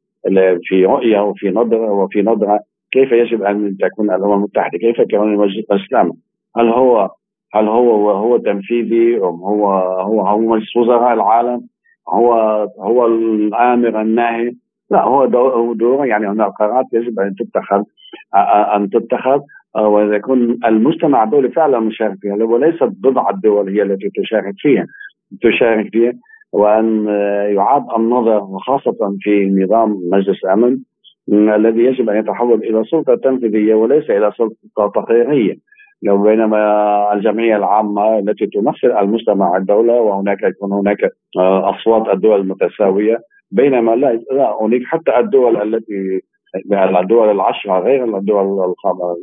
في 0.63 0.85
رؤية 0.85 1.19
وفي 1.19 1.49
نظره 1.49 1.91
وفي 1.91 2.21
نظره 2.21 2.59
كيف 2.91 3.11
يجب 3.11 3.43
أن 3.43 3.77
تكون 3.77 4.11
الأمم 4.11 4.33
المتحدة؟ 4.33 4.77
كيف 4.77 4.99
يكون 4.99 5.35
مجلس 5.35 5.65
الاسلام؟ 5.71 6.11
هل 6.57 6.69
هو 6.69 7.09
هل 7.53 7.67
هو 7.67 8.11
هو 8.11 8.37
تنفيذي 8.37 9.17
أم 9.17 9.23
هو 9.23 9.69
هو 10.01 10.21
هو 10.21 10.39
مجلس 10.39 10.75
وزراء 10.75 11.13
العالم؟ 11.13 11.61
هو 12.09 12.33
هو 12.79 13.05
الآمر 13.05 14.01
الناهي؟ 14.01 14.51
لا 14.91 15.03
هو 15.03 15.25
دور 15.73 16.05
يعني 16.05 16.27
هناك 16.27 16.51
قرارات 16.51 16.85
يجب 16.93 17.19
أن 17.19 17.35
تتخذ 17.35 17.83
أن 18.75 18.89
تتخذ 18.89 19.39
آه، 19.75 19.87
وإذا 19.87 20.15
يكون 20.15 20.59
المجتمع 20.65 21.23
الدولي 21.23 21.49
فعلا 21.49 21.79
مشارك 21.79 22.17
فيها 22.21 22.33
وليست 22.35 22.83
بضع 22.83 23.29
الدول 23.29 23.69
هي 23.69 23.81
التي 23.81 24.09
تشارك 24.15 24.53
فيها 24.57 24.85
تشارك 25.41 25.89
فيها 25.91 26.13
وأن 26.53 27.07
آه، 27.09 27.43
يعاد 27.43 27.83
النظر 27.97 28.43
وخاصة 28.43 29.17
في 29.21 29.45
نظام 29.45 29.97
مجلس 30.11 30.45
الأمن 30.45 30.77
الذي 31.31 31.83
يجب 31.83 32.09
أن 32.09 32.17
يتحول 32.17 32.63
إلى 32.63 32.83
سلطة 32.83 33.15
تنفيذية 33.15 33.75
وليس 33.75 34.09
إلى 34.09 34.31
سلطة 34.37 34.91
تقريرية. 34.95 35.55
لو 36.03 36.23
بينما 36.23 37.13
الجمعية 37.13 37.55
العامة 37.55 38.19
التي 38.19 38.45
تمثل 38.47 38.99
المجتمع 39.01 39.57
الدولة 39.57 39.93
وهناك 39.93 40.43
يكون 40.43 40.73
هناك 40.73 40.97
آه، 41.37 41.69
أصوات 41.69 42.13
الدول 42.15 42.39
المتساوية 42.39 43.17
بينما 43.51 43.91
لا, 43.91 44.21
لا 44.31 44.57
هناك 44.61 44.81
حتى 44.85 45.19
الدول 45.19 45.61
التي 45.61 46.21
الدول 46.99 47.31
العشرة 47.31 47.79
غير 47.79 48.17
الدول 48.17 48.73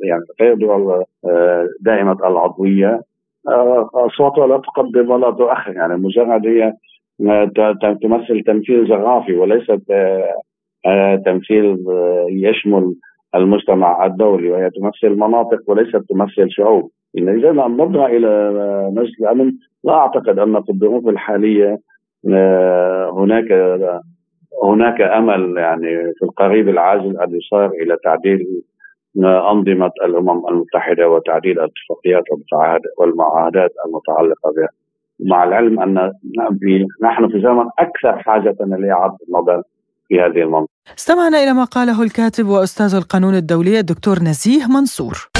يعني 0.05 0.23
غير 0.41 0.53
الدول 0.53 1.05
آه، 1.25 1.69
دائمة 1.81 2.13
العضوية. 2.13 3.01
آه، 3.49 3.91
أصواتها 3.95 4.47
لا 4.47 4.59
تقدم 4.59 5.11
ولا 5.11 5.31
تؤخر 5.31 5.73
يعني 5.73 5.97
مجرد 5.97 6.47
هي 6.47 6.73
آه، 7.29 7.51
تمثل 8.03 8.43
تمثيل 8.47 8.85
جغرافي 8.85 9.37
وليست 9.37 9.83
تمثيل 11.25 11.85
يشمل 12.31 12.95
المجتمع 13.35 14.07
الدولي 14.07 14.51
وهي 14.51 14.71
تمثل 14.71 15.17
مناطق 15.17 15.59
وليست 15.67 15.97
تمثل 15.97 16.51
شعوب. 16.51 16.91
إذا 17.19 17.53
نظرة 17.53 18.07
إلى 18.07 18.53
مجلس 18.95 19.21
الأمن 19.21 19.53
لا 19.85 19.93
أعتقد 19.93 20.39
أن 20.39 20.63
في 20.63 20.71
الظروف 20.71 21.09
الحالية 21.09 21.79
هناك 23.13 23.53
هناك 24.65 25.01
أمل 25.01 25.55
يعني 25.57 26.13
في 26.19 26.23
القريب 26.23 26.69
العاجل 26.69 27.21
أن 27.21 27.35
يصار 27.35 27.67
إلى 27.67 27.97
تعديل 28.05 28.63
أنظمة 29.25 29.91
الأمم 30.05 30.49
المتحدة 30.49 31.09
وتعديل 31.09 31.61
الاتفاقيات 31.61 32.25
والمعاهدات 32.99 33.71
المتعلقة 33.87 34.53
بها. 34.57 34.69
مع 35.21 35.45
العلم 35.45 35.81
أن 35.81 36.13
نحن 37.03 37.29
في 37.29 37.41
زمن 37.41 37.65
أكثر 37.79 38.19
حاجة 38.19 38.57
لاعاده 38.61 39.17
النظر 39.29 39.63
في 40.09 40.21
هذه 40.21 40.43
المنظومه. 40.43 40.69
استمعنا 40.99 41.43
إلى 41.43 41.53
ما 41.53 41.65
قاله 41.65 42.03
الكاتب 42.03 42.47
وأستاذ 42.49 42.95
القانون 42.95 43.35
الدولي 43.35 43.81
الدكتور 43.81 44.17
نزيه 44.23 44.67
منصور. 44.67 45.36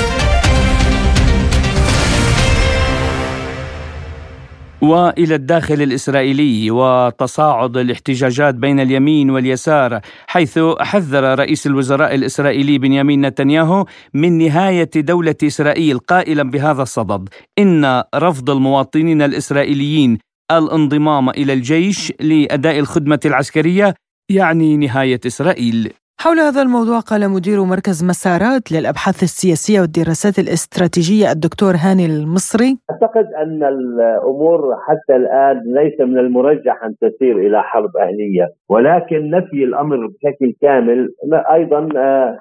وإلى 4.87 5.35
الداخل 5.35 5.83
الإسرائيلي 5.83 6.71
وتصاعد 6.71 7.77
الاحتجاجات 7.77 8.55
بين 8.55 8.81
اليمين 8.81 9.31
واليسار 9.31 10.01
حيث 10.27 10.59
حذر 10.81 11.39
رئيس 11.39 11.67
الوزراء 11.67 12.15
الإسرائيلي 12.15 12.79
بنيامين 12.79 13.27
نتنياهو 13.27 13.87
من 14.15 14.39
نهاية 14.39 14.91
دولة 14.97 15.35
إسرائيل 15.45 15.99
قائلا 15.99 16.43
بهذا 16.43 16.83
الصدد 16.83 17.29
إن 17.59 18.03
رفض 18.15 18.51
المواطنين 18.51 19.23
الإسرائيليين 19.23 20.19
الانضمام 20.51 21.31
إلى 21.31 21.53
الجيش 21.53 22.13
لأداء 22.21 22.79
الخدمة 22.79 23.21
العسكرية 23.25 23.95
يعني 24.31 24.77
نهاية 24.77 25.21
إسرائيل. 25.27 25.93
حول 26.27 26.41
هذا 26.41 26.63
الموضوع 26.63 27.01
قال 27.01 27.31
مدير 27.31 27.65
مركز 27.65 28.05
مسارات 28.05 28.73
للأبحاث 28.73 29.23
السياسية 29.23 29.81
والدراسات 29.81 30.39
الاستراتيجية 30.39 31.31
الدكتور 31.33 31.75
هاني 31.85 32.07
المصري. 32.07 32.79
أعتقد 32.91 33.27
أن 33.43 33.65
الأمور 33.65 34.77
حتى 34.87 35.17
الآن 35.17 35.63
ليس 35.67 36.01
من 36.01 36.19
المرجح 36.19 36.85
أن 36.85 36.95
تسير 37.01 37.39
إلى 37.39 37.63
حرب 37.63 37.97
أهلية 37.97 38.47
ولكن 38.69 39.31
نفي 39.31 39.65
الأمر 39.65 39.97
بشكل 40.07 40.55
كامل 40.63 41.09
أيضا 41.53 41.89
آه، 41.97 42.39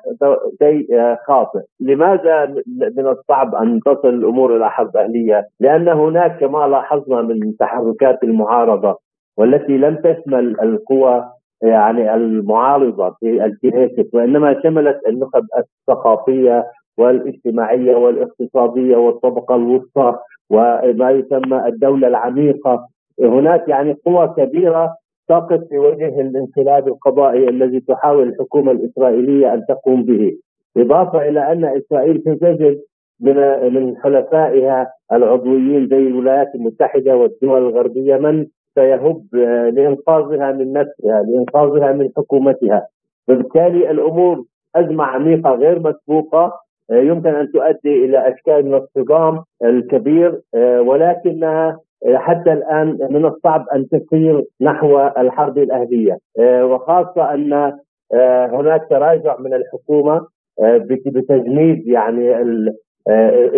شيء 0.63 0.99
آه، 0.99 1.17
خاطئ. 1.27 1.59
لماذا 1.79 2.45
من 2.97 3.07
الصعب 3.07 3.55
أن 3.55 3.79
تصل 3.85 4.09
الأمور 4.09 4.57
إلى 4.57 4.69
حرب 4.69 4.97
أهلية؟ 4.97 5.47
لأن 5.59 5.87
هناك 5.87 6.39
كما 6.39 6.67
لاحظنا 6.67 7.21
من 7.21 7.57
تحركات 7.59 8.23
المعارضة 8.23 8.97
والتي 9.37 9.77
لم 9.77 9.95
تشمل 9.95 10.55
القوى 10.61 11.34
يعني 11.63 12.15
المعارضة 12.15 13.15
في 13.19 13.45
الكنيست 13.45 14.09
وإنما 14.13 14.61
شملت 14.63 14.99
النخب 15.07 15.43
الثقافية 15.57 16.65
والاجتماعية 16.97 17.95
والاقتصادية 17.95 18.97
والطبقة 18.97 19.55
الوسطى 19.55 20.15
وما 20.49 21.11
يسمى 21.11 21.67
الدولة 21.67 22.07
العميقة. 22.07 22.87
هناك 23.23 23.69
يعني 23.69 23.95
قوى 24.05 24.27
كبيرة 24.37 24.95
تقف 25.29 25.59
في 25.69 25.77
وجه 25.77 26.21
الانقلاب 26.21 26.87
القضائي 26.87 27.49
الذي 27.49 27.79
تحاول 27.79 28.27
الحكومة 28.27 28.71
الإسرائيلية 28.71 29.53
أن 29.53 29.65
تقوم 29.69 30.03
به. 30.03 30.37
إضافة 30.77 31.27
إلى 31.29 31.51
أن 31.51 31.65
إسرائيل 31.65 32.17
تجد 32.23 32.81
من 33.21 33.35
من 33.73 33.97
حلفائها 33.97 34.87
العضويين 35.11 35.87
زي 35.87 35.97
الولايات 36.07 36.55
المتحدة 36.55 37.17
والدول 37.17 37.57
الغربية 37.67 38.15
من 38.17 38.45
سيهب 38.75 39.21
لإنقاذها 39.75 40.51
من 40.51 40.73
نفسها 40.73 41.23
لإنقاذها 41.23 41.91
من 41.91 42.09
حكومتها. 42.17 42.87
فبالتالي 43.27 43.91
الأمور 43.91 44.43
أزمة 44.75 45.03
عميقة 45.03 45.51
غير 45.51 45.79
مسبوقة 45.79 46.53
يمكن 46.91 47.29
أن 47.29 47.51
تؤدي 47.51 48.05
إلى 48.05 48.27
أشكال 48.33 48.65
من 48.65 48.73
الصدام 48.73 49.43
الكبير 49.63 50.39
ولكنها 50.79 51.79
حتى 52.15 52.53
الآن 52.53 52.97
من 53.09 53.25
الصعب 53.25 53.65
أن 53.75 53.87
تسير 53.87 54.43
نحو 54.61 54.99
الحرب 55.17 55.57
الأهلية. 55.57 56.17
وخاصة 56.41 57.33
أن 57.33 57.73
هناك 58.53 58.87
تراجع 58.89 59.35
من 59.39 59.53
الحكومة 59.53 60.21
بتجميد 61.05 61.87
يعني 61.87 62.41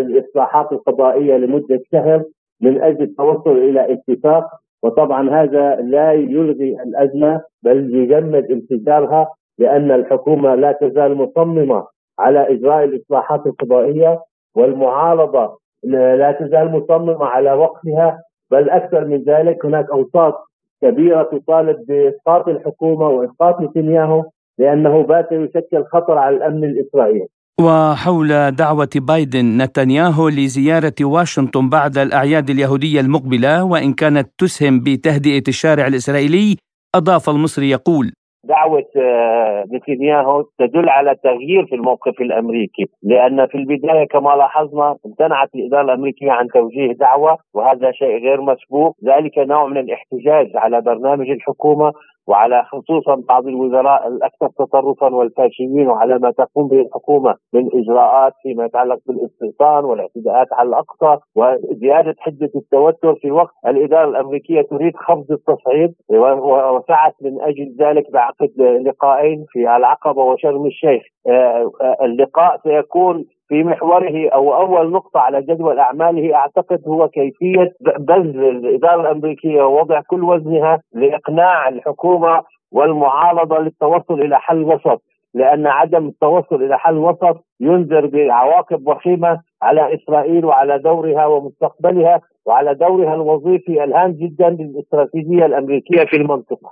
الإصلاحات 0.01 0.72
القضائية 0.72 1.38
لمدة 1.38 1.80
شهر 1.91 2.24
من 2.61 2.82
أجل 2.84 3.01
التوصل 3.03 3.57
إلى 3.57 3.93
اتفاق 3.93 4.43
وطبعا 4.84 5.30
هذا 5.30 5.75
لا 5.75 6.13
يلغي 6.13 6.78
الأزمة 6.84 7.41
بل 7.63 7.95
يجمد 7.95 8.51
انفجارها 8.51 9.28
لأن 9.59 9.91
الحكومة 9.91 10.55
لا 10.55 10.71
تزال 10.71 11.15
مصممة 11.17 11.88
على 12.19 12.53
إجراء 12.53 12.84
الإصلاحات 12.84 13.47
القضائيه 13.47 14.19
والمعارضة 14.55 15.57
لا 15.84 16.32
تزال 16.32 16.71
مصممة 16.71 17.25
على 17.25 17.53
وقفها 17.53 18.19
بل 18.51 18.69
أكثر 18.69 19.05
من 19.05 19.23
ذلك 19.23 19.65
هناك 19.65 19.89
أوساط 19.91 20.34
كبيرة 20.82 21.23
تطالب 21.23 21.86
بإسقاط 21.88 22.47
الحكومة 22.47 23.07
وإسقاط 23.09 23.61
نتنياهو 23.61 24.23
لأنه 24.57 25.03
بات 25.03 25.32
يشكل 25.32 25.84
خطر 25.86 26.17
على 26.17 26.36
الأمن 26.38 26.63
الإسرائيلي. 26.63 27.28
وحول 27.62 28.51
دعوة 28.51 28.89
بايدن 28.95 29.58
نتنياهو 29.62 30.30
لزيارة 30.30 30.93
واشنطن 31.01 31.70
بعد 31.70 31.97
الأعياد 31.97 32.49
اليهودية 32.49 32.99
المقبلة 32.99 33.64
وإن 33.64 33.93
كانت 33.93 34.28
تسهم 34.38 34.80
بتهدئة 34.80 35.43
الشارع 35.47 35.88
الإسرائيلي 35.88 36.55
أضاف 36.95 37.30
المصري 37.30 37.70
يقول 37.70 38.12
دعوة 38.43 38.86
آه، 38.97 39.64
نتنياهو 39.74 40.41
تدل 40.60 40.89
على 40.89 41.16
تغيير 41.24 41.66
في 41.66 41.76
الموقف 41.76 42.22
الأمريكي 42.22 42.86
لأن 43.03 43.47
في 43.47 43.55
البداية 43.55 44.08
كما 44.08 44.30
لاحظنا 44.30 44.95
امتنعت 45.05 45.49
الإدارة 45.55 45.82
الأمريكية 45.82 46.32
عن 46.32 46.47
توجيه 46.47 46.93
دعوة 46.93 47.38
وهذا 47.53 47.91
شيء 47.91 48.18
غير 48.24 48.41
مسبوق 48.41 48.97
ذلك 49.05 49.38
نوع 49.38 49.68
من 49.68 49.78
الاحتجاج 49.78 50.51
على 50.55 50.82
برنامج 50.82 51.30
الحكومة 51.30 51.93
وعلى 52.28 52.63
خصوصا 52.63 53.15
بعض 53.28 53.47
الوزراء 53.47 54.07
الأكثر 54.07 54.47
تطرفا 54.47 55.15
والفاشيين 55.15 55.88
وعلى 55.88 56.19
ما 56.19 56.32
تقوم 56.32 56.67
به 56.67 56.82
الحكومة 56.82 57.36
من 57.53 57.69
إجراءات 57.73 58.34
فيما 58.43 58.65
يتعلق 58.65 58.99
بالاستيطان 59.07 59.86
والاعتداءات 59.86 60.47
على 60.51 60.69
الأقصى 60.69 61.17
وزيادة 61.36 62.15
حدة 62.19 62.49
التوتر 62.55 63.15
في 63.15 63.32
وقت. 63.32 63.53
الإدارة 63.67 64.09
الأمريكية 64.09 64.61
تريد 64.61 64.95
خفض 64.95 65.32
التصعيد 65.32 65.93
وسعت 66.09 67.13
من 67.21 67.41
أجل 67.41 67.75
ذلك 67.80 68.11
بعقد 68.11 68.49
لقاءين 68.86 69.45
في 69.49 69.59
العقبة 69.59 70.23
وشرم 70.23 70.65
الشيخ. 70.65 71.03
آه، 71.28 71.71
آه، 71.82 71.97
اللقاء 72.05 72.59
سيكون 72.63 73.25
في 73.47 73.63
محوره 73.63 74.29
أو 74.29 74.55
أول 74.55 74.91
نقطة 74.91 75.19
على 75.19 75.41
جدول 75.41 75.79
أعماله 75.79 76.35
أعتقد 76.35 76.81
هو 76.87 77.07
كيفية 77.07 77.73
بذل 77.99 78.45
الإدارة 78.49 79.01
الأمريكية 79.01 79.61
ووضع 79.61 80.01
كل 80.07 80.23
وزنها 80.23 80.81
لإقناع 80.93 81.69
الحكومة 81.69 82.41
والمعارضة 82.71 83.57
للتوصل 83.59 84.21
إلى 84.21 84.39
حل 84.39 84.63
وسط 84.63 85.01
لأن 85.33 85.67
عدم 85.67 86.07
التوصل 86.07 86.63
إلى 86.63 86.79
حل 86.79 86.97
وسط 86.97 87.45
ينذر 87.59 88.05
بعواقب 88.05 88.87
وخيمة 88.87 89.41
على 89.61 89.93
إسرائيل 89.95 90.45
وعلى 90.45 90.79
دورها 90.79 91.25
ومستقبلها 91.25 92.21
وعلى 92.45 92.73
دورها 92.75 93.13
الوظيفي 93.13 93.83
الهام 93.83 94.11
جدا 94.11 94.49
للاستراتيجية 94.49 95.45
الأمريكية 95.45 96.05
في 96.05 96.15
المنطقة. 96.17 96.69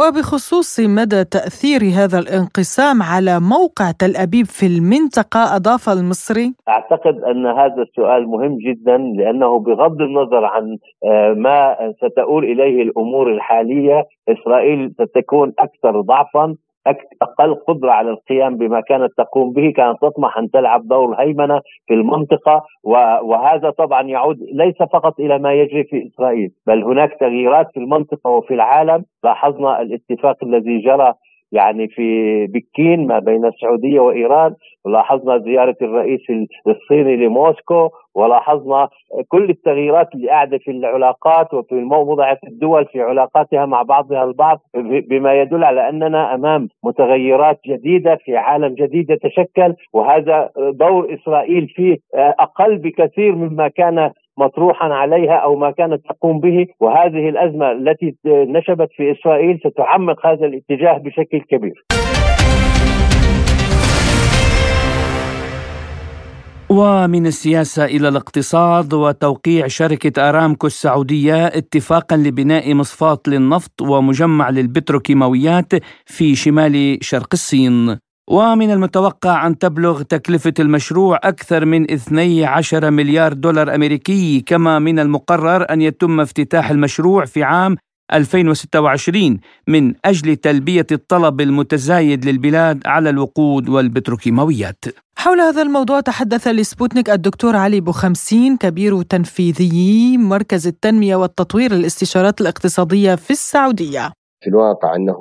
وبخصوص 0.00 0.80
مدى 0.80 1.24
تأثير 1.24 1.80
هذا 1.98 2.18
الانقسام 2.18 3.02
على 3.02 3.40
موقع 3.40 3.90
تل 4.00 4.16
أبيب 4.16 4.46
في 4.46 4.66
المنطقة 4.66 5.56
أضاف 5.56 5.88
المصري. 5.88 6.54
أعتقد 6.68 7.16
أن 7.30 7.46
هذا 7.46 7.82
السؤال 7.82 8.28
مهم 8.28 8.56
جدا 8.66 8.96
لأنه 8.98 9.58
بغض 9.58 10.00
النظر 10.00 10.44
عن 10.44 10.76
آه، 11.04 11.32
ما 11.32 11.76
ستؤول 11.96 12.44
إليه 12.44 12.82
الأمور 12.82 13.32
الحالية 13.32 14.04
إسرائيل 14.28 14.94
ستكون 15.00 15.52
أكثر 15.58 16.00
ضعفا. 16.00 16.54
أقل 17.22 17.54
قدرة 17.54 17.90
على 17.90 18.10
القيام 18.10 18.56
بما 18.56 18.80
كانت 18.80 19.12
تقوم 19.16 19.52
به 19.52 19.72
كانت 19.76 19.96
تطمح 20.02 20.38
أن 20.38 20.50
تلعب 20.50 20.88
دور 20.88 21.12
الهيمنة 21.12 21.60
في 21.86 21.94
المنطقة 21.94 22.64
وهذا 23.22 23.70
طبعا 23.70 24.02
يعود 24.02 24.36
ليس 24.52 24.76
فقط 24.92 25.20
إلى 25.20 25.38
ما 25.38 25.52
يجري 25.54 25.84
في 25.84 26.06
إسرائيل 26.06 26.50
بل 26.66 26.84
هناك 26.84 27.16
تغييرات 27.20 27.66
في 27.74 27.80
المنطقة 27.80 28.30
وفي 28.30 28.54
العالم. 28.54 29.04
لاحظنا 29.24 29.80
الاتفاق 29.82 30.36
الذي 30.44 30.78
جرى 30.78 31.14
يعني 31.52 31.88
في 31.88 32.46
بكين 32.46 33.06
ما 33.06 33.18
بين 33.18 33.44
السعودية 33.44 34.00
وإيران 34.00 34.54
ولاحظنا 34.84 35.38
زيارة 35.38 35.76
الرئيس 35.82 36.20
الصيني 36.68 37.16
لموسكو 37.16 37.90
ولاحظنا 38.14 38.88
كل 39.28 39.50
التغييرات 39.50 40.14
اللي 40.14 40.28
قاعدة 40.28 40.58
في 40.58 40.70
العلاقات 40.70 41.54
وفي 41.54 41.74
وضعت 41.92 42.38
الدول 42.44 42.86
في 42.86 43.00
علاقاتها 43.00 43.66
مع 43.66 43.82
بعضها 43.82 44.24
البعض 44.24 44.60
بما 45.10 45.40
يدل 45.40 45.64
على 45.64 45.88
أننا 45.88 46.34
أمام 46.34 46.68
متغيرات 46.84 47.60
جديدة 47.66 48.16
في 48.24 48.36
عالم 48.36 48.74
جديد 48.74 49.10
يتشكل 49.10 49.74
وهذا 49.92 50.50
دور 50.56 51.14
إسرائيل 51.14 51.68
فيه 51.68 51.98
أقل 52.14 52.78
بكثير 52.78 53.34
مما 53.34 53.68
كان 53.68 54.10
مطروحا 54.38 54.86
عليها 54.86 55.34
أو 55.34 55.56
ما 55.56 55.70
كانت 55.70 56.00
تقوم 56.08 56.40
به 56.40 56.66
وهذه 56.80 57.28
الأزمة 57.28 57.72
التي 57.72 58.16
نشبت 58.26 58.88
في 58.96 59.12
إسرائيل 59.12 59.60
ستعمق 59.64 60.26
هذا 60.26 60.46
الاتجاه 60.46 60.98
بشكل 60.98 61.40
كبير. 61.50 61.84
ومن 66.70 67.26
السياسة 67.26 67.84
إلى 67.84 68.08
الاقتصاد 68.08 68.94
وتوقيع 68.94 69.66
شركة 69.66 70.28
أرامكو 70.28 70.66
السعودية 70.66 71.46
اتفاقا 71.46 72.16
لبناء 72.16 72.74
مصفاة 72.74 73.18
للنفط 73.28 73.82
ومجمع 73.82 74.50
للبتروكيماويات 74.50 75.72
في 76.06 76.34
شمال 76.34 76.98
شرق 77.00 77.28
الصين 77.32 77.98
ومن 78.30 78.70
المتوقع 78.70 79.46
أن 79.46 79.58
تبلغ 79.58 80.02
تكلفة 80.02 80.54
المشروع 80.58 81.20
أكثر 81.22 81.64
من 81.64 81.90
12 81.90 82.90
مليار 82.90 83.32
دولار 83.32 83.74
أمريكي 83.74 84.40
كما 84.40 84.78
من 84.78 84.98
المقرر 84.98 85.66
أن 85.70 85.82
يتم 85.82 86.20
افتتاح 86.20 86.70
المشروع 86.70 87.24
في 87.24 87.42
عام 87.42 87.76
2026 88.12 89.40
من 89.68 89.94
أجل 90.04 90.36
تلبية 90.36 90.86
الطلب 90.92 91.40
المتزايد 91.40 92.24
للبلاد 92.24 92.82
على 92.86 93.10
الوقود 93.10 93.68
والبتروكيماويات. 93.68 94.84
حول 95.18 95.40
هذا 95.40 95.62
الموضوع 95.62 96.00
تحدث 96.00 96.48
لسبوتنيك 96.48 97.10
الدكتور 97.10 97.56
علي 97.56 97.80
بوخمسين 97.80 98.56
كبير 98.56 99.02
تنفيذي 99.02 100.18
مركز 100.18 100.66
التنمية 100.66 101.16
والتطوير 101.16 101.72
الاستشارات 101.72 102.40
الاقتصادية 102.40 103.14
في 103.14 103.30
السعودية. 103.30 104.12
في 104.40 104.50
الواقع 104.50 104.96
أنه 104.96 105.18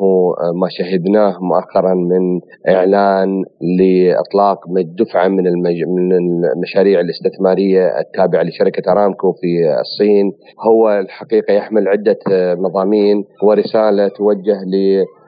ما 0.62 0.68
شهدناه 0.70 1.38
مؤخرا 1.42 1.94
من 1.94 2.40
إعلان 2.70 3.44
لإطلاق 3.80 4.60
دفعة 4.98 5.28
من 5.28 5.44
من 5.88 6.12
المشاريع 6.56 7.00
الاستثمارية 7.00 8.00
التابعة 8.00 8.44
لشركة 8.44 8.92
أرامكو 8.92 9.32
في 9.32 9.80
الصين. 9.82 10.32
هو 10.68 11.00
الحقيقة 11.00 11.54
يحمل 11.54 11.88
عدة 11.88 12.20
مضامين 12.56 13.26
ورسالة 13.44 14.08
توجه 14.08 14.64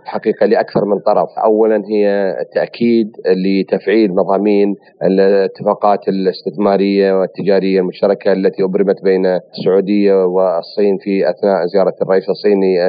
حقيقة 0.06 0.46
لأكثر 0.46 0.86
من 0.86 1.00
طرف. 1.00 1.30
أولا 1.44 1.84
هي 1.90 2.36
تأكيد 2.54 3.12
لتفعيل 3.46 4.12
مضامين 4.16 4.76
الاتفاقات 5.04 6.08
الاستثمارية 6.08 7.20
والتجارية 7.20 7.80
المشتركة 7.80 8.32
التي 8.32 8.64
أبرمت 8.64 9.04
بين 9.04 9.26
السعودية 9.26 10.26
والصين 10.26 10.98
في 10.98 11.30
أثناء 11.30 11.66
زيارة 11.66 11.94
الرئيس 12.02 12.30
الصيني 12.30 12.88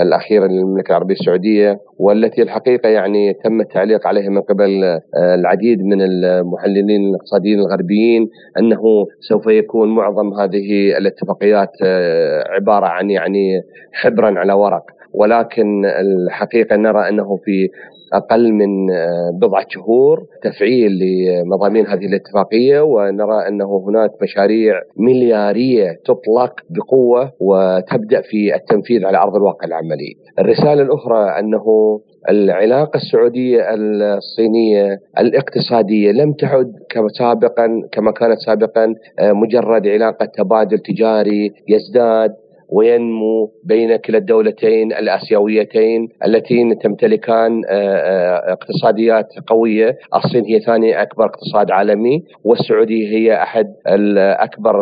الأخيرة 0.00 0.46
للمملكة 0.46 0.90
العربية 0.90 1.14
السعودية 1.14 1.80
والتي 1.98 2.42
الحقيقة 2.42 2.88
يعني 2.88 3.34
تم 3.44 3.60
التعليق 3.60 4.06
عليها 4.06 4.28
من 4.30 4.40
قبل 4.40 5.00
العديد 5.16 5.82
من 5.84 6.02
المحللين 6.02 7.08
الاقتصاديين 7.08 7.58
الغربيين 7.58 8.28
أنه 8.58 9.06
سوف 9.20 9.46
يكون 9.46 9.94
معظم 9.94 10.34
هذه 10.40 10.98
الاتفاقيات 10.98 11.70
عبارة 12.50 12.86
عن 12.86 13.10
يعني 13.10 13.62
حبرا 13.92 14.38
على 14.38 14.52
ورق. 14.52 14.97
ولكن 15.14 15.84
الحقيقة 15.86 16.76
نرى 16.76 17.08
أنه 17.08 17.36
في 17.36 17.68
أقل 18.12 18.52
من 18.52 18.90
آه، 18.90 19.30
بضعة 19.40 19.66
شهور 19.68 20.26
تفعيل 20.42 20.92
لمضامين 20.98 21.86
هذه 21.86 22.06
الاتفاقية 22.06 22.80
ونرى 22.80 23.48
أنه 23.48 23.84
هناك 23.88 24.10
مشاريع 24.22 24.74
مليارية 24.96 25.92
تطلق 26.04 26.60
بقوة 26.70 27.32
وتبدأ 27.40 28.20
في 28.20 28.54
التنفيذ 28.54 29.04
على 29.06 29.18
أرض 29.18 29.36
الواقع 29.36 29.66
العملي. 29.66 30.14
الرسالة 30.38 30.82
الأخرى 30.82 31.38
أنه 31.38 31.64
العلاقة 32.28 32.96
السعودية 32.96 33.74
الصينية 33.74 34.98
الاقتصادية 35.18 36.12
لم 36.12 36.32
تعد 36.32 36.72
كما 36.90 37.08
سابقا 37.08 37.68
كما 37.92 38.10
كانت 38.10 38.38
سابقا 38.46 38.94
آه، 39.18 39.32
مجرد 39.32 39.86
علاقة 39.86 40.26
تبادل 40.26 40.78
تجاري 40.78 41.52
يزداد 41.68 42.30
وينمو 42.68 43.50
بين 43.64 43.96
كلا 43.96 44.18
الدولتين 44.18 44.92
الآسيويتين 44.92 46.08
اللتين 46.24 46.78
تمتلكان 46.78 47.62
آه، 47.68 47.72
آه، 47.72 48.52
اقتصاديات 48.52 49.26
قوية، 49.46 49.98
الصين 50.14 50.44
هي 50.44 50.60
ثاني 50.60 51.02
أكبر 51.02 51.24
اقتصاد 51.24 51.70
عالمي 51.70 52.22
والسعودية 52.44 53.08
هي 53.08 53.42
أحد 53.42 53.74
الأكبر 53.88 54.76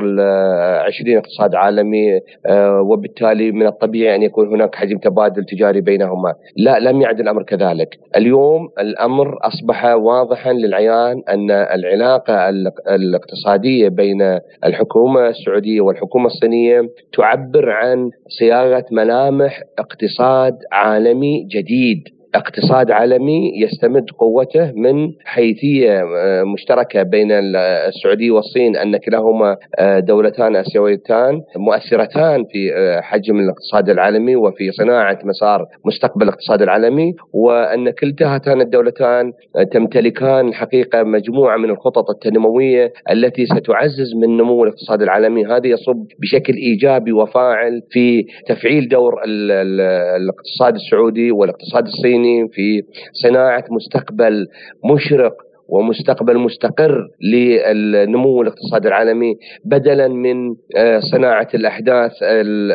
20 0.86 1.18
اقتصاد 1.18 1.54
عالمي 1.54 2.20
آه، 2.46 2.80
وبالتالي 2.80 3.52
من 3.52 3.66
الطبيعي 3.66 4.14
أن 4.16 4.22
يكون 4.22 4.48
هناك 4.48 4.74
حجم 4.74 4.98
تبادل 4.98 5.44
تجاري 5.44 5.80
بينهما، 5.80 6.34
لا 6.56 6.78
لم 6.78 7.02
يعد 7.02 7.20
الأمر 7.20 7.42
كذلك، 7.42 7.98
اليوم 8.16 8.68
الأمر 8.78 9.38
أصبح 9.42 9.84
واضحا 9.84 10.52
للعيان 10.52 11.22
أن 11.28 11.50
العلاقة 11.50 12.48
الاقتصادية 12.88 13.88
بين 13.88 14.38
الحكومة 14.64 15.28
السعودية 15.28 15.80
والحكومة 15.80 16.26
الصينية 16.26 16.90
تعبر 17.12 17.75
عن 17.76 18.10
صياغة 18.38 18.84
ملامح 18.92 19.62
اقتصاد 19.78 20.54
عالمي 20.72 21.48
جديد. 21.54 22.15
اقتصاد 22.34 22.90
عالمي 22.90 23.52
يستمد 23.62 24.10
قوته 24.18 24.72
من 24.72 25.12
حيثية 25.24 26.00
آه، 26.00 26.42
مشتركة 26.42 27.02
بين 27.02 27.32
السعودية 27.32 28.30
والصين 28.30 28.76
أن 28.76 28.96
كلاهما 28.96 29.56
آه، 29.78 29.98
دولتان 29.98 30.56
آسيويتان 30.56 31.42
مؤثرتان 31.56 32.44
في 32.44 32.74
آه، 32.74 33.00
حجم 33.00 33.36
الاقتصاد 33.36 33.88
العالمي 33.90 34.36
وفي 34.36 34.70
صناعة 34.72 35.18
مسار 35.24 35.66
مستقبل 35.84 36.22
الاقتصاد 36.22 36.62
العالمي 36.62 37.14
وأن 37.32 37.90
كلتا 37.90 38.34
هاتان 38.34 38.60
الدولتان 38.60 39.32
تمتلكان 39.72 40.48
الحقيقة 40.48 41.02
مجموعة 41.02 41.56
من 41.56 41.70
الخطط 41.70 42.10
التنموية 42.10 42.92
التي 43.10 43.46
ستعزز 43.46 44.14
من 44.14 44.36
نمو 44.36 44.64
الاقتصاد 44.64 45.02
العالمي. 45.02 45.46
هذا 45.46 45.66
يصب 45.66 46.06
بشكل 46.20 46.52
إيجابي 46.54 47.12
وفاعل 47.12 47.82
في 47.90 48.24
تفعيل 48.48 48.88
دور 48.88 49.14
الاقتصاد 49.24 50.74
السعودي 50.74 51.30
والاقتصاد 51.30 51.86
الصيني 51.86 52.25
الصيني 52.26 52.48
في 52.48 52.82
صناعة 53.12 53.64
مستقبل 53.70 54.46
مشرق 54.94 55.34
ومستقبل 55.68 56.38
مستقر 56.38 57.08
للنمو 57.22 58.42
الاقتصادي 58.42 58.88
العالمي 58.88 59.34
بدلا 59.64 60.08
من 60.08 60.54
آه، 60.76 61.00
صناعة 61.12 61.48
الأحداث 61.54 62.12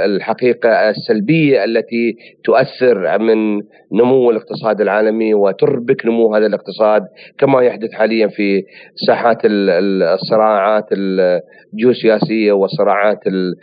الحقيقة 0.06 0.90
السلبية 0.90 1.64
التي 1.64 2.16
تؤثر 2.44 3.20
من 3.20 3.62
نمو 3.94 4.32
الاقتصاد 4.32 4.82
العالمي 4.82 5.34
وتربك 5.34 6.06
نمو 6.06 6.36
هذا 6.36 6.46
الاقتصاد 6.46 7.04
كما 7.38 7.62
يحدث 7.62 7.92
حاليا 7.92 8.28
في 8.28 8.64
ساحات 9.08 9.38
الصراعات 9.46 10.86
الجيوسياسية 10.92 12.52
والصراعات 12.52 13.20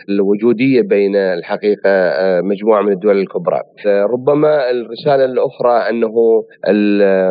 الوجودية 0.08 0.82
بين 0.82 1.16
الحقيقة 1.16 1.90
آه، 1.90 2.40
مجموعة 2.40 2.82
من 2.82 2.92
الدول 2.92 3.18
الكبرى. 3.18 3.60
ربما 3.86 4.70
الرسالة 4.70 5.24
الأخرى 5.24 5.90
أنه 5.90 6.44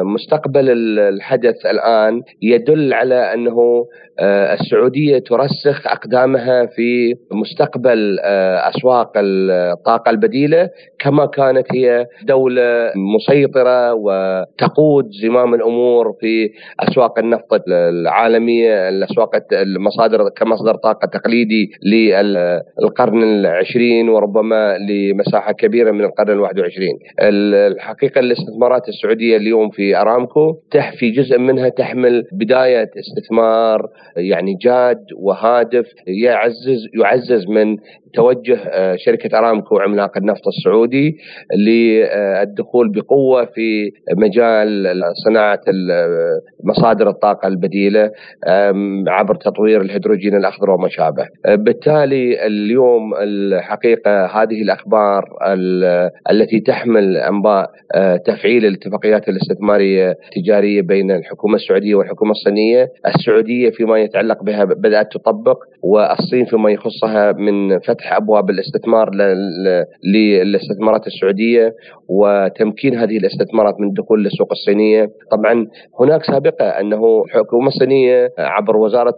مستقبل 0.03 0.69
الحدث 0.99 1.65
الآن 1.65 2.21
يدل 2.41 2.93
على 2.93 3.33
أنه 3.33 3.85
آه، 4.19 4.53
السعودية 4.53 5.19
ترسخ 5.19 5.87
أقدامها 5.87 6.65
في 6.65 7.15
مستقبل 7.31 8.19
آه، 8.23 8.69
أسواق 8.69 9.11
الطاقة 9.15 10.09
البديلة 10.09 10.69
كما 10.99 11.25
كانت 11.25 11.65
هي 11.71 12.05
دولة 12.23 12.86
مسيطرة 12.95 13.93
وتقود 13.93 15.09
زمام 15.21 15.53
الأمور 15.53 16.13
في 16.19 16.49
أسواق 16.79 17.19
النفط 17.19 17.63
العالمية 17.67 18.89
الأسواق 18.89 19.29
المصادر 19.53 20.29
كمصدر 20.29 20.75
طاقة 20.75 21.07
تقليدي 21.07 21.71
للقرن 21.85 23.23
العشرين 23.23 24.09
وربما 24.09 24.77
لمساحة 24.77 25.51
كبيرة 25.51 25.91
من 25.91 26.03
القرن 26.03 26.31
الواحد 26.31 26.59
وعشرين. 26.59 26.99
الحقيقة 27.21 28.19
الاستثمارات 28.19 28.89
السعودية 28.89 29.37
اليوم 29.37 29.69
في 29.69 29.97
أرامكو 29.97 30.55
في 30.99 31.11
جزء 31.11 31.37
منها 31.39 31.69
تحمل 31.69 32.23
بداية 32.31 32.89
استثمار 32.99 33.89
يعني 34.17 34.53
جاد 34.61 35.05
وهادف 35.17 35.85
يعزز 36.07 36.87
يعزز 37.01 37.47
من 37.47 37.77
توجه 38.13 38.57
آه، 38.57 38.95
شركة 38.95 39.37
أرامكو 39.37 39.79
عملاق 39.79 40.17
النفط 40.17 40.47
السعودي 40.47 41.17
للدخول 41.55 42.76
بقوة 42.85 43.45
في 43.45 43.91
مجال 44.17 45.01
صناعة 45.25 45.61
مصادر 46.63 47.09
الطاقة 47.09 47.47
البديلة 47.47 48.11
عبر 49.07 49.35
تطوير 49.35 49.81
الهيدروجين 49.81 50.35
الأخضر 50.35 50.69
وما 50.69 50.89
شابه 50.89 51.27
بالتالي 51.47 52.47
اليوم 52.47 53.13
الحقيقة 53.21 54.25
هذه 54.25 54.61
الأخبار 54.61 55.23
التي 56.31 56.59
تحمل 56.59 57.17
أنباء 57.17 57.71
آه، 57.95 58.17
تفعيل 58.17 58.65
الاتفاقيات 58.65 59.29
الاستثمارية 59.29 60.09
التجارية 60.09 60.81
بين 60.81 61.11
الحكومة 61.11 61.55
السعودية 61.55 61.95
والحكومة 61.95 62.31
الصينية. 62.31 62.89
السعودية 63.15 63.69
فيما 63.69 63.99
يتعلق 63.99 64.43
بها 64.43 64.63
بدأت 64.63 65.07
تطبق. 65.11 65.57
والصين 65.83 66.45
فيما 66.45 66.71
يخصها 66.71 67.31
من 67.31 67.79
فتح 67.79 68.13
أبواب 68.13 68.49
الاستثمار 68.49 69.11
للاستثمارات 70.03 71.07
السعودية 71.07 71.75
وتمكين 72.09 72.95
هذه 72.97 73.17
الاستثمارات 73.17 73.79
من 73.79 73.87
الدخول 73.87 74.23
للسوق 74.23 74.51
الصينية، 74.51 75.09
طبعا 75.31 75.67
هناك 75.99 76.23
سابقة 76.23 76.65
أنه 76.65 77.23
الحكومة 77.25 77.67
الصينية 77.67 78.33
عبر 78.37 78.77
وزارة 78.77 79.15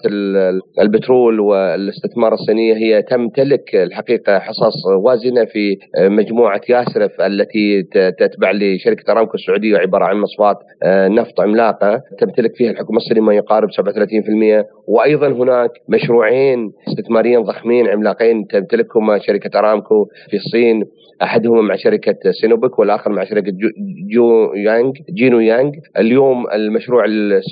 البترول 0.82 1.40
والاستثمار 1.40 2.34
الصينية 2.34 2.74
هي 2.74 3.02
تمتلك 3.02 3.76
الحقيقة 3.76 4.40
حصص 4.40 4.86
وازنة 5.04 5.46
في 5.46 5.78
مجموعة 6.00 6.62
ياسرف 6.70 7.22
التي 7.22 7.84
تتبع 8.20 8.52
لشركة 8.52 9.12
أرامكو 9.12 9.34
السعودية 9.34 9.78
عبارة 9.78 10.06
عن 10.06 10.18
مصفات 10.18 10.58
نفط 10.86 11.40
عملاقة. 11.40 12.02
تمتلك 12.20 12.56
فيها 12.56 12.72
الحكومة 12.72 12.98
الصينية 12.98 13.22
ما 13.22 13.34
يقارب 13.34 13.70
37% 13.72 14.66
وأيضا 14.88 15.28
هناك 15.28 15.72
مشروعين 15.90 16.59
استثماريين 16.88 17.42
ضخمين 17.44 17.88
عملاقين 17.88 18.48
تمتلكهما 18.48 19.20
شركة 19.20 19.60
أرامكو 19.60 19.98
في 20.30 20.38
الصين. 20.38 20.78
أحدهما 21.22 21.62
مع 21.62 21.76
شركة 21.76 22.32
سينوبك 22.32 22.80
والآخر 22.80 23.12
مع 23.12 23.24
شركة 23.24 23.52
جو, 23.52 23.70
جو 24.14 24.54
يانج 24.54 24.98
جينو 25.14 25.40
يانج 25.40 25.76
اليوم 25.98 26.46
المشروع 26.54 27.06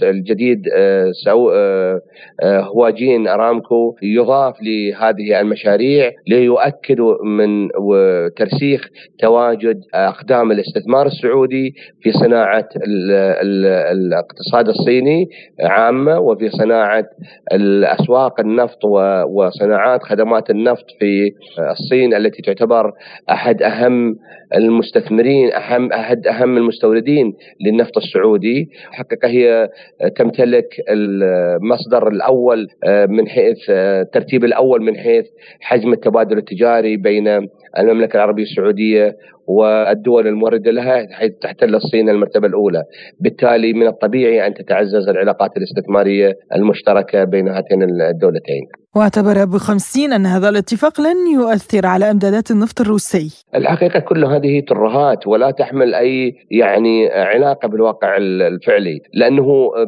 الجديد 0.03 0.63
آه، 0.75 1.11
سو 1.25 1.49
آه، 1.49 2.01
آه، 2.43 2.59
هو 2.59 2.89
جين 2.89 3.27
أرامكو 3.27 3.95
يضاف 4.01 4.55
لهذه 4.61 5.41
المشاريع 5.41 6.11
ليؤكد 6.27 7.01
من 7.23 7.69
ترسيخ 8.35 8.89
تواجد 9.19 9.81
أقدام 9.93 10.51
الاستثمار 10.51 11.05
السعودي 11.05 11.73
في 12.01 12.11
صناعة 12.11 12.69
الاقتصاد 13.91 14.67
الصيني 14.67 15.25
عامة 15.61 16.19
وفي 16.19 16.49
صناعة 16.49 17.05
الأسواق 17.53 18.39
النفط 18.39 18.85
وصناعات 19.29 20.03
خدمات 20.03 20.49
النفط 20.49 20.85
في 20.99 21.31
الصين 21.71 22.13
التي 22.13 22.41
تعتبر 22.41 22.91
أحد 23.29 23.56
أحد 23.61 23.73
أهم 23.73 24.15
المستثمرين 24.55 25.53
اهم 25.53 25.93
أحد 25.93 26.27
أهم 26.27 26.57
المستوردين 26.57 27.33
للنفط 27.65 27.97
السعودي. 27.97 28.69
حقيقة 28.91 29.27
هي 29.27 29.69
تمتلك 30.15 30.67
المصدر 30.89 32.07
الأول 32.07 32.67
آه، 32.83 33.05
من 33.05 33.27
حيث 33.27 33.57
الترتيب 33.69 34.43
آه، 34.43 34.47
الأول 34.47 34.81
من 34.81 34.97
حيث 34.97 35.25
حجم 35.59 35.93
التبادل 35.93 36.37
التجاري 36.37 36.97
بين 36.97 37.49
المملكة 37.77 38.15
العربية 38.17 38.43
السعودية 38.43 39.15
والدول 39.47 40.27
الموردة 40.27 40.71
لها 40.71 41.07
حيث 41.11 41.31
تحتل 41.41 41.75
الصين 41.75 42.09
المرتبة 42.09 42.47
الأولى. 42.47 42.83
بالتالي 43.19 43.73
من 43.73 43.87
الطبيعي 43.87 44.47
أن 44.47 44.53
تتعزز 44.53 45.09
العلاقات 45.09 45.51
الاستثمارية 45.57 46.33
المشتركة 46.55 47.23
بين 47.23 47.47
هاتين 47.47 47.83
الدولتين. 47.83 48.67
واعتبر 48.95 49.43
أبو 49.43 49.57
خمسين 49.57 50.13
أن 50.13 50.25
هذا 50.25 50.49
الاتفاق 50.49 51.01
لن 51.01 51.33
يؤثر 51.33 51.85
على 51.85 52.11
إمدادات 52.11 52.51
النفط 52.51 52.81
الروسي. 52.81 53.45
الحقيقة 53.55 53.99
كل 53.99 54.25
هذه 54.25 54.63
ترهات 54.67 55.27
ولا 55.27 55.51
تحمل 55.51 55.95
أي 55.95 56.33
يعني 56.51 57.09
علاقة 57.09 57.67
بالواقع 57.67 58.17
الفعلي 58.17 58.99
لأنه 59.13 59.45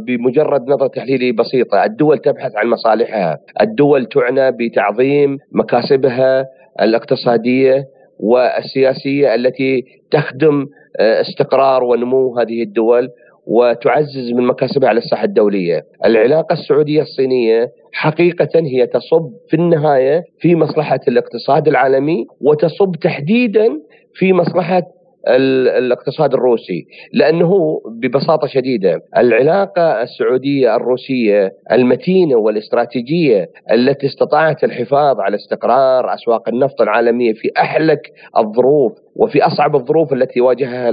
بمجرد 0.08 0.62
نظرة 0.70 0.88
تحليلي 0.88 1.32
بسيطة 1.32 1.84
الدول 1.84 2.18
تبحث 2.18 2.52
عن 2.56 2.68
مصالحها. 2.68 3.38
الدول 3.62 4.06
تعنى 4.06 4.52
بتعظيم 4.52 5.38
مكاسبها 5.52 6.46
الاقتصادية 6.82 7.84
والسياسية 8.20 9.36
التي 9.36 9.84
تخدم 10.12 10.66
آه، 11.00 11.22
استقرار 11.22 11.84
ونمو 11.84 12.40
هذه 12.40 12.64
الدول 12.64 13.10
وتعزز 13.48 14.32
من 14.32 14.48
مكاسبها 14.48 14.90
على 14.90 14.98
الساحة 14.98 15.24
الدولية. 15.24 15.84
العلاقة 16.06 16.54
السعودية 16.54 17.02
الصينية 17.02 17.72
حقيقة 17.94 18.50
هي 18.56 18.88
تصب 18.88 19.32
في 19.50 19.56
النهاية 19.56 20.24
في 20.40 20.56
مصلحة 20.56 21.00
الاقتصاد 21.08 21.68
العالمي 21.68 22.26
وتصب 22.42 22.96
تحديدا 23.02 23.70
في 24.14 24.34
مصلحة 24.34 24.84
الاقتصاد 25.28 26.34
الروسي. 26.34 26.86
لأنه 27.14 27.82
ببساطة 27.92 28.48
شديدة 28.48 29.02
العلاقة 29.18 30.02
السعودية 30.02 30.76
الروسية 30.76 31.52
المتينة 31.72 32.36
والاستراتيجية 32.36 33.50
التي 33.72 34.08
استطاعت 34.08 34.64
الحفاظ 34.64 35.20
على 35.20 35.36
استقرار 35.36 36.14
أسواق 36.14 36.50
النفط 36.50 36.82
العالمية 36.82 37.34
في 37.34 37.50
أحلك 37.58 38.02
الظروف 38.38 38.92
وفي 39.16 39.42
أصعب 39.46 39.76
الظروف 39.76 40.14
التي 40.14 40.42
واجهها 40.42 40.90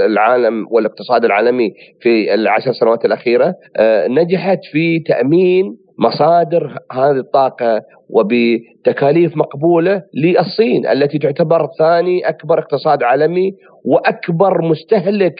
العالم 0.00 0.66
والاقتصاد 0.70 1.24
العالمي 1.24 1.72
في 2.00 2.34
العشر 2.34 2.72
سنوات 2.72 3.04
الأخيرة 3.04 3.54
آه، 3.76 4.08
نجحت 4.08 4.58
في 4.72 4.98
تأمين 4.98 5.76
مصادر 5.98 6.78
هذه 6.92 7.18
الطاقة 7.18 7.82
وبتكاليف 8.10 9.36
مقبولة 9.36 10.02
للصين 10.14 10.86
التي 10.86 11.18
تعتبر 11.18 11.66
ثاني 11.78 12.28
أكبر 12.28 12.58
اقتصاد 12.58 13.02
عالمي 13.02 13.52
وأكبر 13.84 14.62
مستهلك 14.62 15.34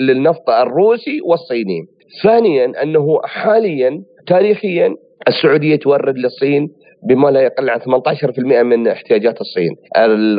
للنفط 0.00 0.50
الروسي 0.50 1.20
والصيني. 1.24 1.80
ثانيا 2.22 2.82
أنه 2.82 3.20
حاليا 3.24 4.02
تاريخيا 4.26 4.94
السعودية 5.28 5.76
تورد 5.76 6.18
للصين 6.18 6.68
بما 7.02 7.28
لا 7.28 7.40
يقل 7.40 7.70
عن 7.70 7.80
18% 7.80 8.62
من 8.62 8.88
احتياجات 8.88 9.40
الصين. 9.40 9.76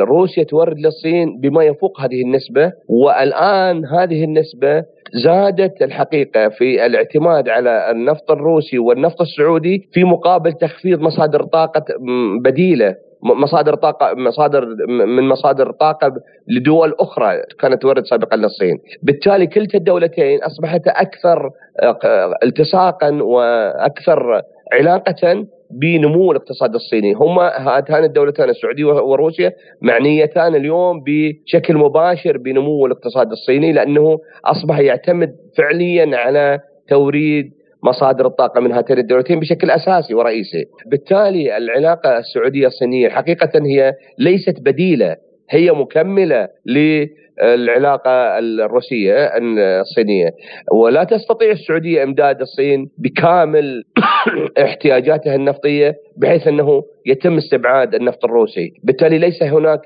روسيا 0.00 0.44
تورد 0.44 0.78
للصين 0.78 1.40
بما 1.40 1.64
يفوق 1.64 2.00
هذه 2.00 2.22
النسبة 2.22 2.72
والآن 2.88 3.86
هذه 3.86 4.24
النسبة 4.24 4.84
زادت 5.24 5.82
الحقيقة 5.82 6.48
في 6.48 6.86
الاعتماد 6.86 7.48
على 7.48 7.90
النفط 7.90 8.30
الروسي 8.30 8.78
والنفط 8.78 9.20
السعودي 9.20 9.88
في 9.92 10.04
مقابل 10.04 10.52
تخفيض 10.52 11.00
مصادر 11.00 11.42
طاقة 11.42 11.84
بديلة 12.44 12.96
مصادر 13.22 13.74
طاقة 13.74 14.14
مصادر 14.14 14.66
من 14.88 15.28
مصادر 15.28 15.70
طاقة 15.70 16.12
لدول 16.48 16.94
أخرى 17.00 17.42
كانت 17.60 17.82
تورد 17.82 18.04
سابقا 18.04 18.36
للصين. 18.36 18.78
بالتالي 19.02 19.46
كلتا 19.46 19.78
الدولتين 19.78 20.42
أصبحت 20.42 20.82
أكثر 20.86 21.50
آه، 21.82 22.34
التصاقا 22.42 23.10
وأكثر 23.22 24.42
علاقة 24.72 25.46
بنمو 25.80 26.32
الاقتصاد 26.32 26.74
الصيني. 26.74 27.12
هما 27.12 27.42
هاتان 27.42 28.04
الدولتان 28.04 28.48
السعودية 28.48 28.84
وروسيا 28.84 29.52
معنيتان 29.82 30.54
اليوم 30.54 31.02
بشكل 31.06 31.76
مباشر 31.76 32.38
بنمو 32.38 32.86
الاقتصاد 32.86 33.30
الصيني 33.30 33.72
لأنه 33.72 34.18
أصبح 34.44 34.78
يعتمد 34.78 35.30
فعليا 35.58 36.16
على 36.16 36.60
توريد 36.88 37.50
مصادر 37.82 38.26
الطاقة 38.26 38.60
من 38.60 38.72
هاتين 38.72 38.98
الدولتين 38.98 39.40
بشكل 39.40 39.70
أساسي 39.70 40.14
ورئيسي. 40.14 40.64
بالتالي 40.86 41.56
العلاقة 41.56 42.18
السعودية 42.18 42.66
الصينية 42.66 43.08
حقيقة 43.08 43.50
هي 43.54 43.94
ليست 44.18 44.60
بديلة 44.60 45.16
هي 45.50 45.72
مكملة 45.72 46.48
العلاقة 47.42 48.38
الروسية 48.38 49.30
الصينية. 49.80 50.30
ولا 50.72 51.04
تستطيع 51.04 51.50
السعودية 51.50 52.02
إمداد 52.02 52.40
الصين 52.40 52.90
بكامل 52.98 53.84
احتياجاتها 54.64 55.34
النفطية 55.34 55.94
بحيث 56.16 56.48
أنه 56.48 56.82
يتم 57.06 57.36
استبعاد 57.36 57.94
النفط 57.94 58.24
الروسي، 58.24 58.72
بالتالي 58.84 59.18
ليس 59.18 59.42
هناك 59.42 59.80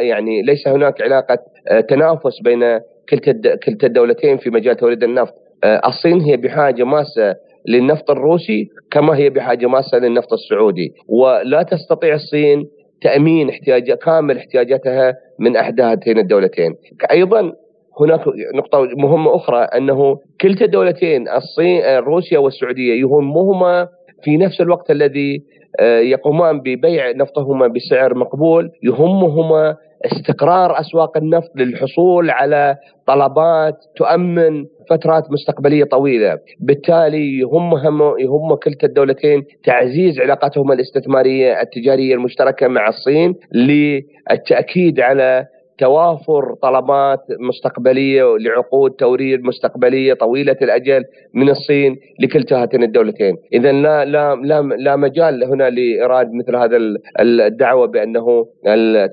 يعني 0.00 0.42
ليس 0.42 0.68
هناك 0.68 1.02
علاقة 1.02 1.38
آه، 1.70 1.80
تنافس 1.80 2.40
بين 2.44 2.60
كلتا 3.08 3.56
كلتا 3.56 3.86
الدولتين 3.86 4.36
في 4.36 4.50
مجال 4.50 4.76
توريد 4.76 5.02
النفط، 5.02 5.34
آه، 5.64 5.80
الصين 5.86 6.20
هي 6.20 6.36
بحاجة 6.36 6.84
ماسة 6.84 7.36
للنفط 7.68 8.10
الروسي 8.10 8.68
كما 8.90 9.16
هي 9.16 9.30
بحاجة 9.30 9.66
ماسة 9.66 9.98
للنفط 9.98 10.32
السعودي، 10.32 10.92
ولا 11.08 11.62
تستطيع 11.62 12.14
الصين 12.14 12.66
تأمين 13.00 13.48
احتياج 13.50 13.92
كامل 13.92 14.38
احتياجاتها 14.38 15.14
من 15.38 15.56
احدى 15.56 15.82
هاتين 15.82 16.18
الدولتين. 16.18 16.74
أيضا 17.10 17.52
هناك 18.00 18.20
نقطة 18.54 18.88
مهمة 18.96 19.36
أخرى 19.36 19.58
أنه 19.58 20.18
كلتا 20.40 20.64
الدولتين 20.64 21.28
الصين 21.28 21.98
روسيا 21.98 22.38
والسعودية 22.38 23.00
يهمهما 23.00 23.88
في 24.22 24.36
نفس 24.36 24.60
الوقت 24.60 24.90
الذي 24.90 25.42
يقومان 25.82 26.60
ببيع 26.60 27.10
نفطهما 27.10 27.66
بسعر 27.66 28.14
مقبول 28.14 28.70
يهمهما 28.82 29.76
استقرار 30.04 30.80
أسواق 30.80 31.16
النفط 31.16 31.50
للحصول 31.56 32.30
على 32.30 32.76
طلبات 33.06 33.74
تؤمن 33.96 34.64
فترات 34.90 35.30
مستقبلية 35.30 35.84
طويلة، 35.84 36.38
بالتالي 36.60 37.38
يهمهم 37.38 38.18
يهم 38.18 38.54
كلتا 38.54 38.86
الدولتين 38.86 39.44
تعزيز 39.64 40.20
علاقاتهما 40.20 40.74
الاستثمارية 40.74 41.60
التجارية 41.60 42.14
المشتركة 42.14 42.68
مع 42.68 42.88
الصين 42.88 43.34
للتأكيد 43.52 45.00
على 45.00 45.46
توافر 45.78 46.54
طلبات 46.62 47.20
مستقبلية 47.40 48.36
لعقود 48.38 48.90
توريد 48.90 49.44
مستقبلية 49.44 50.14
طويلة 50.14 50.56
الأجل 50.62 51.04
من 51.34 51.48
الصين 51.50 51.96
لكلتا 52.20 52.62
هاتين 52.62 52.82
الدولتين، 52.82 53.36
اذا 53.52 53.72
لا 53.72 54.04
لا 54.04 54.34
لا 54.34 54.62
لا 54.62 54.96
مجال 54.96 55.44
هنا 55.44 55.70
لإيراد 55.70 56.32
مثل 56.32 56.56
هذا 56.56 56.78
الدعوة 57.20 57.86
بأنه 57.86 58.46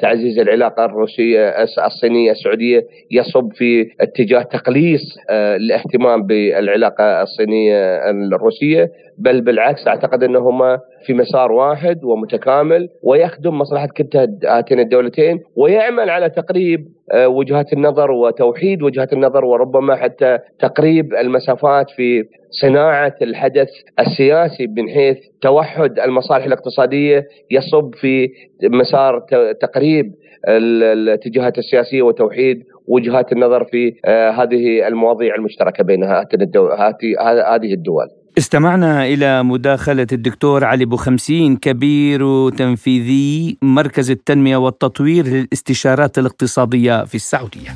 تعزيز 0.02 0.40
العلاقة 0.40 0.86
الروسية 0.86 1.50
الصينية 1.86 2.32
السعودية 2.32 2.88
يصب 3.12 3.54
في 3.54 3.90
اتجاه 4.02 4.42
تقليص 4.42 5.18
آه، 5.30 5.56
الاهتمام 5.56 6.24
بالعلاقة 6.24 7.22
الصينية 7.22 8.10
الروسية. 8.10 8.92
بل 9.18 9.42
بالعكس 9.42 9.88
أعتقد 9.88 10.24
إنهما 10.24 10.80
في 11.06 11.14
مسار 11.14 11.52
واحد 11.52 12.04
ومتكامل 12.04 12.90
ويخدم 13.04 13.58
مصلحة 13.58 13.88
كلتا 13.98 14.28
هاتين 14.46 14.80
الدولتين 14.80 15.40
ويعمل 15.56 16.10
على 16.10 16.30
تقريب 16.30 16.88
آه، 17.12 17.28
وجهات 17.28 17.74
النظر 17.74 18.12
وتوحيد 18.12 18.84
وجهات 18.84 19.14
النظر 19.14 19.46
وربما 19.46 19.96
حتى 19.96 20.40
تقريب 20.60 21.14
المسافات 21.14 21.90
في 21.90 22.24
صناعة 22.62 23.16
الحدث 23.22 23.70
السياسي 24.00 24.68
من 24.68 24.90
حيث 24.90 25.18
توحد 25.42 26.00
المصالح 26.00 26.46
الاقتصادية 26.46 27.28
يصب 27.52 27.96
في 27.96 28.30
مسار 28.64 29.20
تقريب 29.62 30.14
الاتجاهات 30.48 31.58
السياسية 31.58 32.02
وتوحيد 32.02 32.64
وجهات 32.88 33.32
النظر 33.32 33.66
في 33.66 33.94
هذه 34.08 34.88
المواضيع 34.88 35.36
المشتركة 35.36 35.84
بين 35.84 36.04
هذه 36.04 37.74
الدول. 37.74 38.08
استمعنا 38.38 39.06
إلى 39.06 39.44
مداخلة 39.44 40.08
الدكتور 40.12 40.64
علي 40.64 40.86
بوخمسين 40.86 41.58
كبير 41.58 42.50
تنفيذي 42.50 43.58
مركز 43.62 44.12
التنمية 44.12 44.58
والتطوير 44.58 45.28
للاستشارات 45.28 46.18
الاقتصادية 46.18 47.04
في 47.04 47.16
السعودية. 47.16 47.76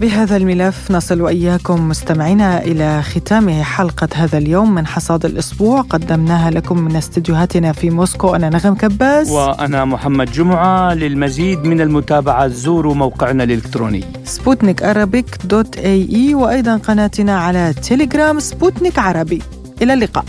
بهذا 0.00 0.36
الملف 0.36 0.90
نصل 0.90 1.20
وإياكم 1.20 1.88
مستمعينا 1.88 2.62
إلى 2.62 3.02
ختام 3.02 3.62
حلقة 3.62 4.08
هذا 4.14 4.38
اليوم 4.38 4.74
من 4.74 4.86
حصاد 4.86 5.24
الأسبوع. 5.24 5.80
قدمناها 5.80 6.50
لكم 6.50 6.78
من 6.78 6.96
استديوهاتنا 6.96 7.72
في 7.72 7.90
موسكو. 7.90 8.34
أنا 8.34 8.48
نغم 8.48 8.74
كباس 8.74 9.28
وأنا 9.28 9.84
محمد 9.84 10.32
جمعة. 10.32 10.94
للمزيد 10.94 11.64
من 11.64 11.80
المتابعة 11.80 12.48
زوروا 12.48 12.94
موقعنا 12.94 13.44
الإلكتروني. 13.44 14.04
سبوتنيك 14.24 14.82
دوت 15.44 15.76
AE 15.76 16.34
وأيضا 16.34 16.76
قناتنا 16.76 17.38
على 17.38 17.74
تيليجرام 17.82 18.40
سبوتنيك 18.40 18.98
عربي 18.98 19.42
إلى 19.82 19.94
اللقاء. 19.94 20.24